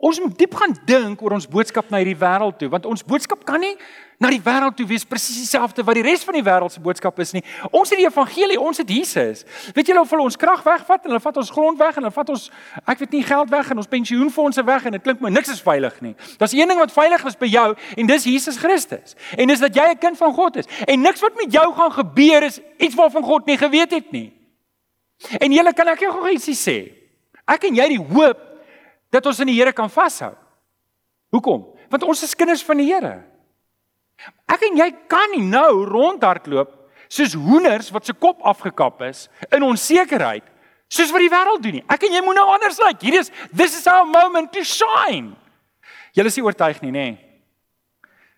Ons 0.00 0.20
moet 0.20 0.36
diep 0.38 0.54
gaan 0.56 0.72
dink 0.88 1.20
oor 1.20 1.34
ons 1.36 1.48
boodskap 1.48 1.90
na 1.92 1.98
hierdie 2.00 2.16
wêreld 2.16 2.56
toe, 2.56 2.70
want 2.72 2.86
ons 2.88 3.02
boodskap 3.04 3.42
kan 3.44 3.60
nie 3.60 3.74
na 4.20 4.28
die 4.32 4.40
wêreld 4.44 4.76
toe 4.76 4.84
wees 4.88 5.04
presies 5.08 5.38
dieselfde 5.40 5.84
wat 5.84 5.96
die 5.96 6.04
res 6.04 6.22
van 6.24 6.36
die 6.36 6.44
wêreld 6.44 6.72
se 6.72 6.80
boodskap 6.84 7.16
is 7.24 7.32
nie. 7.32 7.40
Ons 7.68 7.92
het 7.92 8.00
die 8.00 8.06
evangelie, 8.06 8.58
ons 8.60 8.80
het 8.80 8.88
Jesus. 8.92 9.46
Weet 9.76 9.88
julle 9.88 10.02
of 10.04 10.12
hulle 10.12 10.26
ons 10.28 10.36
krag 10.40 10.60
wegvat 10.64 11.06
en 11.06 11.14
hulle 11.14 11.22
vat 11.24 11.40
ons 11.40 11.52
grond 11.56 11.80
weg 11.80 11.96
en 11.96 12.04
hulle 12.04 12.16
vat 12.16 12.32
ons 12.32 12.44
ek 12.84 13.00
weet 13.00 13.16
nie 13.16 13.22
geld 13.28 13.52
weg 13.52 13.70
en 13.72 13.80
ons 13.80 13.88
pensioenfonde 13.92 14.64
weg 14.68 14.88
en 14.88 14.96
dit 14.96 15.04
klink 15.04 15.24
my 15.24 15.32
niks 15.32 15.52
is 15.52 15.62
veilig 15.64 15.96
nie. 16.04 16.12
Daar's 16.40 16.56
een 16.56 16.68
ding 16.68 16.80
wat 16.80 16.92
veilig 16.92 17.24
is 17.32 17.40
by 17.40 17.48
jou 17.48 17.66
en 17.72 18.12
dis 18.12 18.28
Jesus 18.28 18.60
Christus. 18.60 19.16
En 19.40 19.48
dis 19.48 19.64
dat 19.64 19.76
jy 19.76 19.88
'n 19.94 19.98
kind 20.04 20.20
van 20.20 20.36
God 20.36 20.60
is. 20.64 20.68
En 20.84 21.00
niks 21.00 21.24
wat 21.24 21.36
met 21.36 21.52
jou 21.52 21.72
gaan 21.76 21.92
gebeur 21.92 22.42
is 22.42 22.60
iets 22.76 22.94
waarvan 22.94 23.24
God 23.24 23.46
nie 23.46 23.56
geweet 23.56 23.90
het 23.90 24.12
nie. 24.12 24.32
En 25.40 25.52
julle 25.52 25.72
kan 25.72 25.88
ek 25.88 26.00
jou 26.00 26.12
gou 26.12 26.28
ietsie 26.28 26.56
sê. 26.56 26.92
Ek 27.48 27.64
en 27.64 27.74
jy 27.74 27.88
die 27.88 28.04
hoop 28.04 28.49
dat 29.10 29.26
ons 29.26 29.40
in 29.42 29.50
die 29.50 29.58
Here 29.58 29.72
kan 29.72 29.90
vashou. 29.90 30.32
Hoekom? 31.34 31.66
Want 31.90 32.06
ons 32.06 32.22
is 32.22 32.34
kinders 32.34 32.62
van 32.66 32.80
die 32.80 32.88
Here. 32.90 33.20
Ek 34.50 34.66
en 34.68 34.76
jy 34.78 34.90
kan 35.10 35.32
nie 35.34 35.44
nou 35.46 35.84
rondhardloop 35.88 36.76
soos 37.10 37.34
hoenders 37.34 37.90
wat 37.90 38.06
se 38.06 38.14
kop 38.14 38.42
afgekap 38.46 39.00
is 39.08 39.26
in 39.50 39.64
onsekerheid 39.66 40.44
soos 40.90 41.10
wat 41.14 41.22
die 41.22 41.30
wêreld 41.30 41.62
doen 41.62 41.78
nie. 41.78 41.86
Ek 41.90 42.04
en 42.06 42.14
jy 42.14 42.22
moet 42.26 42.38
nou 42.38 42.46
anders 42.50 42.78
lyk. 42.82 42.98
Like. 42.98 43.06
Hier 43.06 43.18
is 43.22 43.32
this 43.54 43.76
is 43.78 43.86
our 43.90 44.06
moment 44.06 44.52
to 44.54 44.64
shine. 44.66 45.34
Julle 46.16 46.30
is 46.30 46.38
nie 46.38 46.46
oortuig 46.46 46.80
nie, 46.82 46.94
nê? 46.94 47.08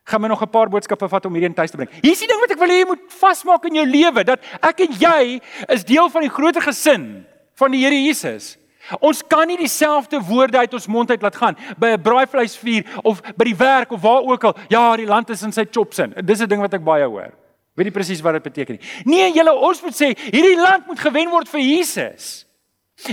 Gaan 0.04 0.20
my 0.20 0.28
nog 0.28 0.42
'n 0.42 0.50
paar 0.50 0.68
boodskappe 0.68 1.08
vat 1.08 1.26
om 1.26 1.32
hierdie 1.32 1.48
in 1.48 1.54
tuis 1.54 1.70
te 1.70 1.76
bring. 1.76 1.88
Hier 2.02 2.12
is 2.12 2.20
die 2.20 2.28
ding 2.28 2.40
wat 2.40 2.50
ek 2.50 2.58
wil 2.58 2.68
hê 2.68 2.80
jy 2.82 2.86
moet 2.86 3.04
vasmaak 3.08 3.64
in 3.64 3.74
jou 3.74 3.86
lewe 3.86 4.24
dat 4.24 4.40
ek 4.60 4.80
en 4.80 4.92
jy 4.92 5.40
is 5.68 5.84
deel 5.84 6.08
van 6.10 6.22
die 6.22 6.30
groter 6.30 6.62
gesin 6.62 7.24
van 7.54 7.70
die 7.70 7.80
Here 7.84 7.94
Jesus. 7.94 8.58
Ons 9.00 9.22
kan 9.26 9.46
nie 9.46 9.56
dieselfde 9.56 10.18
woorde 10.26 10.58
uit 10.58 10.74
ons 10.74 10.86
mond 10.86 11.10
uit 11.10 11.22
laat 11.22 11.36
gaan 11.36 11.56
by 11.78 11.94
'n 11.94 12.02
braaivleisvuur 12.02 13.00
of 13.02 13.20
by 13.36 13.44
die 13.44 13.56
werk 13.56 13.92
of 13.92 14.00
waar 14.00 14.22
ook 14.22 14.44
al. 14.44 14.56
Ja, 14.68 14.96
die 14.96 15.06
land 15.06 15.30
is 15.30 15.42
in 15.42 15.52
sy 15.52 15.66
chops 15.70 15.98
in. 15.98 16.14
Dis 16.24 16.40
'n 16.40 16.48
ding 16.48 16.60
wat 16.60 16.74
ek 16.74 16.84
baie 16.84 17.04
hoor. 17.04 17.32
Weet 17.74 17.84
nie 17.84 17.92
presies 17.92 18.20
wat 18.20 18.32
dit 18.32 18.42
beteken 18.42 18.78
nie. 18.78 18.88
Nee, 19.04 19.32
julle 19.32 19.54
ons 19.54 19.82
moet 19.82 19.94
sê 19.94 20.12
hierdie 20.18 20.60
land 20.60 20.86
moet 20.86 20.98
gewen 20.98 21.30
word 21.30 21.48
vir 21.48 21.60
Jesus. 21.60 22.46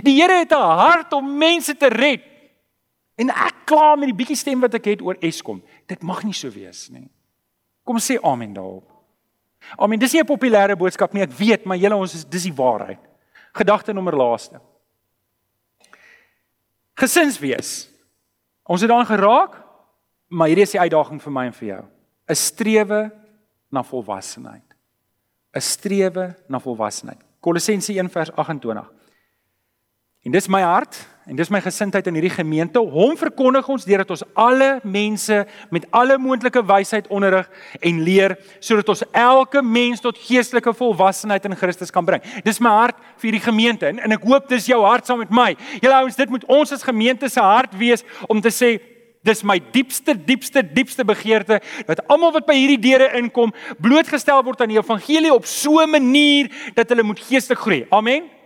Die 0.03 0.21
Here 0.21 0.39
het 0.39 0.51
'n 0.51 0.77
hart 0.77 1.13
om 1.13 1.37
mense 1.37 1.77
te 1.77 1.87
red. 1.87 2.21
En 3.15 3.29
ek 3.29 3.65
kla 3.65 3.95
met 3.95 4.07
die 4.07 4.15
bietjie 4.15 4.35
stem 4.35 4.59
wat 4.59 4.73
ek 4.73 4.85
het 4.85 5.01
oor 5.01 5.15
Eskom. 5.19 5.61
Dit 5.87 6.01
mag 6.03 6.23
nie 6.23 6.33
so 6.33 6.49
wees 6.49 6.89
nie. 6.89 7.09
Kom 7.83 7.97
sê 7.97 8.19
amen 8.21 8.53
daarop. 8.53 8.89
Amen. 9.77 9.99
Dis 9.99 10.13
nie 10.13 10.21
'n 10.21 10.25
populêre 10.25 10.77
boodskap 10.77 11.13
nie, 11.13 11.23
ek 11.23 11.31
weet, 11.31 11.65
maar 11.65 11.77
julle 11.77 11.95
ons 11.95 12.13
is 12.13 12.25
dis 12.25 12.43
die 12.43 12.53
waarheid. 12.53 12.99
Gedagte 13.53 13.93
nommer 13.93 14.15
laaste. 14.15 14.61
Gesinswees. 16.99 17.87
Ons 18.69 18.83
het 18.83 18.89
daaraan 18.91 19.09
geraak, 19.09 19.55
maar 20.27 20.51
hierdie 20.51 20.67
is 20.67 20.75
die 20.75 20.81
uitdaging 20.83 21.21
vir 21.23 21.33
my 21.33 21.45
en 21.49 21.55
vir 21.55 21.67
jou. 21.67 21.83
'n 22.29 22.35
Strewe 22.35 23.01
na 23.71 23.83
volwassenheid. 23.83 24.75
'n 25.55 25.61
Strewe 25.61 26.35
na 26.47 26.59
volwassenheid. 26.59 27.21
Kolossense 27.39 27.93
1:28. 27.93 28.98
En 30.27 30.33
dis 30.35 30.49
my 30.51 30.59
hart 30.65 30.97
en 31.29 31.37
dis 31.37 31.51
my 31.53 31.59
gesindheid 31.61 32.07
in 32.09 32.15
hierdie 32.17 32.33
gemeente. 32.33 32.81
Hom 32.81 33.13
verkondig 33.15 33.67
ons 33.69 33.85
deurdat 33.85 34.09
ons 34.15 34.23
alle 34.33 34.79
mense 34.83 35.35
met 35.71 35.85
alle 35.95 36.17
moontlike 36.19 36.63
wysheid 36.65 37.07
onderrig 37.13 37.47
en 37.85 38.01
leer 38.03 38.33
sodat 38.59 38.89
ons 38.91 39.03
elke 39.13 39.61
mens 39.63 40.01
tot 40.03 40.17
geestelike 40.19 40.73
volwassenheid 40.75 41.45
in 41.45 41.55
Christus 41.55 41.93
kan 41.93 42.07
bring. 42.07 42.25
Dis 42.43 42.59
my 42.59 42.73
hart 42.81 42.97
vir 43.21 43.29
hierdie 43.29 43.45
gemeente 43.45 43.87
en, 43.87 44.01
en 44.03 44.17
ek 44.17 44.25
hoop 44.27 44.49
dis 44.49 44.67
jou 44.71 44.81
hart 44.83 45.07
saam 45.07 45.21
met 45.21 45.31
my. 45.31 45.53
Julle 45.79 46.01
ouens, 46.01 46.17
dit 46.17 46.33
moet 46.33 46.47
ons 46.49 46.75
as 46.75 46.83
gemeente 46.83 47.29
se 47.31 47.45
hart 47.45 47.77
wees 47.79 48.05
om 48.27 48.41
te 48.43 48.53
sê 48.53 48.75
Dis 49.19 49.41
my 49.43 49.57
diepste 49.73 50.13
diepste 50.15 50.61
diepste 50.63 51.03
begeerte 51.03 51.57
dat 51.89 51.99
almal 52.07 52.31
wat 52.37 52.45
by 52.47 52.55
hierdie 52.55 52.79
deure 52.79 53.09
inkom 53.19 53.51
blootgestel 53.83 54.39
word 54.47 54.63
aan 54.63 54.71
die 54.71 54.79
evangelie 54.79 55.33
op 55.33 55.43
so 55.43 55.83
'n 55.83 55.91
manier 55.91 56.47
dat 56.73 56.87
hulle 56.87 57.03
moet 57.03 57.19
geestelik 57.19 57.59
groei. 57.59 57.85
Amen. 57.91 58.38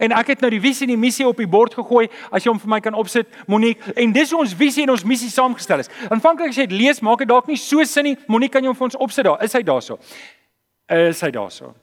En 0.00 0.12
ek 0.12 0.34
het 0.34 0.44
nou 0.44 0.50
die 0.50 0.60
visie 0.60 0.86
en 0.86 0.94
die 0.94 1.00
missie 1.00 1.26
op 1.28 1.38
die 1.40 1.48
bord 1.50 1.74
gegooi 1.74 2.08
as 2.30 2.44
jy 2.44 2.52
hom 2.52 2.60
vir 2.60 2.72
my 2.74 2.80
kan 2.84 2.94
opsit 2.98 3.28
Monique 3.50 3.94
en 3.96 4.12
dis 4.12 4.30
hoe 4.30 4.40
ons 4.40 4.54
visie 4.58 4.84
en 4.84 4.94
ons 4.94 5.04
missie 5.04 5.30
saamgestel 5.30 5.84
is. 5.84 5.90
Aanvanklik 6.10 6.52
as 6.54 6.60
jy 6.60 6.66
dit 6.66 6.78
lees 6.84 7.02
maak 7.04 7.22
dit 7.24 7.30
dalk 7.30 7.48
nie 7.50 7.60
so 7.60 7.84
sin 7.84 8.10
nie. 8.10 8.16
Monique 8.28 8.52
kan 8.52 8.64
jy 8.64 8.72
hom 8.72 8.78
vir 8.78 8.90
ons 8.90 9.00
opsit 9.06 9.24
daar. 9.24 9.42
Is 9.44 9.56
hy 9.56 9.62
daarso? 9.62 9.98
Is 10.88 11.22
hy 11.24 11.30
daarso? 11.34 11.74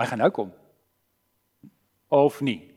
Hy 0.00 0.06
gaan 0.08 0.22
nou 0.22 0.30
kom. 0.32 0.52
Of 2.08 2.40
nie? 2.40 2.69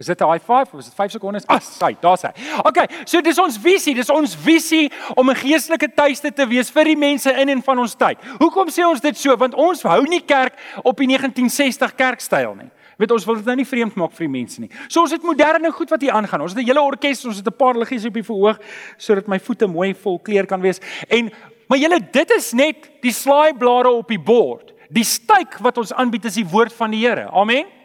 Is 0.00 0.06
dit 0.06 0.20
'n 0.20 0.24
high 0.24 0.44
five 0.44 0.66
of 0.72 0.78
is 0.78 0.84
dit 0.84 0.94
5 0.94 1.10
sekondes? 1.10 1.46
Ah, 1.46 1.60
sy, 1.60 1.96
daar's 2.00 2.22
hy. 2.22 2.30
Okay, 2.64 2.86
so 3.04 3.20
dis 3.20 3.38
ons 3.38 3.58
visie, 3.58 3.94
dis 3.94 4.10
ons 4.10 4.34
visie 4.34 4.90
om 5.14 5.28
'n 5.30 5.34
geestelike 5.36 5.92
tuiste 5.94 6.32
te 6.32 6.46
wees 6.46 6.70
vir 6.70 6.84
die 6.84 6.96
mense 6.96 7.30
in 7.30 7.48
en 7.48 7.62
van 7.62 7.78
ons 7.78 7.94
tyd. 7.94 8.16
Hoekom 8.38 8.68
sê 8.68 8.86
ons 8.86 9.00
dit 9.00 9.16
so? 9.16 9.36
Want 9.36 9.54
ons 9.54 9.82
hou 9.82 10.02
nie 10.08 10.20
kerk 10.20 10.54
op 10.82 10.96
die 10.96 11.06
1960 11.06 11.94
kerkstyl 11.94 12.54
nie. 12.54 12.70
Weet 12.96 13.10
ons 13.10 13.24
wil 13.24 13.34
dit 13.34 13.44
nou 13.44 13.56
nie 13.56 13.66
vreemd 13.66 13.94
maak 13.94 14.12
vir 14.12 14.26
die 14.26 14.38
mense 14.38 14.60
nie. 14.60 14.70
So 14.88 15.00
ons 15.00 15.12
het 15.12 15.22
moderne 15.22 15.70
goed 15.70 15.90
wat 15.90 16.00
hier 16.00 16.12
aangaan. 16.12 16.40
Ons 16.40 16.52
het 16.52 16.62
'n 16.62 16.66
hele 16.66 16.80
orkes, 16.80 17.24
ons 17.24 17.36
het 17.36 17.46
'n 17.46 17.56
paar 17.56 17.76
liggies 17.76 18.06
op 18.06 18.14
die 18.14 18.24
verhoog 18.24 18.58
sodat 18.96 19.28
my 19.28 19.38
voete 19.38 19.66
mooi 19.66 19.94
vol 19.94 20.18
kleur 20.18 20.46
kan 20.46 20.60
wees. 20.60 20.80
En 21.08 21.30
maar 21.68 21.78
julle, 21.78 22.00
dit 22.10 22.30
is 22.30 22.52
net 22.52 22.90
die 23.00 23.12
slaaiblare 23.12 23.90
op 23.90 24.08
die 24.08 24.18
bord. 24.18 24.72
Die 24.88 25.04
styk 25.04 25.58
wat 25.60 25.78
ons 25.78 25.92
aanbied 25.92 26.24
is 26.24 26.34
die 26.34 26.46
woord 26.46 26.72
van 26.72 26.90
die 26.90 27.06
Here. 27.06 27.28
Amen. 27.30 27.79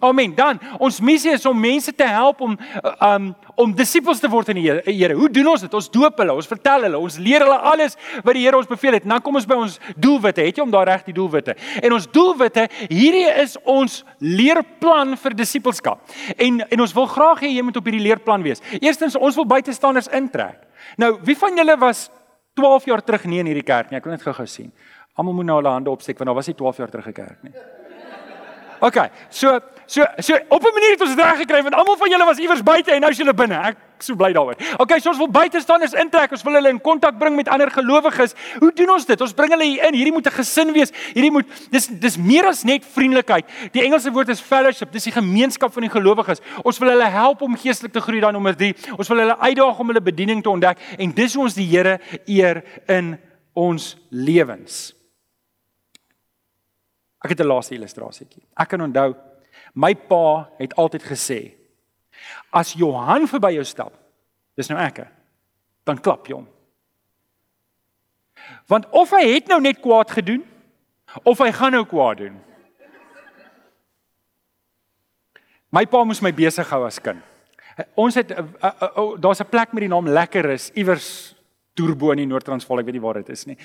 Amen. 0.00 0.34
Dan 0.34 0.60
ons 0.78 1.00
missie 1.00 1.32
is 1.32 1.44
om 1.46 1.58
mense 1.60 1.92
te 1.94 2.06
help 2.06 2.40
om 2.40 2.58
um 3.00 3.34
om 3.60 3.74
disippels 3.76 4.20
te 4.20 4.28
word 4.32 4.48
in 4.48 4.56
die 4.56 4.64
Here. 4.64 5.14
Hoe 5.14 5.28
doen 5.30 5.50
ons 5.52 5.60
dit? 5.60 5.74
Ons 5.76 5.90
doop 5.92 6.18
hulle, 6.22 6.32
ons 6.32 6.48
vertel 6.48 6.86
hulle, 6.86 6.98
ons 6.98 7.18
leer 7.20 7.44
hulle 7.44 7.58
alles 7.68 7.98
wat 8.24 8.32
die 8.32 8.46
Here 8.46 8.56
ons 8.56 8.70
beveel 8.70 8.96
het. 8.96 9.04
Dan 9.04 9.20
kom 9.20 9.36
ons 9.36 9.46
by 9.48 9.58
ons 9.60 9.76
doelwitte. 10.00 10.40
Het 10.46 10.58
jy 10.58 10.64
om 10.64 10.72
daar 10.72 10.88
reg 10.88 11.04
die 11.04 11.14
doelwitte? 11.16 11.54
En 11.82 11.92
ons 11.92 12.08
doelwitte, 12.14 12.64
hierdie 12.88 13.28
is 13.42 13.58
ons 13.68 13.98
leerplan 14.18 15.18
vir 15.20 15.36
disippelskap. 15.36 16.00
En 16.38 16.62
en 16.64 16.84
ons 16.86 16.96
wil 16.96 17.10
graag 17.12 17.44
hê 17.44 17.52
jy 17.52 17.66
moet 17.66 17.76
op 17.76 17.90
hierdie 17.90 18.06
leerplan 18.06 18.46
wees. 18.46 18.64
Eerstens, 18.80 19.18
ons 19.20 19.36
wil 19.36 19.48
buitestanders 19.52 20.08
intrek. 20.16 20.64
Nou, 20.96 21.14
wie 21.26 21.36
van 21.38 21.56
julle 21.56 21.76
was 21.78 22.08
12 22.58 22.88
jaar 22.88 23.04
terug 23.04 23.28
nie 23.28 23.40
in 23.44 23.52
hierdie 23.52 23.68
kerk 23.68 23.92
nie? 23.92 24.00
Ek 24.00 24.08
wil 24.08 24.16
net 24.16 24.24
gou-gou 24.24 24.48
sien. 24.48 24.72
Almal 25.20 25.36
moet 25.36 25.50
nou 25.50 25.60
hulle 25.60 25.76
hande 25.76 25.92
opsteek 25.92 26.18
want 26.18 26.32
daar 26.32 26.40
was 26.40 26.48
nie 26.48 26.56
12 26.56 26.82
jaar 26.82 26.90
terug 26.90 27.06
'n 27.08 27.12
kerk 27.12 27.42
nie. 27.42 27.54
Okay, 28.82 29.10
so 29.30 29.60
so 29.92 30.04
so 30.18 30.34
op 30.48 30.62
'n 30.64 30.74
manier 30.74 30.92
het 30.94 31.00
ons 31.00 31.14
dit 31.14 31.24
reg 31.24 31.40
gekry 31.44 31.62
want 31.62 31.74
almal 31.74 31.96
van 31.96 32.10
julle 32.10 32.24
was 32.24 32.38
iewers 32.38 32.62
buite 32.62 32.92
en 32.92 33.00
nou 33.00 33.10
is 33.10 33.18
julle 33.18 33.34
binne. 33.34 33.54
Ek 33.54 33.76
so 34.02 34.16
bly 34.16 34.32
daaroor. 34.32 34.56
Okay, 34.78 34.98
so 35.00 35.10
ons 35.10 35.18
wil 35.18 35.30
buitestanders 35.30 35.92
intrek. 35.92 36.32
Ons 36.34 36.42
wil 36.42 36.56
hulle 36.58 36.68
in 36.68 36.80
kontak 36.80 37.18
bring 37.18 37.36
met 37.36 37.48
ander 37.48 37.70
gelowiges. 37.70 38.34
Hoe 38.58 38.72
doen 38.74 38.90
ons 38.90 39.06
dit? 39.06 39.20
Ons 39.20 39.32
bring 39.32 39.52
hulle 39.54 39.64
hier 39.64 39.84
in. 39.88 39.94
Hierdie 39.94 40.12
moet 40.12 40.26
'n 40.26 40.36
gesin 40.38 40.72
wees. 40.72 40.92
Hierdie 41.14 41.30
moet 41.30 41.46
dis 41.70 41.86
dis 41.86 42.16
meer 42.16 42.46
as 42.46 42.64
net 42.64 42.84
vriendelikheid. 42.84 43.44
Die 43.72 43.82
Engelse 43.82 44.10
woord 44.10 44.28
is 44.28 44.40
fellowship. 44.40 44.92
Dis 44.92 45.04
die 45.04 45.12
gemeenskap 45.12 45.72
van 45.72 45.82
die 45.82 45.90
gelowiges. 45.90 46.40
Ons 46.64 46.78
wil 46.78 46.88
hulle 46.88 47.08
help 47.08 47.42
om 47.42 47.56
geestelik 47.56 47.92
te 47.92 48.00
groei 48.00 48.20
daai 48.20 48.32
nommer 48.32 48.56
3. 48.56 48.74
Ons 48.98 49.08
wil 49.08 49.18
hulle 49.18 49.38
uitdaag 49.38 49.78
om 49.78 49.86
hulle 49.86 50.00
bediening 50.00 50.42
te 50.42 50.50
ontdek 50.50 50.78
en 50.98 51.12
dis 51.12 51.34
hoe 51.34 51.44
ons 51.44 51.54
die 51.54 51.66
Here 51.72 52.00
eer 52.26 52.64
in 52.88 53.18
ons 53.54 53.96
lewens. 54.10 54.94
Ek 57.24 57.30
het 57.30 57.40
'n 57.40 57.46
laaste 57.46 57.74
illustrasietjie. 57.74 58.42
Ek 58.56 58.68
kan 58.68 58.80
onthou 58.80 59.14
my 59.72 59.94
pa 59.94 60.48
het 60.58 60.74
altyd 60.76 61.04
gesê 61.06 61.40
as 62.52 62.74
Johan 62.76 63.26
verby 63.26 63.54
jou 63.56 63.64
stap, 63.64 63.92
dis 64.56 64.68
nou 64.68 64.78
ek, 64.80 65.06
dan 65.88 65.98
klap 65.98 66.28
jy 66.28 66.36
hom. 66.36 66.48
Want 68.68 68.88
of 68.90 69.12
hy 69.16 69.24
het 69.34 69.50
nou 69.50 69.60
net 69.62 69.80
kwaad 69.82 70.10
gedoen 70.12 70.42
of 71.22 71.40
hy 71.42 71.50
gaan 71.52 71.76
nou 71.76 71.84
kwaad 71.88 72.24
doen. 72.24 72.38
My 75.72 75.86
pa 75.88 76.02
moes 76.04 76.20
my 76.20 76.32
besig 76.36 76.68
hou 76.68 76.82
as 76.84 77.00
kind. 77.00 77.22
Ons 77.96 78.18
het 78.20 78.32
uh, 78.34 78.44
uh, 78.60 78.72
uh, 78.90 79.04
daar's 79.16 79.40
'n 79.40 79.48
plek 79.48 79.72
met 79.72 79.80
die 79.80 79.88
naam 79.88 80.08
Lekkeris 80.08 80.70
iewers 80.76 81.34
Turbo 81.74 82.10
in 82.12 82.20
die 82.20 82.28
Noord-Transvaal, 82.28 82.82
ek 82.82 82.88
weet 82.90 82.98
nie 82.98 83.04
waar 83.04 83.18
dit 83.22 83.30
is 83.32 83.46
nie. 83.48 83.56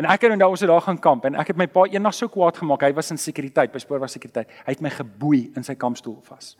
En 0.00 0.06
ek 0.08 0.22
het 0.24 0.32
nou 0.40 0.48
ons 0.54 0.62
het 0.64 0.70
daar 0.70 0.84
gaan 0.86 1.00
kamp 1.02 1.26
en 1.28 1.36
ek 1.42 1.48
het 1.52 1.58
my 1.60 1.66
pa 1.68 1.84
eendag 1.92 2.14
so 2.16 2.32
kwaad 2.32 2.56
gemaak. 2.56 2.86
Hy 2.88 2.94
was 2.96 3.12
in 3.12 3.20
sekuriteit, 3.20 3.72
by 3.72 3.80
spoor 3.82 4.00
was 4.00 4.16
sekuriteit. 4.16 4.48
Hy 4.64 4.72
het 4.72 4.84
my 4.84 4.92
geboei 4.94 5.42
in 5.58 5.66
sy 5.66 5.76
kampstoel 5.76 6.16
vas. 6.28 6.54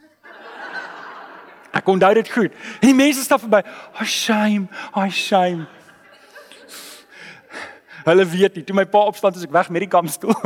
Ek 1.72 1.88
onthou 1.88 2.12
dit 2.18 2.28
goed. 2.34 2.52
En 2.82 2.90
die 2.90 2.98
mense 2.98 3.22
stap 3.24 3.40
verby. 3.40 3.62
Oh 3.96 4.04
shame, 4.04 4.68
oh 4.92 5.08
shame. 5.08 5.64
Hulle 8.04 8.24
weet 8.28 8.58
nie, 8.58 8.64
toe 8.66 8.76
my 8.76 8.84
pa 8.88 9.00
opstaan 9.08 9.36
as 9.36 9.44
ek 9.46 9.54
weg 9.54 9.70
met 9.72 9.84
die 9.86 9.92
kampstoel. 9.92 10.34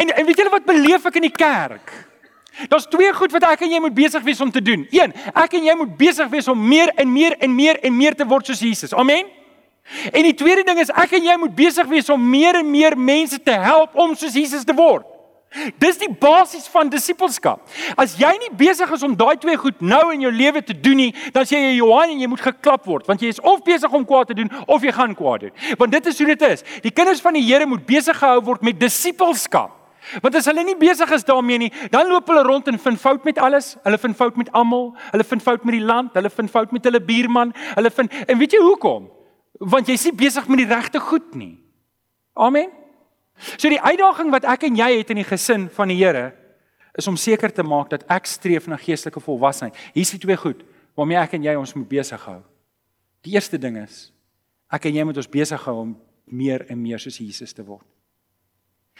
en 0.00 0.12
en 0.12 0.28
weet 0.28 0.40
julle 0.40 0.52
wat 0.52 0.68
beleef 0.68 1.08
ek 1.08 1.18
in 1.20 1.28
die 1.30 1.36
kerk? 1.36 2.07
Daar's 2.66 2.86
twee 2.90 3.12
goed 3.14 3.32
wat 3.32 3.44
ek 3.52 3.60
en 3.66 3.70
jy 3.70 3.80
moet 3.80 3.94
besig 3.94 4.22
wees 4.26 4.40
om 4.40 4.50
te 4.50 4.62
doen. 4.62 4.86
Een, 4.90 5.12
ek 5.34 5.58
en 5.58 5.66
jy 5.68 5.74
moet 5.78 5.96
besig 5.96 6.30
wees 6.32 6.48
om 6.50 6.68
meer 6.68 6.90
en 6.98 7.12
meer 7.12 7.36
en 7.38 7.54
meer 7.54 7.78
en 7.86 7.96
meer 7.96 8.16
te 8.18 8.26
word 8.26 8.50
soos 8.50 8.62
Jesus. 8.64 8.94
Amen. 8.94 9.30
En 10.12 10.22
die 10.26 10.34
tweede 10.34 10.64
ding 10.66 10.80
is 10.82 10.90
ek 10.90 11.14
en 11.16 11.24
jy 11.24 11.36
moet 11.40 11.54
besig 11.56 11.86
wees 11.88 12.10
om 12.12 12.24
meer 12.30 12.58
en 12.60 12.70
meer 12.70 12.98
mense 12.98 13.38
te 13.42 13.54
help 13.62 13.94
om 13.96 14.16
soos 14.18 14.34
Jesus 14.36 14.66
te 14.66 14.76
word. 14.76 15.06
Dis 15.80 15.96
die 15.96 16.10
basis 16.12 16.66
van 16.68 16.90
disippelskap. 16.92 17.62
As 17.96 18.18
jy 18.20 18.34
nie 18.36 18.50
besig 18.58 18.90
is 18.92 19.04
om 19.06 19.14
daai 19.16 19.38
twee 19.40 19.56
goed 19.56 19.80
nou 19.80 20.10
in 20.12 20.26
jou 20.26 20.32
lewe 20.34 20.60
te 20.60 20.76
doen 20.76 21.00
nie, 21.00 21.08
dan 21.32 21.48
sê 21.48 21.62
jy 21.62 21.78
Johan 21.78 22.12
en 22.12 22.20
jy 22.20 22.28
moet 22.28 22.44
geklap 22.44 22.84
word, 22.84 23.06
want 23.08 23.24
jy 23.24 23.32
is 23.32 23.40
of 23.40 23.62
besig 23.64 23.94
om 23.96 24.04
kwaad 24.04 24.28
te 24.28 24.36
doen 24.36 24.52
of 24.66 24.84
jy 24.84 24.92
gaan 24.92 25.16
kwaad 25.16 25.46
doen. 25.46 25.54
Want 25.80 25.96
dit 25.96 26.10
is 26.12 26.20
hoe 26.20 26.28
dit 26.34 26.44
is. 26.50 26.66
Die 26.84 26.92
kinders 26.92 27.24
van 27.24 27.38
die 27.38 27.46
Here 27.48 27.66
moet 27.66 27.86
besig 27.88 28.20
gehou 28.20 28.42
word 28.50 28.66
met 28.66 28.76
disippelskap. 28.80 29.77
Want 30.22 30.38
as 30.38 30.48
hulle 30.48 30.64
nie 30.64 30.76
besig 30.78 31.10
is 31.14 31.26
daarmee 31.28 31.58
nie, 31.58 31.70
dan 31.92 32.08
loop 32.08 32.28
hulle 32.30 32.42
rond 32.46 32.68
en 32.70 32.78
vind 32.78 33.00
fout 33.00 33.24
met 33.28 33.38
alles. 33.38 33.74
Hulle 33.84 33.98
vind 33.98 34.16
fout 34.16 34.36
met 34.40 34.50
almal. 34.56 34.90
Hulle 35.10 35.24
vind 35.24 35.44
fout 35.44 35.64
met 35.68 35.76
die 35.76 35.84
land. 35.84 36.14
Hulle 36.16 36.30
vind 36.30 36.50
fout 36.50 36.72
met 36.72 36.84
hulle 36.88 37.00
buurman. 37.00 37.54
Hulle 37.74 37.90
vind 37.90 38.12
En 38.26 38.38
weet 38.38 38.52
jy 38.56 38.60
hoekom? 38.62 39.10
Want 39.58 39.88
jy's 39.90 40.04
nie 40.08 40.14
besig 40.14 40.48
met 40.48 40.62
die 40.62 40.68
regte 40.70 41.00
goed 41.00 41.34
nie. 41.34 41.58
Amen. 42.38 42.70
So 43.56 43.70
die 43.70 43.80
uitdaging 43.80 44.30
wat 44.34 44.46
ek 44.48 44.66
en 44.68 44.78
jy 44.78 44.90
het 44.98 45.10
in 45.14 45.20
die 45.22 45.26
gesin 45.26 45.68
van 45.74 45.90
die 45.90 45.98
Here 45.98 46.32
is 46.98 47.06
om 47.06 47.16
seker 47.16 47.52
te 47.54 47.62
maak 47.62 47.90
dat 47.92 48.04
ek 48.10 48.26
streef 48.26 48.66
na 48.66 48.78
geestelike 48.78 49.22
volwassenheid. 49.22 49.76
Hier's 49.94 50.10
die 50.14 50.22
twee 50.22 50.38
goed 50.38 50.64
waarmee 50.98 51.18
ek 51.20 51.36
en 51.38 51.46
jy 51.46 51.54
ons 51.58 51.74
moet 51.78 51.88
besig 51.90 52.22
hou. 52.26 52.40
Die 53.26 53.36
eerste 53.36 53.58
ding 53.58 53.78
is 53.82 54.08
ek 54.72 54.88
en 54.90 54.98
jy 54.98 55.06
moet 55.06 55.20
ons 55.22 55.30
besig 55.30 55.62
hou 55.68 55.76
om 55.84 55.94
meer 56.26 56.66
en 56.68 56.80
meer 56.80 57.00
soos 57.00 57.20
Jesus 57.22 57.54
te 57.54 57.64
word. 57.64 57.86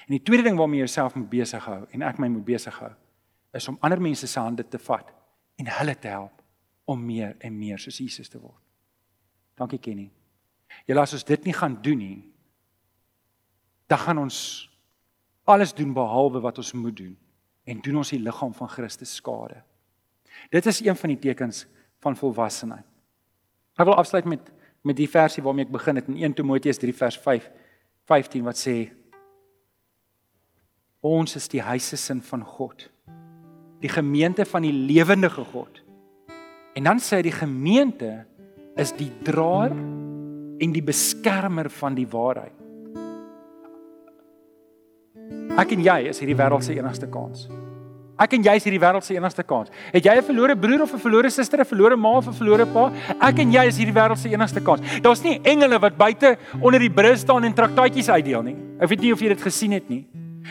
En 0.06 0.14
die 0.16 0.22
tweede 0.22 0.46
ding 0.46 0.58
waarmee 0.58 0.80
jy 0.80 0.86
jouself 0.86 1.14
moet 1.14 1.30
besig 1.30 1.64
hou 1.64 1.82
en 1.90 2.04
ek 2.06 2.18
my 2.18 2.28
moet 2.32 2.44
besig 2.46 2.78
hou 2.78 2.92
is 3.56 3.68
om 3.68 3.78
ander 3.80 4.00
mense 4.00 4.26
se 4.28 4.40
hande 4.40 4.64
te 4.68 4.78
vat 4.78 5.10
en 5.58 5.70
hulle 5.78 5.94
te 5.98 6.10
help 6.12 6.42
om 6.88 7.00
meer 7.04 7.34
en 7.44 7.56
meer 7.58 7.80
soos 7.80 7.98
Jesus 7.98 8.28
te 8.28 8.40
word. 8.40 8.60
Dankie 9.58 9.80
Kenny. 9.82 10.08
Jy 10.86 10.94
laat 10.94 11.12
ons 11.16 11.24
dit 11.26 11.48
nie 11.48 11.54
gaan 11.56 11.78
doen 11.82 11.98
nie. 11.98 12.18
Dan 13.88 13.98
gaan 14.04 14.20
ons 14.22 14.38
alles 15.48 15.72
doen 15.74 15.94
behalwe 15.96 16.42
wat 16.44 16.60
ons 16.60 16.74
moet 16.76 16.96
doen 16.96 17.16
en 17.68 17.80
doen 17.84 18.00
ons 18.00 18.12
die 18.12 18.20
liggaam 18.20 18.54
van 18.56 18.70
Christus 18.72 19.14
skade. 19.18 19.62
Dit 20.52 20.66
is 20.66 20.80
een 20.84 20.96
van 20.96 21.12
die 21.12 21.20
tekens 21.20 21.64
van 22.04 22.16
volwassenheid. 22.16 22.86
Ek 23.78 23.88
wil 23.88 23.98
afsluit 23.98 24.28
met 24.28 24.54
met 24.86 24.96
die 24.96 25.08
versie 25.10 25.42
waarmee 25.42 25.66
ek 25.66 25.72
begin 25.74 25.98
het 25.98 26.06
in 26.08 26.16
1 26.22 26.36
Timoteus 26.38 26.78
3 26.78 26.94
vers 26.94 27.16
5 27.18 27.48
15 28.08 28.44
wat 28.46 28.56
sê 28.56 28.76
Ons 31.06 31.36
is 31.38 31.46
die 31.46 31.60
huisesin 31.62 32.18
van 32.26 32.42
God. 32.42 32.88
Die 33.78 33.90
gemeente 33.90 34.44
van 34.44 34.64
die 34.66 34.72
lewendige 34.74 35.44
God. 35.52 35.84
En 36.74 36.88
dan 36.90 36.98
sê 36.98 37.20
hy 37.20 37.28
die 37.28 37.34
gemeente 37.34 38.24
is 38.78 38.90
die 38.98 39.10
draer 39.22 39.70
en 40.58 40.74
die 40.74 40.82
beskermer 40.82 41.70
van 41.70 41.94
die 41.94 42.06
waarheid. 42.10 42.54
Ek 45.58 45.74
en 45.74 45.86
jy 45.86 46.10
is 46.10 46.18
hierdie 46.22 46.38
wêreld 46.38 46.66
se 46.66 46.74
enigste 46.74 47.06
kans. 47.10 47.46
Ek 48.18 48.34
en 48.34 48.42
jy 48.42 48.56
is 48.58 48.66
hierdie 48.66 48.82
wêreld 48.82 49.06
se 49.06 49.14
enigste 49.14 49.46
kans. 49.46 49.70
Het 49.94 50.04
jy 50.04 50.18
'n 50.18 50.26
verlore 50.26 50.56
broer 50.58 50.82
of 50.82 50.94
'n 50.94 50.98
verlore 50.98 51.30
suster, 51.30 51.60
'n 51.60 51.64
verlore 51.64 51.96
ma 51.96 52.18
of 52.18 52.26
'n 52.26 52.34
verlore 52.34 52.66
pa? 52.66 52.90
Ek 53.22 53.38
en 53.38 53.52
jy 53.52 53.66
is 53.66 53.78
hierdie 53.78 53.94
wêreld 53.94 54.18
se 54.18 54.28
enigste 54.28 54.60
kans. 54.60 54.80
Daar's 55.00 55.22
nie 55.22 55.40
engele 55.44 55.78
wat 55.78 55.96
buite 55.96 56.38
onder 56.60 56.80
die 56.80 56.90
brug 56.90 57.18
staan 57.18 57.44
en 57.44 57.54
traktaatjies 57.54 58.08
uitdeel 58.08 58.42
nie. 58.42 58.56
Ek 58.80 58.88
weet 58.88 59.00
nie 59.00 59.12
of 59.12 59.20
jy 59.20 59.28
dit 59.28 59.40
gesien 59.40 59.72
het 59.72 59.88
nie. 59.88 60.06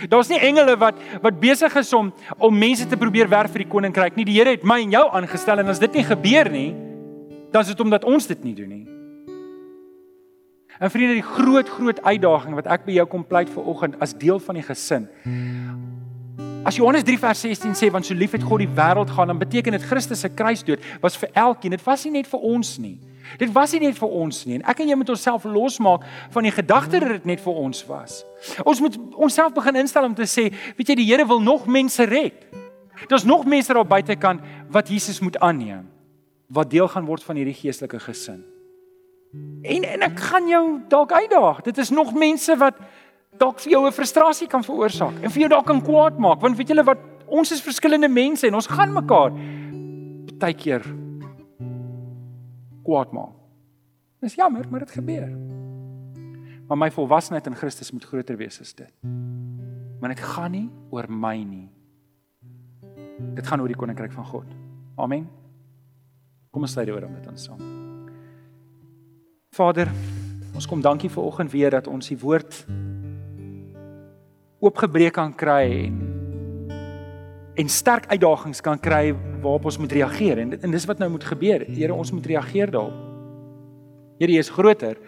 Daar's 0.05 0.29
nie 0.29 0.39
engele 0.39 0.77
wat 0.77 0.99
wat 1.23 1.39
besig 1.41 1.75
is 1.75 1.93
om 1.93 2.11
om 2.37 2.59
mense 2.59 2.85
te 2.87 2.97
probeer 2.97 3.29
werf 3.29 3.51
vir 3.51 3.65
die 3.65 3.71
koninkryk 3.71 4.15
nie. 4.15 4.27
Die 4.27 4.37
Here 4.37 4.53
het 4.53 4.63
my 4.67 4.81
en 4.83 4.93
jou 4.93 5.05
aangestel 5.19 5.63
en 5.63 5.73
as 5.73 5.81
dit 5.81 5.97
nie 5.97 6.05
gebeur 6.05 6.51
nie, 6.53 6.69
dan 7.51 7.65
is 7.65 7.73
dit 7.73 7.81
omdat 7.81 8.05
ons 8.05 8.27
dit 8.27 8.43
nie 8.43 8.53
doen 8.53 8.69
nie. 8.69 8.85
En 10.77 10.91
vriende, 10.93 11.17
die 11.17 11.25
groot 11.25 11.69
groot 11.69 12.01
uitdaging 12.05 12.53
wat 12.55 12.67
ek 12.69 12.85
by 12.85 12.99
jou 12.99 13.07
kom 13.09 13.23
pleit 13.25 13.49
vir 13.49 13.65
oggend 13.65 13.97
as 14.03 14.13
deel 14.13 14.37
van 14.39 14.59
die 14.59 14.65
gesin. 14.65 15.07
As 16.67 16.77
Johannes 16.77 17.05
3 17.07 17.17
vers 17.21 17.41
16 17.41 17.73
sê 17.79 17.89
want 17.93 18.05
so 18.05 18.13
lief 18.13 18.35
het 18.35 18.45
God 18.45 18.61
die 18.61 18.69
wêreld 18.77 19.09
gaan, 19.15 19.31
dan 19.31 19.39
beteken 19.41 19.73
dit 19.73 19.85
Christus 19.87 20.21
se 20.21 20.29
kruisdood 20.29 20.83
was 21.01 21.17
vir 21.17 21.31
elkeen. 21.33 21.73
Dit 21.73 21.85
was 21.85 22.05
nie 22.05 22.19
net 22.19 22.29
vir 22.29 22.43
ons 22.45 22.75
nie. 22.83 22.97
Dit 23.38 23.51
was 23.51 23.71
nie 23.75 23.80
net 23.88 23.97
vir 23.99 24.09
ons 24.09 24.45
nie. 24.45 24.55
En 24.59 24.65
ek 24.71 24.80
en 24.84 24.91
jy 24.91 24.95
moet 24.95 25.09
onsself 25.09 25.43
losmaak 25.43 26.05
van 26.34 26.47
die 26.47 26.51
gedagte 26.51 26.99
dat 26.99 27.09
dit 27.09 27.25
net 27.25 27.43
vir 27.43 27.53
ons 27.53 27.86
was. 27.89 28.23
Ons 28.63 28.82
moet 28.84 28.97
onsself 29.15 29.53
begin 29.53 29.75
instel 29.84 30.07
om 30.07 30.15
te 30.15 30.28
sê, 30.30 30.47
weet 30.78 30.93
jy, 30.93 30.95
die 31.01 31.07
Here 31.07 31.25
wil 31.28 31.41
nog 31.43 31.67
mense 31.67 32.03
red. 32.03 32.45
Daar's 33.07 33.28
nog 33.28 33.45
mense 33.45 33.73
daar 33.73 33.86
buitekant 33.86 34.41
wat 34.73 34.89
Jesus 34.89 35.19
moet 35.19 35.38
aanneem, 35.38 35.86
wat 36.47 36.69
deel 36.69 36.88
gaan 36.88 37.05
word 37.05 37.23
van 37.23 37.38
hierdie 37.38 37.55
geestelike 37.57 37.99
gesin. 37.99 38.41
En 39.61 39.84
en 39.84 40.07
ek 40.07 40.19
gaan 40.30 40.47
jou 40.49 40.63
dalk 40.89 41.11
uitdaag. 41.11 41.61
Dit 41.67 41.78
is 41.78 41.91
nog 41.93 42.13
mense 42.13 42.55
wat 42.57 42.80
dalk 43.38 43.59
vir 43.59 43.71
jou 43.71 43.86
'n 43.86 43.91
frustrasie 43.91 44.47
kan 44.47 44.63
veroorsaak 44.63 45.21
en 45.21 45.30
vir 45.30 45.39
jou 45.39 45.49
dalk 45.49 45.65
kan 45.65 45.82
kwaad 45.82 46.17
maak, 46.17 46.41
want 46.41 46.57
weet 46.57 46.67
julle 46.67 46.84
wat 46.84 46.97
ons 47.28 47.51
is 47.51 47.61
verskillende 47.61 48.07
mense 48.07 48.47
en 48.47 48.55
ons 48.55 48.67
gaan 48.67 48.93
mekaar 48.93 49.32
baie 50.39 50.53
keer 50.53 50.84
kwaad 52.88 53.11
maak. 53.11 53.35
Dis 54.23 54.38
jammer, 54.39 54.65
maar 54.71 54.85
dit 54.85 54.95
gebeur. 54.95 55.27
Maar 56.67 56.79
my 56.79 56.91
volwassenheid 56.91 57.47
in 57.47 57.55
Christus 57.55 57.91
moet 57.91 58.05
groter 58.07 58.38
wees 58.39 58.59
as 58.63 58.73
dit. 58.75 58.91
Want 59.99 60.15
dit 60.15 60.23
gaan 60.23 60.51
nie 60.51 60.69
oor 60.89 61.07
my 61.11 61.35
nie. 61.43 61.67
Dit 63.35 63.47
gaan 63.47 63.61
oor 63.61 63.71
die 63.71 63.77
koninkryk 63.77 64.15
van 64.15 64.25
God. 64.25 64.55
Amen. 64.95 65.27
Kom 66.51 66.65
ons 66.65 66.71
sluit 66.71 66.89
oor 66.89 67.05
om 67.07 67.13
dit 67.13 67.27
aan 67.27 67.38
saam. 67.38 67.61
Vader, 69.55 69.91
ons 70.55 70.67
kom 70.69 70.81
dankie 70.81 71.09
vir 71.09 71.23
oggend 71.23 71.51
weer 71.51 71.73
dat 71.73 71.88
ons 71.88 72.07
die 72.07 72.19
woord 72.19 72.63
oopgebreek 74.59 75.13
kan 75.17 75.35
kry 75.38 75.63
en 75.85 76.16
en 77.58 77.70
sterk 77.70 78.05
uitdagings 78.12 78.62
kan 78.62 78.78
kry 78.80 79.16
waarop 79.41 79.66
ons 79.70 79.80
moet 79.82 79.93
reageer 79.97 80.43
en 80.43 80.53
en 80.60 80.74
dis 80.74 80.86
wat 80.89 80.99
nou 81.01 81.10
moet 81.16 81.26
gebeur. 81.26 81.66
Here, 81.66 81.93
ons 81.93 82.12
moet 82.14 82.26
reageer 82.30 82.72
daarop. 82.74 82.95
Here, 84.22 84.32
jy 84.34 84.43
is 84.43 84.51
groter. 84.53 84.99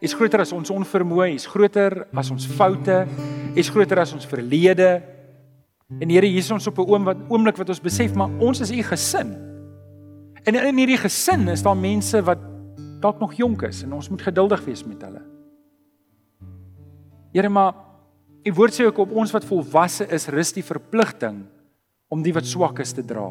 Jy 0.00 0.10
is 0.10 0.16
groter 0.16 0.42
as 0.44 0.52
ons 0.52 0.72
onvermoë, 0.74 1.30
jy 1.32 1.38
is 1.38 1.48
groter 1.48 2.02
as 2.12 2.30
ons 2.34 2.46
foute, 2.58 2.98
jy 3.54 3.62
is 3.62 3.70
groter 3.72 4.02
as 4.02 4.12
ons 4.16 4.28
verlede. 4.28 4.90
En 6.00 6.10
Here, 6.10 6.28
hier 6.28 6.44
is 6.44 6.50
ons 6.52 6.66
op 6.68 6.78
'n 6.78 6.90
oom 6.90 7.04
wat 7.04 7.18
oomblik 7.28 7.56
wat 7.56 7.68
ons 7.68 7.80
besef 7.80 8.14
maar 8.14 8.30
ons 8.40 8.60
is 8.60 8.70
u 8.70 8.82
gesin. 8.82 9.32
En 10.44 10.54
in 10.54 10.76
hierdie 10.76 11.00
gesin 11.00 11.48
is 11.48 11.62
daar 11.62 11.76
mense 11.76 12.20
wat 12.22 12.38
dalk 13.00 13.20
nog 13.20 13.32
jonk 13.32 13.62
is 13.62 13.82
en 13.82 13.92
ons 13.92 14.10
moet 14.10 14.22
geduldig 14.22 14.64
wees 14.64 14.84
met 14.84 15.02
hulle. 15.02 15.22
Here, 17.32 17.48
maar 17.48 17.74
U 18.44 18.52
woord 18.52 18.74
sê 18.74 18.84
ook 18.84 18.98
op 18.98 19.12
ons 19.16 19.30
wat 19.32 19.44
volwasse 19.44 20.04
is, 20.12 20.28
rus 20.28 20.52
die 20.52 20.64
verpligting 20.64 21.46
om 22.14 22.22
die 22.22 22.34
wat 22.34 22.46
swak 22.46 22.78
is 22.84 22.94
te 22.94 23.02
dra. 23.02 23.26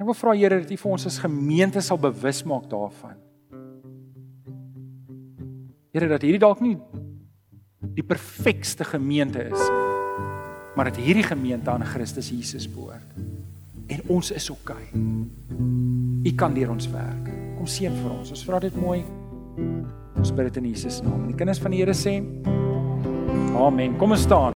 Ek 0.00 0.08
wil 0.08 0.18
vra 0.18 0.34
Here 0.34 0.58
dat 0.58 0.70
U 0.72 0.78
vir 0.80 0.94
ons 0.96 1.06
as 1.06 1.20
gemeente 1.22 1.82
sal 1.84 2.00
bewus 2.02 2.42
maak 2.48 2.66
daarvan. 2.70 3.20
Here 5.94 6.08
dat 6.10 6.24
hierdie 6.26 6.42
dalk 6.42 6.62
nie 6.64 6.76
die 7.92 8.04
perfekste 8.06 8.86
gemeente 8.88 9.42
is 9.42 9.58
nie, 9.58 9.80
maar 10.78 10.88
dat 10.88 10.96
hierdie 11.02 11.26
gemeente 11.26 11.68
aan 11.68 11.84
Christus 11.84 12.30
Jesus 12.32 12.64
behoort. 12.70 13.18
En 13.92 14.00
ons 14.14 14.30
is 14.32 14.46
oukei. 14.50 14.86
Okay. 14.88 15.72
U 16.22 16.32
kan 16.38 16.54
deur 16.54 16.70
ons 16.72 16.86
werk. 16.88 17.28
Kom 17.58 17.68
seën 17.68 17.92
vir 17.92 18.12
ons. 18.14 18.30
Ons 18.32 18.44
vra 18.46 18.62
dit 18.62 18.76
mooi. 18.80 19.02
Ons 20.16 20.32
bid 20.32 20.48
dit 20.48 20.60
in 20.62 20.70
Jesus 20.70 21.02
naam. 21.04 21.26
Die 21.28 21.36
kinders 21.36 21.60
van 21.60 21.74
die 21.74 21.82
Here 21.82 21.94
sê: 21.98 22.14
Amen. 23.58 23.98
Kom 24.00 24.16
ons 24.16 24.24
staan. 24.24 24.50